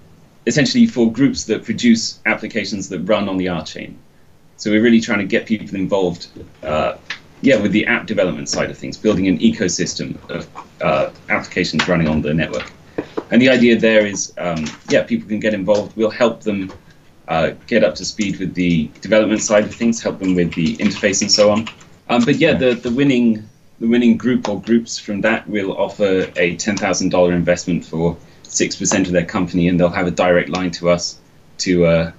essentially 0.47 0.87
for 0.87 1.11
groups 1.11 1.45
that 1.45 1.65
produce 1.65 2.21
applications 2.27 2.89
that 2.91 3.01
run 3.01 3.29
on 3.29 3.37
the 3.37 3.47
Archain. 3.47 3.95
So 4.57 4.71
we're 4.71 4.83
really 4.83 5.01
trying 5.01 5.21
to 5.21 5.25
get 5.25 5.47
people 5.47 5.75
involved, 5.75 6.29
uh, 6.63 6.97
yeah, 7.41 7.57
with 7.61 7.73
the 7.73 7.87
app 7.87 8.07
development 8.07 8.49
side 8.49 8.71
of 8.71 8.79
things, 8.79 8.97
building 8.97 9.27
an 9.27 9.39
ecosystem 9.39 10.19
of 10.31 10.49
uh, 10.83 11.11
applications 11.29 11.89
running 11.89 12.09
on 12.09 12.23
the 12.23 12.35
network. 12.35 12.71
And 13.31 13.41
the 13.41 13.49
idea 13.49 13.79
there 13.79 14.07
is, 14.07 14.33
um, 14.39 14.67
yeah, 14.91 15.03
people 15.03 15.29
can 15.29 15.41
get 15.41 15.55
involved. 15.55 15.97
We'll 15.97 16.11
help 16.11 16.43
them 16.43 16.73
uh, 17.27 17.53
get 17.67 17.83
up 17.83 17.95
to 17.97 18.05
speed 18.05 18.39
with 18.39 18.55
the 18.55 18.89
development 19.01 19.41
side 19.41 19.65
of 19.65 19.75
things, 19.75 20.03
help 20.03 20.19
them 20.19 20.35
with 20.35 20.53
the 20.55 20.77
interface 20.77 21.23
and 21.23 21.31
so 21.31 21.51
on. 21.51 21.69
Um, 22.09 22.25
but 22.25 22.37
yeah, 22.37 22.55
the, 22.55 22.75
the 22.75 22.91
winning 22.91 23.49
the 23.81 23.89
winning 23.89 24.17
group 24.17 24.49
or 24.49 24.61
groups 24.61 24.99
from 24.99 25.21
that 25.23 25.49
will 25.49 25.77
offer 25.77 26.31
a 26.37 26.57
ten 26.57 26.77
thousand 26.77 27.09
dollar 27.11 27.33
investment 27.33 27.85
for 27.85 28.17
six 28.43 28.77
percent 28.77 29.07
of 29.07 29.13
their 29.13 29.25
company, 29.25 29.69
and 29.69 29.79
they'll 29.81 29.89
have 29.89 30.07
a 30.07 30.13
direct 30.13 30.49
line 30.49 30.71
to 30.73 30.91
us 30.91 31.19
to 31.59 31.87
uh, 31.87 32.13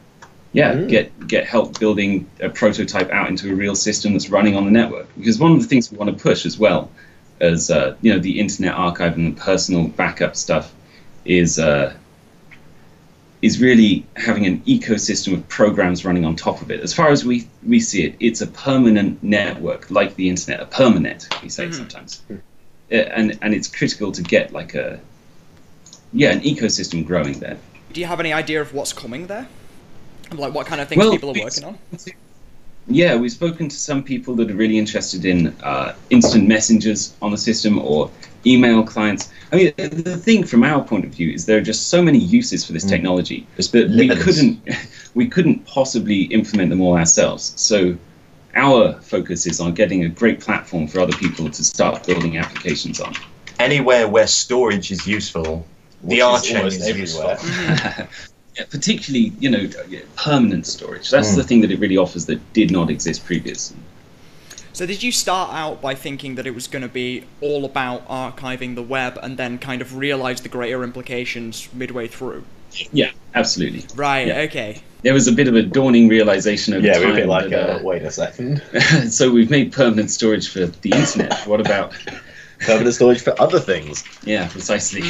yeah 0.54 0.74
Mm. 0.74 0.90
get 0.90 1.28
get 1.28 1.46
help 1.46 1.80
building 1.80 2.30
a 2.42 2.50
prototype 2.50 3.10
out 3.12 3.30
into 3.30 3.52
a 3.52 3.56
real 3.56 3.76
system 3.76 4.14
that's 4.14 4.30
running 4.30 4.56
on 4.56 4.66
the 4.66 4.72
network. 4.72 5.08
Because 5.18 5.38
one 5.40 5.52
of 5.52 5.62
the 5.62 5.68
things 5.68 5.92
we 5.92 5.98
want 5.98 6.18
to 6.18 6.24
push 6.24 6.46
as 6.46 6.58
well 6.58 6.90
as 7.42 7.70
uh, 7.70 7.96
you 8.02 8.12
know 8.14 8.20
the 8.20 8.40
Internet 8.40 8.74
Archive 8.74 9.16
and 9.18 9.36
the 9.36 9.42
personal 9.42 9.88
backup 9.88 10.36
stuff 10.36 10.74
is 11.26 11.60
uh, 11.60 11.94
is 13.46 13.62
really 13.62 14.04
having 14.16 14.44
an 14.48 14.60
ecosystem 14.62 15.34
of 15.34 15.48
programs 15.50 16.04
running 16.04 16.26
on 16.26 16.36
top 16.36 16.64
of 16.64 16.72
it. 16.72 16.80
As 16.80 16.94
far 16.94 17.10
as 17.10 17.24
we 17.24 17.48
we 17.74 17.80
see 17.80 18.02
it, 18.08 18.16
it's 18.20 18.42
a 18.42 18.48
permanent 18.48 19.22
network, 19.22 19.92
like 19.92 20.16
the 20.16 20.28
internet, 20.30 20.60
a 20.62 20.66
permanet 20.66 21.22
we 21.44 21.50
say 21.50 21.68
Mhm. 21.68 21.76
sometimes, 21.76 22.22
Uh, 22.92 22.96
and 23.20 23.38
and 23.44 23.54
it's 23.54 23.68
critical 23.68 24.12
to 24.12 24.24
get 24.24 24.52
like 24.60 24.74
a 24.74 25.00
yeah 26.12 26.32
an 26.32 26.42
ecosystem 26.42 27.06
growing 27.06 27.40
there. 27.40 27.58
Do 27.94 28.02
you 28.02 28.08
have 28.08 28.20
any 28.20 28.34
idea 28.34 28.60
of 28.62 28.74
what's 28.74 28.94
coming 28.94 29.28
there? 29.28 29.46
Like 30.44 30.54
what 30.58 30.66
kind 30.66 30.82
of 30.82 30.88
things 30.90 31.00
Well, 31.00 31.12
people 31.12 31.30
are 31.30 31.44
working 31.46 31.66
on? 31.66 31.78
Yeah, 32.88 33.16
we've 33.16 33.32
spoken 33.42 33.70
to 33.70 33.76
some 33.90 34.02
people 34.04 34.36
that 34.40 34.50
are 34.52 34.56
really 34.64 34.78
interested 34.78 35.24
in 35.26 35.40
uh, 35.64 35.94
instant 36.10 36.48
messengers 36.48 37.14
on 37.22 37.30
the 37.32 37.38
system 37.38 37.80
or 37.80 38.12
email 38.46 38.84
clients. 38.84 39.30
I 39.52 39.56
mean, 39.56 39.74
the 39.78 40.18
thing 40.18 40.44
from 40.44 40.64
our 40.64 40.84
point 40.84 41.06
of 41.06 41.12
view 41.12 41.32
is 41.32 41.46
there 41.46 41.58
are 41.58 41.62
just 41.62 41.88
so 41.88 42.02
many 42.02 42.18
uses 42.20 42.66
for 42.66 42.74
this 42.74 42.84
technology 42.84 43.48
There's 43.56 43.72
that 43.72 43.90
we 43.90 44.10
couldn't 44.10 44.62
we 45.16 45.28
couldn't 45.28 45.66
possibly 45.66 46.24
implement 46.24 46.70
them 46.70 46.82
all 46.82 46.98
ourselves. 46.98 47.54
So 47.56 47.98
our 48.56 48.94
focus 49.02 49.46
is 49.46 49.60
on 49.60 49.74
getting 49.74 50.06
a 50.06 50.10
great 50.10 50.40
platform 50.40 50.88
for 50.88 51.00
other 51.00 51.14
people 51.18 51.50
to 51.50 51.64
start 51.64 52.06
building 52.06 52.38
applications 52.38 53.00
on. 53.00 53.14
Anywhere 53.60 54.08
where 54.08 54.28
storage 54.28 54.92
is 54.92 55.06
useful, 55.08 55.66
Which 56.02 56.10
the 56.12 56.18
is 56.18 56.24
Archain 56.24 56.58
almost 56.58 56.80
is 56.82 56.98
useful. 56.98 57.30
everywhere. 57.30 58.10
Yeah, 58.58 58.64
particularly, 58.70 59.34
you 59.38 59.50
know, 59.50 59.68
permanent 60.16 60.66
storage. 60.66 61.10
That's 61.10 61.34
Mm. 61.34 61.36
the 61.36 61.44
thing 61.44 61.60
that 61.60 61.72
it 61.72 61.80
really 61.82 61.98
offers 61.98 62.26
that 62.28 62.40
did 62.54 62.72
not 62.72 62.90
exist 62.90 63.26
previously. 63.26 63.76
So 64.76 64.86
did 64.86 65.02
you 65.02 65.14
start 65.14 65.54
out 65.54 65.82
by 65.82 65.96
thinking 65.96 66.36
that 66.36 66.46
it 66.46 66.54
was 66.54 66.68
going 66.68 66.82
to 66.82 66.90
be 66.90 67.24
all 67.40 67.64
about 67.64 68.06
archiving 68.10 68.76
the 68.76 68.82
web 68.84 69.18
and 69.24 69.38
then 69.38 69.58
kind 69.58 69.82
of 69.82 69.96
realize 69.96 70.42
the 70.42 70.50
greater 70.50 70.84
implications 70.84 71.70
midway 71.74 72.10
through? 72.10 72.44
Yeah, 72.92 73.12
absolutely. 73.34 73.86
Right, 73.96 74.28
Yeah. 74.28 74.40
okay. 74.40 74.82
There 75.02 75.14
was 75.14 75.30
a 75.30 75.32
bit 75.32 75.48
of 75.48 75.56
a 75.56 75.62
dawning 75.62 76.10
realization 76.10 76.74
over 76.74 76.86
Yeah, 76.86 76.96
time. 76.96 77.04
we're 77.04 77.12
a 77.12 77.16
bit 77.16 77.28
like, 77.30 77.50
that, 77.52 77.70
uh, 77.70 77.84
wait 77.84 78.02
a 78.02 78.12
second. 78.12 78.62
so 79.10 79.32
we've 79.32 79.50
made 79.50 79.72
permanent 79.72 80.12
storage 80.12 80.50
for 80.50 80.66
the 80.66 80.90
internet. 80.92 81.48
What 81.48 81.62
about? 81.62 81.94
Permanent 82.60 82.96
storage 82.96 83.22
for 83.22 83.34
other 83.42 83.62
things. 83.62 84.04
Yeah, 84.26 84.50
precisely. 84.50 85.04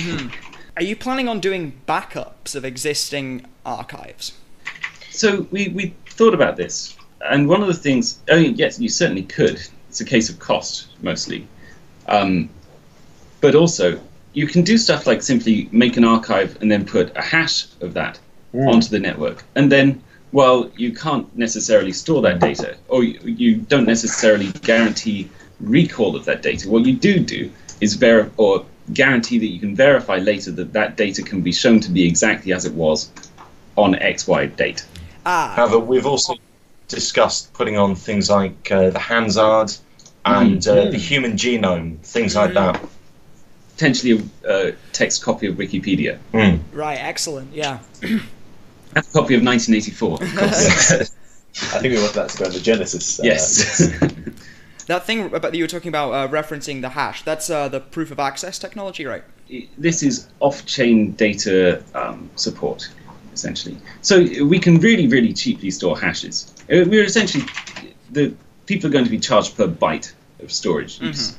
Are 0.78 0.84
you 0.84 0.96
planning 0.96 1.28
on 1.28 1.40
doing 1.40 1.74
backups 1.88 2.54
of 2.56 2.66
existing 2.66 3.48
archives? 3.66 4.34
So 5.10 5.48
we, 5.50 5.70
we 5.70 5.96
thought 6.06 6.36
about 6.36 6.56
this, 6.56 6.96
and 7.30 7.48
one 7.48 7.62
of 7.62 7.68
the 7.68 7.74
things. 7.74 8.20
Oh 8.30 8.38
yes, 8.38 8.80
you 8.80 8.90
certainly 8.90 9.24
could. 9.24 9.62
It's 9.90 10.02
a 10.02 10.06
case 10.06 10.30
of 10.30 10.40
cost 10.40 10.88
mostly, 11.02 11.48
um, 12.08 12.50
but 13.42 13.56
also 13.56 14.00
you 14.34 14.48
can 14.48 14.64
do 14.64 14.78
stuff 14.78 15.08
like 15.08 15.22
simply 15.22 15.70
make 15.72 15.98
an 15.98 16.04
archive 16.04 16.62
and 16.62 16.72
then 16.72 16.86
put 16.86 17.16
a 17.16 17.22
hash 17.22 17.68
of 17.82 17.94
that 17.94 18.20
onto 18.54 18.90
the 18.90 19.00
network, 19.00 19.44
and 19.56 19.72
then. 19.72 20.02
Well, 20.32 20.70
you 20.76 20.92
can't 20.94 21.34
necessarily 21.38 21.94
store 21.94 22.22
that 22.24 22.40
data, 22.40 22.76
or 22.90 23.06
you, 23.06 23.18
you 23.24 23.56
don't 23.56 23.86
necessarily 23.86 24.52
guarantee 24.64 25.30
recall 25.62 26.18
of 26.18 26.26
that 26.26 26.42
data. 26.42 26.70
What 26.70 26.86
you 26.86 26.94
do 26.94 27.20
do 27.20 27.50
is 27.80 27.94
ver- 27.94 28.30
or 28.36 28.66
guarantee 28.94 29.40
that 29.40 29.48
you 29.48 29.60
can 29.60 29.76
verify 29.76 30.18
later 30.18 30.52
that 30.52 30.74
that 30.74 30.98
data 30.98 31.24
can 31.24 31.42
be 31.42 31.54
shown 31.54 31.80
to 31.82 31.92
be 31.92 32.06
exactly 32.06 32.52
as 32.52 32.66
it 32.66 32.74
was 32.74 33.12
on 33.78 33.94
XY 33.96 34.56
date. 34.56 34.86
Ah, 35.26 35.54
However, 35.56 35.80
we've 35.80 36.06
also 36.06 36.36
discussed 36.88 37.54
putting 37.54 37.78
on 37.78 37.96
things 37.96 38.30
like 38.30 38.72
uh, 38.72 38.90
the 38.90 39.00
Hansard 39.00 39.72
and 40.26 40.68
uh, 40.68 40.76
Mm. 40.86 40.92
the 40.92 40.98
human 40.98 41.34
genome, 41.34 42.00
things 42.00 42.36
like 42.36 42.54
that. 42.54 42.80
Potentially 43.74 44.24
a 44.46 44.70
uh, 44.70 44.72
text 44.94 45.22
copy 45.24 45.48
of 45.48 45.56
Wikipedia. 45.56 46.18
Mm. 46.34 46.60
Right, 46.74 46.98
excellent. 47.00 47.54
Yeah. 47.54 47.80
A 48.96 49.02
copy 49.02 49.36
of 49.36 49.44
1984. 49.44 50.14
Of 50.14 50.20
course. 50.36 50.92
I 51.74 51.80
think 51.80 51.94
we 51.96 52.02
want 52.02 52.14
that 52.14 52.30
to 52.30 52.38
go 52.38 52.46
in 52.46 52.52
the 52.54 52.60
Genesis. 52.60 53.20
uh, 53.20 53.24
yes. 53.24 53.92
That 54.88 55.04
thing 55.08 55.22
about 55.34 55.42
that 55.42 55.56
you 55.56 55.64
were 55.64 55.68
talking 55.68 55.90
about 55.90 56.12
uh, 56.12 56.28
referencing 56.32 56.82
the 56.82 56.90
hash. 56.90 57.24
That's 57.24 57.50
uh, 57.50 57.68
the 57.70 57.80
proof 57.80 58.12
of 58.12 58.20
access 58.20 58.60
technology, 58.60 59.06
right? 59.06 59.24
this 59.78 60.02
is 60.04 60.28
off-chain 60.40 61.12
data 61.14 61.84
um, 61.96 62.30
support, 62.36 62.90
essentially. 63.36 63.78
So 64.02 64.16
we 64.54 64.60
can 64.60 64.80
really, 64.80 65.08
really 65.08 65.34
cheaply 65.34 65.70
store 65.72 65.98
hashes. 66.00 66.52
Uh, 66.72 66.84
We're 66.88 67.04
essentially 67.04 67.46
the 68.12 68.34
people 68.66 68.90
are 68.90 68.94
going 68.94 69.06
to 69.06 69.12
be 69.12 69.20
charged 69.20 69.56
per 69.58 69.68
byte 69.68 70.14
of 70.42 70.52
storage 70.52 71.00
use. 71.02 71.38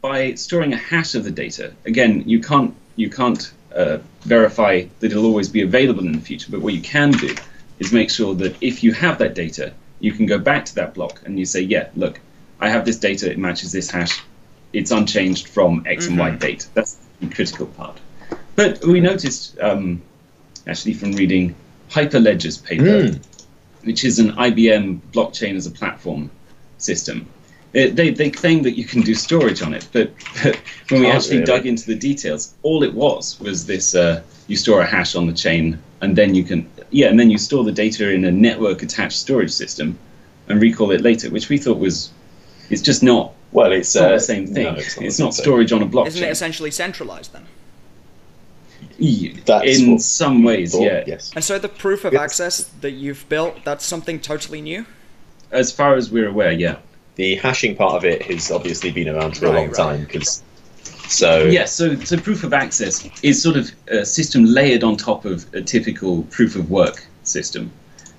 By 0.00 0.34
storing 0.34 0.72
a 0.72 0.76
hash 0.76 1.14
of 1.14 1.24
the 1.24 1.30
data, 1.30 1.72
again, 1.84 2.12
you 2.26 2.40
can't 2.40 2.74
you 2.96 3.08
can't 3.10 3.52
uh, 3.74 3.98
verify 4.22 4.84
that 5.00 5.10
it'll 5.12 5.26
always 5.26 5.48
be 5.48 5.62
available 5.62 6.04
in 6.04 6.12
the 6.12 6.20
future. 6.20 6.50
But 6.50 6.60
what 6.60 6.74
you 6.74 6.82
can 6.82 7.10
do 7.12 7.34
is 7.78 7.92
make 7.92 8.10
sure 8.10 8.34
that 8.34 8.52
if 8.60 8.82
you 8.84 8.92
have 8.92 9.18
that 9.18 9.34
data, 9.34 9.72
you 10.00 10.12
can 10.12 10.26
go 10.26 10.38
back 10.38 10.64
to 10.66 10.74
that 10.74 10.94
block 10.94 11.22
and 11.24 11.38
you 11.38 11.46
say, 11.46 11.60
yeah, 11.60 11.88
look, 11.96 12.20
I 12.60 12.68
have 12.68 12.84
this 12.84 12.98
data, 12.98 13.30
it 13.30 13.38
matches 13.38 13.72
this 13.72 13.90
hash, 13.90 14.20
it's 14.72 14.90
unchanged 14.90 15.48
from 15.48 15.82
X 15.86 16.06
and 16.06 16.18
Y 16.18 16.30
date. 16.36 16.68
That's 16.74 16.98
the 17.20 17.28
critical 17.28 17.66
part. 17.66 17.98
But 18.56 18.84
we 18.84 19.00
noticed, 19.00 19.58
um, 19.60 20.02
actually, 20.66 20.94
from 20.94 21.12
reading 21.12 21.54
Hyperledger's 21.90 22.58
paper, 22.58 22.84
Mm. 22.84 23.20
which 23.84 24.04
is 24.04 24.18
an 24.18 24.32
IBM 24.32 25.00
blockchain 25.12 25.56
as 25.56 25.66
a 25.66 25.70
platform 25.70 26.30
system. 26.78 27.26
They, 27.72 27.90
they, 27.90 28.10
they 28.10 28.30
claim 28.30 28.62
that 28.64 28.76
you 28.76 28.84
can 28.84 29.00
do 29.00 29.14
storage 29.14 29.62
on 29.62 29.72
it, 29.72 29.88
but, 29.92 30.12
but 30.42 30.56
when 30.90 31.00
we 31.00 31.06
Can't 31.06 31.16
actually 31.16 31.36
really. 31.38 31.44
dug 31.46 31.66
into 31.66 31.86
the 31.86 31.94
details, 31.94 32.54
all 32.62 32.82
it 32.82 32.92
was 32.94 33.40
was 33.40 33.64
this: 33.66 33.94
uh, 33.94 34.22
you 34.46 34.56
store 34.56 34.80
a 34.82 34.86
hash 34.86 35.14
on 35.14 35.26
the 35.26 35.32
chain, 35.32 35.78
and 36.02 36.14
then 36.14 36.34
you 36.34 36.44
can, 36.44 36.70
yeah, 36.90 37.08
and 37.08 37.18
then 37.18 37.30
you 37.30 37.38
store 37.38 37.64
the 37.64 37.72
data 37.72 38.10
in 38.10 38.24
a 38.26 38.30
network-attached 38.30 39.16
storage 39.18 39.50
system, 39.52 39.98
and 40.48 40.60
recall 40.60 40.90
it 40.90 41.00
later, 41.00 41.30
which 41.30 41.48
we 41.48 41.56
thought 41.56 41.78
was, 41.78 42.10
it's 42.68 42.82
just 42.82 43.02
not, 43.02 43.32
Well, 43.52 43.72
it's 43.72 43.88
it's 43.88 43.94
not 43.96 44.10
uh, 44.10 44.14
the 44.16 44.20
same 44.20 44.46
thing. 44.48 44.64
no, 44.64 44.74
it's, 44.74 44.94
the 44.96 45.02
not, 45.04 45.12
same 45.12 45.30
thing. 45.30 45.32
storage 45.32 45.72
on 45.72 45.82
a 45.82 45.86
blockchain. 45.86 46.06
Isn't 46.08 46.24
it 46.24 46.30
essentially 46.30 46.70
centralized 46.70 47.32
then? 47.32 47.46
Yeah, 49.02 49.32
That's 49.46 49.66
in 49.66 49.98
some 49.98 50.44
ways, 50.44 50.72
Thought, 50.72 50.82
yeah. 50.82 51.04
Yes. 51.06 51.32
And 51.34 51.44
so 51.44 51.58
the 51.58 51.68
proof 51.68 52.04
of 52.04 52.12
Yes. 52.12 52.22
access 52.22 52.64
that 52.82 52.92
you've 52.92 53.28
built, 53.28 53.64
that's 53.64 53.84
something 53.84 54.20
totally 54.20 54.60
new? 54.60 54.86
As 55.50 55.72
far 55.72 55.96
as 55.96 56.10
we're 56.10 56.28
aware, 56.28 56.52
yeah. 56.52 56.76
The 57.16 57.34
hashing 57.34 57.74
part 57.74 57.94
of 57.96 58.04
it 58.04 58.22
has 58.22 58.52
obviously 58.52 58.92
been 58.92 59.08
around 59.08 59.36
for 59.36 59.46
a 59.46 59.52
long 59.52 59.66
right. 59.66 59.74
time 59.74 60.00
because. 60.04 60.42
So 61.08 61.44
Yeah, 61.44 61.64
so, 61.64 61.96
so 61.96 62.16
proof 62.16 62.44
of 62.44 62.52
access 62.52 63.08
is 63.22 63.42
sort 63.42 63.56
of 63.56 63.72
a 63.88 64.06
system 64.06 64.44
layered 64.44 64.84
on 64.84 64.96
top 64.96 65.24
of 65.24 65.52
a 65.52 65.60
typical 65.60 66.22
proof 66.24 66.54
of 66.54 66.70
work 66.70 67.04
system. 67.24 67.72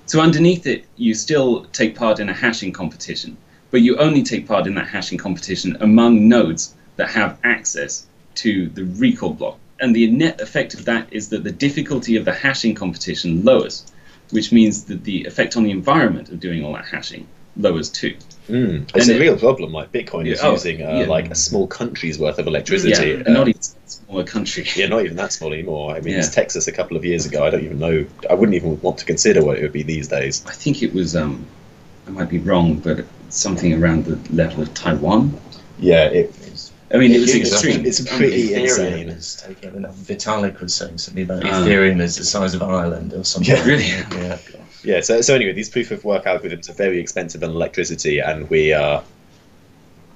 So 0.04 0.20
underneath 0.20 0.66
it, 0.66 0.84
you 0.96 1.14
still 1.14 1.64
take 1.72 1.96
part 1.96 2.20
in 2.20 2.28
a 2.28 2.34
hashing 2.34 2.72
competition, 2.72 3.38
but 3.70 3.80
you 3.80 3.96
only 3.96 4.22
take 4.22 4.46
part 4.46 4.66
in 4.66 4.74
that 4.74 4.88
hashing 4.88 5.16
competition 5.16 5.78
among 5.80 6.28
nodes 6.28 6.74
that 6.96 7.08
have 7.08 7.38
access 7.42 8.06
to 8.36 8.68
the 8.68 8.84
recall 8.84 9.32
block. 9.32 9.58
And 9.84 9.94
the 9.94 10.06
net 10.10 10.40
effect 10.40 10.72
of 10.72 10.86
that 10.86 11.08
is 11.10 11.28
that 11.28 11.44
the 11.44 11.52
difficulty 11.52 12.16
of 12.16 12.24
the 12.24 12.32
hashing 12.32 12.74
competition 12.74 13.44
lowers, 13.44 13.84
which 14.30 14.50
means 14.50 14.84
that 14.84 15.04
the 15.04 15.26
effect 15.26 15.58
on 15.58 15.62
the 15.62 15.70
environment 15.70 16.30
of 16.30 16.40
doing 16.40 16.64
all 16.64 16.72
that 16.72 16.86
hashing 16.86 17.26
lowers 17.54 17.90
too. 17.90 18.16
Mm, 18.48 18.84
it's 18.94 19.06
And 19.08 19.10
a 19.10 19.16
it- 19.16 19.20
real 19.20 19.36
problem. 19.38 19.74
Like 19.74 19.92
Bitcoin 19.92 20.26
is 20.26 20.40
Yeah, 20.40 20.48
oh, 20.48 20.52
using 20.52 20.80
uh, 20.80 21.00
yeah. 21.00 21.06
like 21.16 21.30
a 21.30 21.34
small 21.34 21.66
country's 21.66 22.18
worth 22.18 22.38
of 22.38 22.46
electricity. 22.46 23.10
Yeah, 23.10 23.24
uh, 23.26 23.32
not 23.32 23.48
even 23.48 23.60
a 23.60 23.90
smaller 23.90 24.24
country. 24.24 24.64
yeah, 24.74 24.86
not 24.86 25.04
even 25.04 25.16
that 25.16 25.32
small 25.34 25.52
anymore. 25.52 25.94
I 25.94 26.00
mean, 26.00 26.14
it's 26.14 26.28
Yeah. 26.28 26.32
Texas 26.42 26.66
a 26.66 26.72
couple 26.72 26.96
of 26.96 27.04
years 27.04 27.26
ago. 27.26 27.44
I 27.44 27.50
don't 27.50 27.62
even 27.64 27.78
know. 27.78 28.06
I 28.30 28.32
wouldn't 28.32 28.56
even 28.56 28.80
want 28.80 28.96
to 29.00 29.04
consider 29.04 29.44
what 29.44 29.58
it 29.58 29.62
would 29.64 29.72
be 29.72 29.82
these 29.82 30.08
days. 30.08 30.42
I 30.46 30.52
think 30.52 30.82
it 30.82 30.94
was, 30.94 31.14
um, 31.14 31.44
I 32.06 32.10
might 32.10 32.30
be 32.30 32.38
wrong, 32.38 32.76
but 32.78 33.04
something 33.28 33.74
around 33.74 34.06
the 34.06 34.16
level 34.34 34.62
of 34.62 34.72
Taiwan. 34.72 35.38
Yeah, 35.78 36.06
it, 36.06 36.34
I 36.94 36.98
mean, 36.98 37.12
it 37.12 37.20
was 37.20 37.34
It's- 37.34 37.52
extreme. 37.52 37.84
It's 37.84 38.00
pretty 38.16 38.50
Ethereum 38.50 38.60
insane. 38.62 39.08
is 39.08 39.42
taking. 39.46 39.70
I 39.70 39.72
mean, 39.72 39.86
Vitalik 39.92 40.60
was 40.60 40.72
saying 40.74 40.98
something 40.98 41.24
about 41.24 41.44
Ah. 41.44 41.48
Ethereum 41.62 42.00
is 42.00 42.16
the 42.16 42.24
size 42.24 42.54
of 42.54 42.62
Ireland 42.62 43.12
or 43.12 43.24
something. 43.24 43.54
Yeah. 43.54 43.64
Really? 43.64 43.84
Yeah. 44.12 44.38
Yeah. 44.84 45.00
So, 45.00 45.20
so 45.22 45.34
anyway, 45.34 45.52
these 45.52 45.68
proof 45.70 45.90
of 45.90 46.04
work 46.04 46.24
algorithms 46.26 46.68
are 46.68 46.74
very 46.74 47.00
expensive 47.00 47.42
on 47.42 47.50
electricity, 47.50 48.20
and 48.20 48.48
we 48.50 48.72
are 48.72 49.02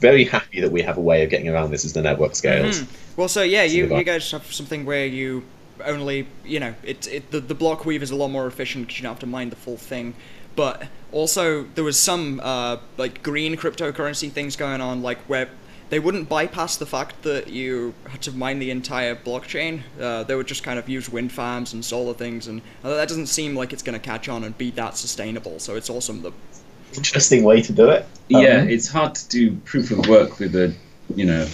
very 0.01 0.25
happy 0.25 0.61
that 0.61 0.71
we 0.71 0.83
have 0.83 0.97
a 0.97 1.01
way 1.01 1.25
of 1.25 1.31
getting 1.31 1.49
around 1.49 1.71
this 1.73 1.85
as 1.85 1.93
the 1.95 2.03
network 2.03 2.35
scales. 2.37 2.81
Hmm. 2.81 2.87
Well, 3.17 3.29
so 3.29 3.43
yeah, 3.43 3.65
you, 3.65 3.95
you 3.97 4.05
guys 4.05 4.31
have 4.31 4.47
something 4.53 4.85
where 4.85 5.07
you 5.07 5.43
only, 5.85 6.29
you 6.45 6.61
know, 6.61 6.75
it, 6.85 7.07
it 7.09 7.31
the, 7.33 7.41
the 7.41 7.55
block 7.55 7.85
weave 7.85 8.03
is 8.03 8.11
a 8.13 8.17
lot 8.17 8.29
more 8.29 8.47
efficient 8.47 8.87
because 8.87 8.99
you 8.99 9.03
don't 9.03 9.13
have 9.13 9.21
to 9.21 9.27
mine 9.27 9.51
the 9.51 9.57
full 9.57 9.77
thing. 9.77 10.15
But 10.55 10.85
also, 11.13 11.65
there 11.75 11.85
was 11.85 11.99
some 11.99 12.41
uh, 12.43 12.77
like 12.97 13.23
green 13.23 13.57
cryptocurrency 13.57 14.31
things 14.31 14.55
going 14.55 14.81
on, 14.81 15.03
like 15.03 15.19
where 15.29 15.49
they 15.91 15.99
wouldn't 15.99 16.29
bypass 16.29 16.77
the 16.77 16.87
fact 16.87 17.23
that 17.23 17.49
you 17.49 17.95
had 18.09 18.21
to 18.23 18.33
mine 18.33 18.59
the 18.59 18.71
entire 18.71 19.15
blockchain. 19.15 19.83
Uh, 20.01 20.23
they 20.25 20.35
would 20.35 20.47
just 20.47 20.63
kind 20.63 20.79
of 20.79 20.89
use 20.89 21.09
wind 21.09 21.33
farms 21.33 21.73
and 21.73 21.85
solar 21.85 22.15
things, 22.15 22.47
and 22.47 22.61
uh, 22.85 22.95
that 22.97 23.09
doesn't 23.09 23.27
seem 23.29 23.55
like 23.57 23.73
it's 23.73 23.83
going 23.83 23.99
to 23.99 24.05
catch 24.05 24.29
on 24.29 24.45
and 24.45 24.57
be 24.59 24.71
that 24.73 24.97
sustainable. 24.97 25.59
So 25.59 25.77
it's 25.77 25.91
awesome 25.91 26.23
that 26.23 26.33
Interesting 26.97 27.45
way 27.45 27.61
to 27.63 27.73
do 27.73 27.91
it. 27.91 28.07
Yeah, 28.29 28.61
Um, 28.63 28.69
it's 28.71 28.89
hard 28.89 29.15
to 29.15 29.29
do 29.29 29.57
proof 29.67 29.91
of 29.91 30.09
work 30.09 30.39
with 30.39 30.57
a, 30.57 30.75
you 31.15 31.27
know, 31.27 31.47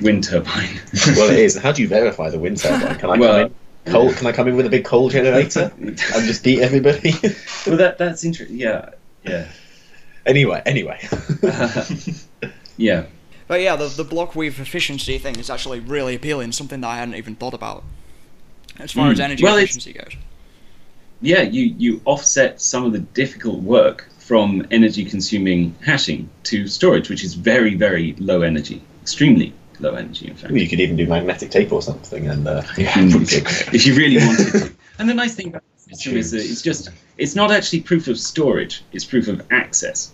wind 0.00 0.24
turbine. 0.24 0.80
well, 1.16 1.30
it 1.30 1.38
is. 1.38 1.56
How 1.62 1.70
do 1.70 1.80
you 1.82 1.86
verify 1.88 2.28
the 2.28 2.40
wind 2.40 2.56
turbine? 2.58 2.96
Can 2.98 3.10
I 3.10 3.16
Well- 3.16 3.32
come 3.44 3.46
in? 3.46 3.54
Coal, 3.92 4.12
can 4.12 4.26
I 4.26 4.32
come 4.32 4.46
in 4.46 4.56
with 4.56 4.66
a 4.66 4.68
big 4.68 4.84
coal 4.84 5.08
generator 5.08 5.72
and 5.78 5.96
just 5.96 6.44
beat 6.44 6.60
everybody? 6.60 7.12
well, 7.66 7.78
that 7.78 7.96
that's 7.96 8.24
interesting. 8.24 8.58
Yeah, 8.58 8.90
yeah, 9.24 9.46
anyway, 10.26 10.60
anyway. 10.66 11.00
yeah. 12.76 13.06
But 13.50 13.62
yeah, 13.62 13.74
the, 13.74 13.88
the 13.88 14.04
block 14.04 14.36
weave 14.36 14.60
efficiency 14.60 15.18
thing 15.18 15.36
is 15.36 15.50
actually 15.50 15.80
really 15.80 16.14
appealing, 16.14 16.52
something 16.52 16.80
that 16.82 16.86
I 16.86 16.98
hadn't 16.98 17.16
even 17.16 17.34
thought 17.34 17.52
about. 17.52 17.82
As 18.78 18.92
far 18.92 19.08
Mm. 19.08 19.12
as 19.14 19.18
energy 19.18 19.42
Well, 19.42 19.56
efficiency 19.56 19.92
goes. 19.92 20.12
Yeah, 21.20 21.42
you, 21.42 21.74
you 21.76 22.00
offset 22.04 22.60
some 22.60 22.84
of 22.84 22.92
the 22.92 23.00
difficult 23.00 23.58
work 23.58 24.08
from 24.20 24.64
energy 24.70 25.04
consuming 25.04 25.74
hashing 25.84 26.30
to 26.44 26.68
storage, 26.68 27.10
which 27.10 27.24
is 27.24 27.34
very, 27.34 27.74
very 27.74 28.14
low 28.20 28.42
energy, 28.42 28.82
extremely 29.02 29.52
low 29.80 29.94
energy, 29.96 30.28
in 30.28 30.36
fact. 30.36 30.54
you 30.54 30.68
could 30.68 30.78
even 30.78 30.94
do 30.94 31.08
magnetic 31.08 31.50
tape 31.50 31.72
or 31.72 31.82
something, 31.82 32.28
and 32.28 32.46
uh, 32.46 32.62
Mm. 32.76 33.74
if 33.74 33.84
you 33.84 33.96
really 33.96 34.18
wanted 34.24 34.52
to. 34.52 34.72
And 35.00 35.08
the 35.08 35.14
nice 35.14 35.34
thing 35.34 35.48
about 35.48 35.64
the 35.76 35.96
system 35.96 36.16
is 36.16 36.30
that 36.30 36.38
it's 36.44 36.62
just 36.62 36.90
it's 37.18 37.34
not 37.34 37.50
actually 37.50 37.80
proof 37.80 38.06
of 38.06 38.16
storage; 38.16 38.84
it's 38.92 39.04
proof 39.04 39.26
of 39.26 39.42
access. 39.50 40.12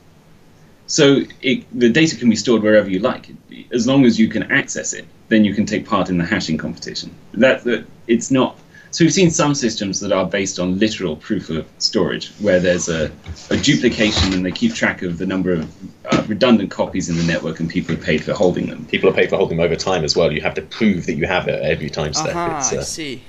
So 0.87 1.22
it, 1.42 1.64
the 1.79 1.88
data 1.88 2.16
can 2.16 2.31
be 2.31 2.37
stored 2.37 2.62
wherever 2.62 2.88
you 2.88 3.01
like, 3.01 3.29
as 3.72 3.87
long 3.87 4.05
as 4.05 4.18
you 4.18 4.29
can 4.29 4.44
access 4.44 4.92
it. 4.92 5.07
Then 5.29 5.44
you 5.44 5.55
can 5.55 5.66
take 5.66 5.87
part 5.87 6.09
in 6.09 6.18
the 6.18 6.25
hashing 6.25 6.57
competition. 6.59 7.12
That, 7.35 7.64
that 7.64 7.85
it's 8.07 8.31
not. 8.31 8.59
So 8.92 9.05
we've 9.05 9.12
seen 9.12 9.31
some 9.31 9.55
systems 9.55 10.01
that 10.01 10.12
are 10.12 10.25
based 10.25 10.59
on 10.59 10.79
literal 10.79 11.16
proof 11.16 11.51
of 11.51 11.66
storage, 11.79 12.33
where 12.37 12.61
there's 12.61 12.88
a, 12.88 13.11
a 13.51 13.57
duplication 13.57 14.33
and 14.33 14.46
they 14.46 14.53
keep 14.53 14.75
track 14.75 15.03
of 15.03 15.18
the 15.18 15.27
number 15.27 15.53
of 15.53 15.70
uh, 16.07 16.25
redundant 16.29 16.70
copies 16.70 17.09
in 17.09 17.16
the 17.16 17.25
network, 17.25 17.61
and 17.61 17.68
people 17.68 17.94
are 17.94 17.99
paid 17.99 18.25
for 18.25 18.33
holding 18.33 18.68
them. 18.68 18.87
people 18.87 19.11
are 19.11 19.12
paid 19.12 19.29
for 19.29 19.37
holding 19.37 19.59
them 19.59 19.66
over 19.66 19.77
time 19.77 20.05
as 20.05 20.16
well. 20.16 20.33
You 20.33 20.40
have 20.40 20.55
to 20.55 20.62
prove 20.62 21.05
that 21.07 21.14
you 21.14 21.27
have 21.27 21.49
it 21.49 21.61
every 21.62 21.90
time 21.90 22.14
step. 22.14 22.35
Aha, 22.35 22.59
It's, 22.59 22.72
I 22.72 22.77
uh, 22.77 22.83
see. 22.83 23.22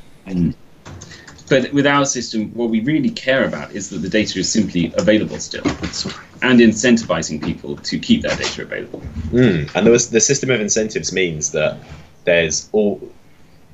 But 1.50 1.72
with 1.72 1.88
our 1.88 2.06
system, 2.06 2.52
what 2.54 2.70
we 2.70 2.82
really 2.82 3.10
care 3.10 3.46
about 3.46 3.72
is 3.72 3.90
that 3.90 4.00
the 4.00 4.10
data 4.10 4.40
is 4.40 4.52
simply 4.52 4.94
available 4.98 5.40
still, 5.40 5.64
and 6.42 6.60
incentivizing 6.60 7.44
people 7.44 7.78
to 7.78 7.98
keep 8.00 8.22
that 8.24 8.38
data 8.38 8.64
available. 8.64 9.02
Mm. 9.32 9.74
And 9.74 9.86
there 9.86 9.92
was, 9.94 10.10
the 10.10 10.20
system 10.20 10.50
of 10.50 10.60
incentives 10.60 11.14
means 11.14 11.52
that 11.52 11.78
there's 12.26 12.68
all, 12.74 13.00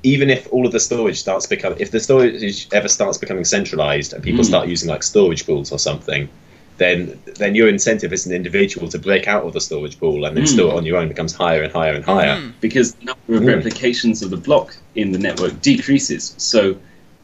even 0.04 0.30
if 0.30 0.48
all 0.52 0.68
of 0.68 0.72
the 0.72 0.80
storage 0.80 1.20
starts 1.20 1.48
becoming, 1.48 1.80
if 1.80 1.90
the 1.90 2.00
storage 2.00 2.68
ever 2.72 2.88
starts 2.88 3.18
becoming 3.18 3.44
centralized 3.46 4.14
and 4.14 4.24
people 4.24 4.44
Mm. 4.44 4.48
start 4.48 4.68
using 4.68 4.90
like 4.90 5.02
storage 5.02 5.46
pools 5.46 5.72
or 5.72 5.80
something, 5.80 6.30
then 6.78 7.20
then 7.38 7.54
your 7.56 7.68
incentive 7.70 8.12
as 8.14 8.26
an 8.26 8.34
individual 8.34 8.88
to 8.90 8.98
break 9.00 9.28
out 9.28 9.44
of 9.46 9.54
the 9.54 9.62
storage 9.62 9.98
pool 10.00 10.26
and 10.26 10.36
then 10.38 10.44
Mm. 10.44 10.48
store 10.48 10.74
it 10.74 10.78
on 10.78 10.86
your 10.86 10.98
own 10.98 11.08
becomes 11.08 11.34
higher 11.34 11.62
and 11.64 11.72
higher 11.74 11.94
and 11.94 12.04
higher. 12.06 12.36
Mhm. 12.38 12.52
because 12.62 12.94
the 12.96 13.06
number 13.06 13.36
of 13.36 13.42
Mm. 13.44 13.56
replications 13.56 14.22
of 14.22 14.30
the 14.30 14.38
block 14.38 14.76
in 14.96 15.12
the 15.12 15.20
network 15.20 15.60
decreases. 15.62 16.34
So 16.38 16.76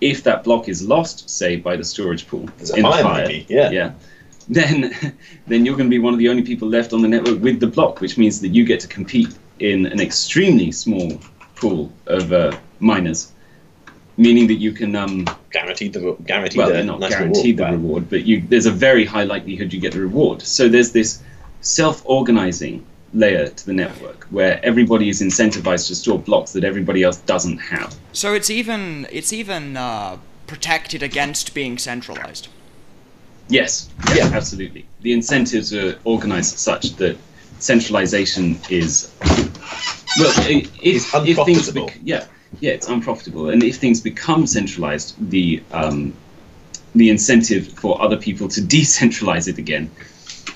if 0.02 0.24
that 0.24 0.44
block 0.44 0.70
is 0.70 0.88
lost, 0.88 1.30
say 1.30 1.56
by 1.56 1.76
the 1.76 1.84
storage 1.84 2.28
pool 2.28 2.50
a 2.74 2.76
in 2.76 2.84
fire, 2.84 3.28
maybe, 3.28 3.46
yeah. 3.50 3.70
yeah, 3.70 3.92
then 4.48 4.94
then 5.48 5.66
you're 5.66 5.76
going 5.76 5.90
to 5.90 5.96
be 5.96 6.00
one 6.00 6.14
of 6.14 6.20
the 6.20 6.30
only 6.30 6.44
people 6.44 6.68
left 6.68 6.94
on 6.94 7.02
the 7.02 7.08
network 7.08 7.40
with 7.42 7.60
the 7.60 7.68
block, 7.68 8.02
which 8.02 8.18
means 8.18 8.42
that 8.42 8.50
you 8.50 8.66
get 8.66 8.80
to 8.82 8.88
compete 8.88 9.38
in 9.60 9.86
an 9.86 10.00
extremely 10.00 10.72
small 10.72 11.20
pool 11.56 11.92
of 12.08 12.32
uh, 12.32 12.58
miners, 12.80 13.32
meaning 14.18 14.48
that 14.48 14.56
you 14.56 14.72
can. 14.72 14.96
Um, 14.96 15.26
Guaranteed 15.52 15.94
the 15.94 16.16
guaranteed 16.26 16.58
well, 16.60 16.70
the 16.70 16.84
not 16.84 17.00
guaranteed 17.02 17.58
the 17.58 17.64
reward. 17.64 17.82
reward, 17.82 18.10
but 18.10 18.24
you, 18.24 18.42
there's 18.48 18.68
a 18.68 18.72
very 18.72 19.04
high 19.04 19.24
likelihood 19.24 19.74
you 19.74 19.80
get 19.80 19.94
the 19.94 20.00
reward. 20.00 20.44
So 20.44 20.70
there's 20.70 20.92
this 20.92 21.24
self-organizing 21.62 22.86
layer 23.14 23.48
to 23.48 23.66
the 23.66 23.74
network 23.74 24.26
where 24.30 24.64
everybody 24.64 25.10
is 25.10 25.22
incentivized 25.22 25.88
to 25.88 25.96
store 25.96 26.20
blocks 26.20 26.52
that 26.54 26.64
everybody 26.64 27.04
else 27.04 27.18
doesn't 27.18 27.58
have. 27.58 27.96
So 28.14 28.34
it's 28.34 28.50
even 28.50 29.08
it's 29.12 29.34
even 29.34 29.78
uh, 29.78 30.18
protected 30.48 31.02
against 31.04 31.54
being 31.54 31.78
centralized. 31.78 32.48
Yes, 33.48 33.90
yeah, 34.16 34.26
absolutely. 34.34 34.86
The 35.02 35.12
incentives 35.14 35.74
are 35.74 35.98
organized 36.04 36.58
such 36.60 36.96
that 36.98 37.18
centralization 37.60 38.60
is 38.70 39.12
well, 40.20 40.34
i- 40.38 40.68
if, 40.82 41.14
It's 41.14 41.14
if 41.14 41.14
things 41.46 41.68
unprofitable. 41.68 41.86
bec- 41.88 41.98
yeah, 42.04 42.26
yeah, 42.62 42.72
it's 42.72 42.88
unprofitable, 42.88 43.50
and 43.50 43.64
if 43.64 43.78
things 43.78 44.02
become 44.02 44.46
centralized, 44.48 45.16
the 45.32 45.64
um, 45.72 46.14
the 46.96 47.10
incentive 47.10 47.68
for 47.74 48.02
other 48.02 48.18
people 48.18 48.48
to 48.50 48.62
decentralize 48.78 49.48
it 49.48 49.58
again 49.58 49.90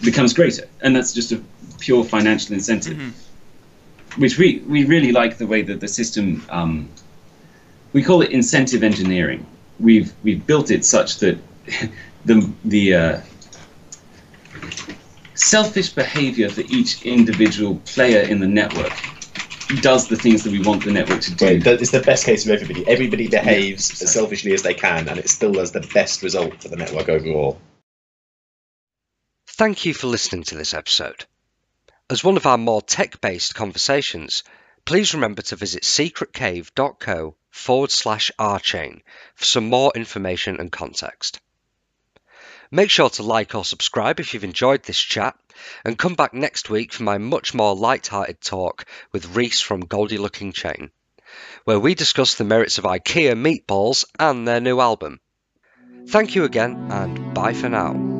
becomes 0.03 0.33
greater, 0.33 0.67
and 0.81 0.95
that's 0.95 1.13
just 1.13 1.31
a 1.31 1.41
pure 1.83 2.03
financial 2.03 2.53
incentive. 2.53 2.97
Which 4.17 4.37
we 4.37 4.63
we 4.67 4.85
really 4.85 5.11
like 5.11 5.37
the 5.37 5.47
way 5.47 5.61
that 5.63 5.79
the 5.79 5.87
system 5.87 6.45
um, 6.49 6.89
we 7.93 8.03
call 8.03 8.21
it 8.21 8.31
incentive 8.31 8.83
engineering. 8.83 9.45
We've 9.79 10.13
we've 10.23 10.45
built 10.45 10.71
it 10.71 10.85
such 10.85 11.19
that 11.19 11.37
the 12.25 12.51
the 12.63 12.95
uh, 12.95 13.21
selfish 15.35 15.89
behavior 15.89 16.49
for 16.49 16.61
each 16.61 17.03
individual 17.03 17.75
player 17.85 18.21
in 18.21 18.39
the 18.39 18.47
network 18.47 18.93
does 19.81 20.07
the 20.07 20.15
things 20.15 20.43
that 20.43 20.51
we 20.51 20.61
want 20.61 20.83
the 20.83 20.91
network 20.91 21.21
to 21.21 21.33
do. 21.33 21.45
Right, 21.45 21.65
It's 21.65 21.91
the 21.91 22.01
best 22.01 22.25
case 22.25 22.45
of 22.45 22.51
everybody. 22.51 22.87
Everybody 22.87 23.27
behaves 23.27 23.89
precisely. 23.89 24.05
as 24.05 24.13
selfishly 24.13 24.53
as 24.53 24.61
they 24.61 24.73
can, 24.73 25.09
and 25.09 25.17
it 25.17 25.29
still 25.29 25.55
has 25.55 25.71
the 25.71 25.81
best 25.93 26.21
result 26.21 26.61
for 26.61 26.67
the 26.67 26.75
network 26.75 27.09
overall. 27.09 27.59
Thank 29.47 29.85
you 29.85 29.93
for 29.93 30.07
listening 30.07 30.43
to 30.45 30.55
this 30.55 30.73
episode. 30.73 31.25
As 32.13 32.23
one 32.23 32.37
of 32.37 32.45
our 32.45 32.59
more 32.59 32.83
tech 32.83 33.21
based 33.21 33.55
conversations, 33.55 34.43
please 34.85 35.15
remember 35.15 35.41
to 35.41 35.55
visit 35.55 35.81
secretcave.co 35.81 37.35
forward 37.49 37.89
slash 37.89 38.29
archain 38.37 39.01
for 39.33 39.45
some 39.45 39.67
more 39.67 39.91
information 39.95 40.59
and 40.59 40.71
context. 40.71 41.39
Make 42.69 42.91
sure 42.91 43.09
to 43.09 43.23
like 43.23 43.55
or 43.55 43.65
subscribe 43.65 44.19
if 44.19 44.31
you've 44.31 44.43
enjoyed 44.43 44.83
this 44.83 44.99
chat, 44.99 45.35
and 45.83 45.97
come 45.97 46.13
back 46.13 46.35
next 46.35 46.69
week 46.69 46.93
for 46.93 47.01
my 47.01 47.17
much 47.17 47.55
more 47.55 47.75
light-hearted 47.75 48.41
talk 48.41 48.85
with 49.11 49.35
Reese 49.35 49.61
from 49.61 49.81
Goldie 49.81 50.19
Lookin 50.19 50.53
Chain, 50.53 50.91
where 51.63 51.79
we 51.79 51.95
discuss 51.95 52.35
the 52.35 52.43
merits 52.43 52.77
of 52.77 52.83
IKEA 52.83 53.33
meatballs 53.33 54.05
and 54.19 54.47
their 54.47 54.61
new 54.61 54.79
album. 54.79 55.19
Thank 56.09 56.35
you 56.35 56.43
again, 56.43 56.91
and 56.91 57.33
bye 57.33 57.53
for 57.53 57.69
now. 57.69 58.12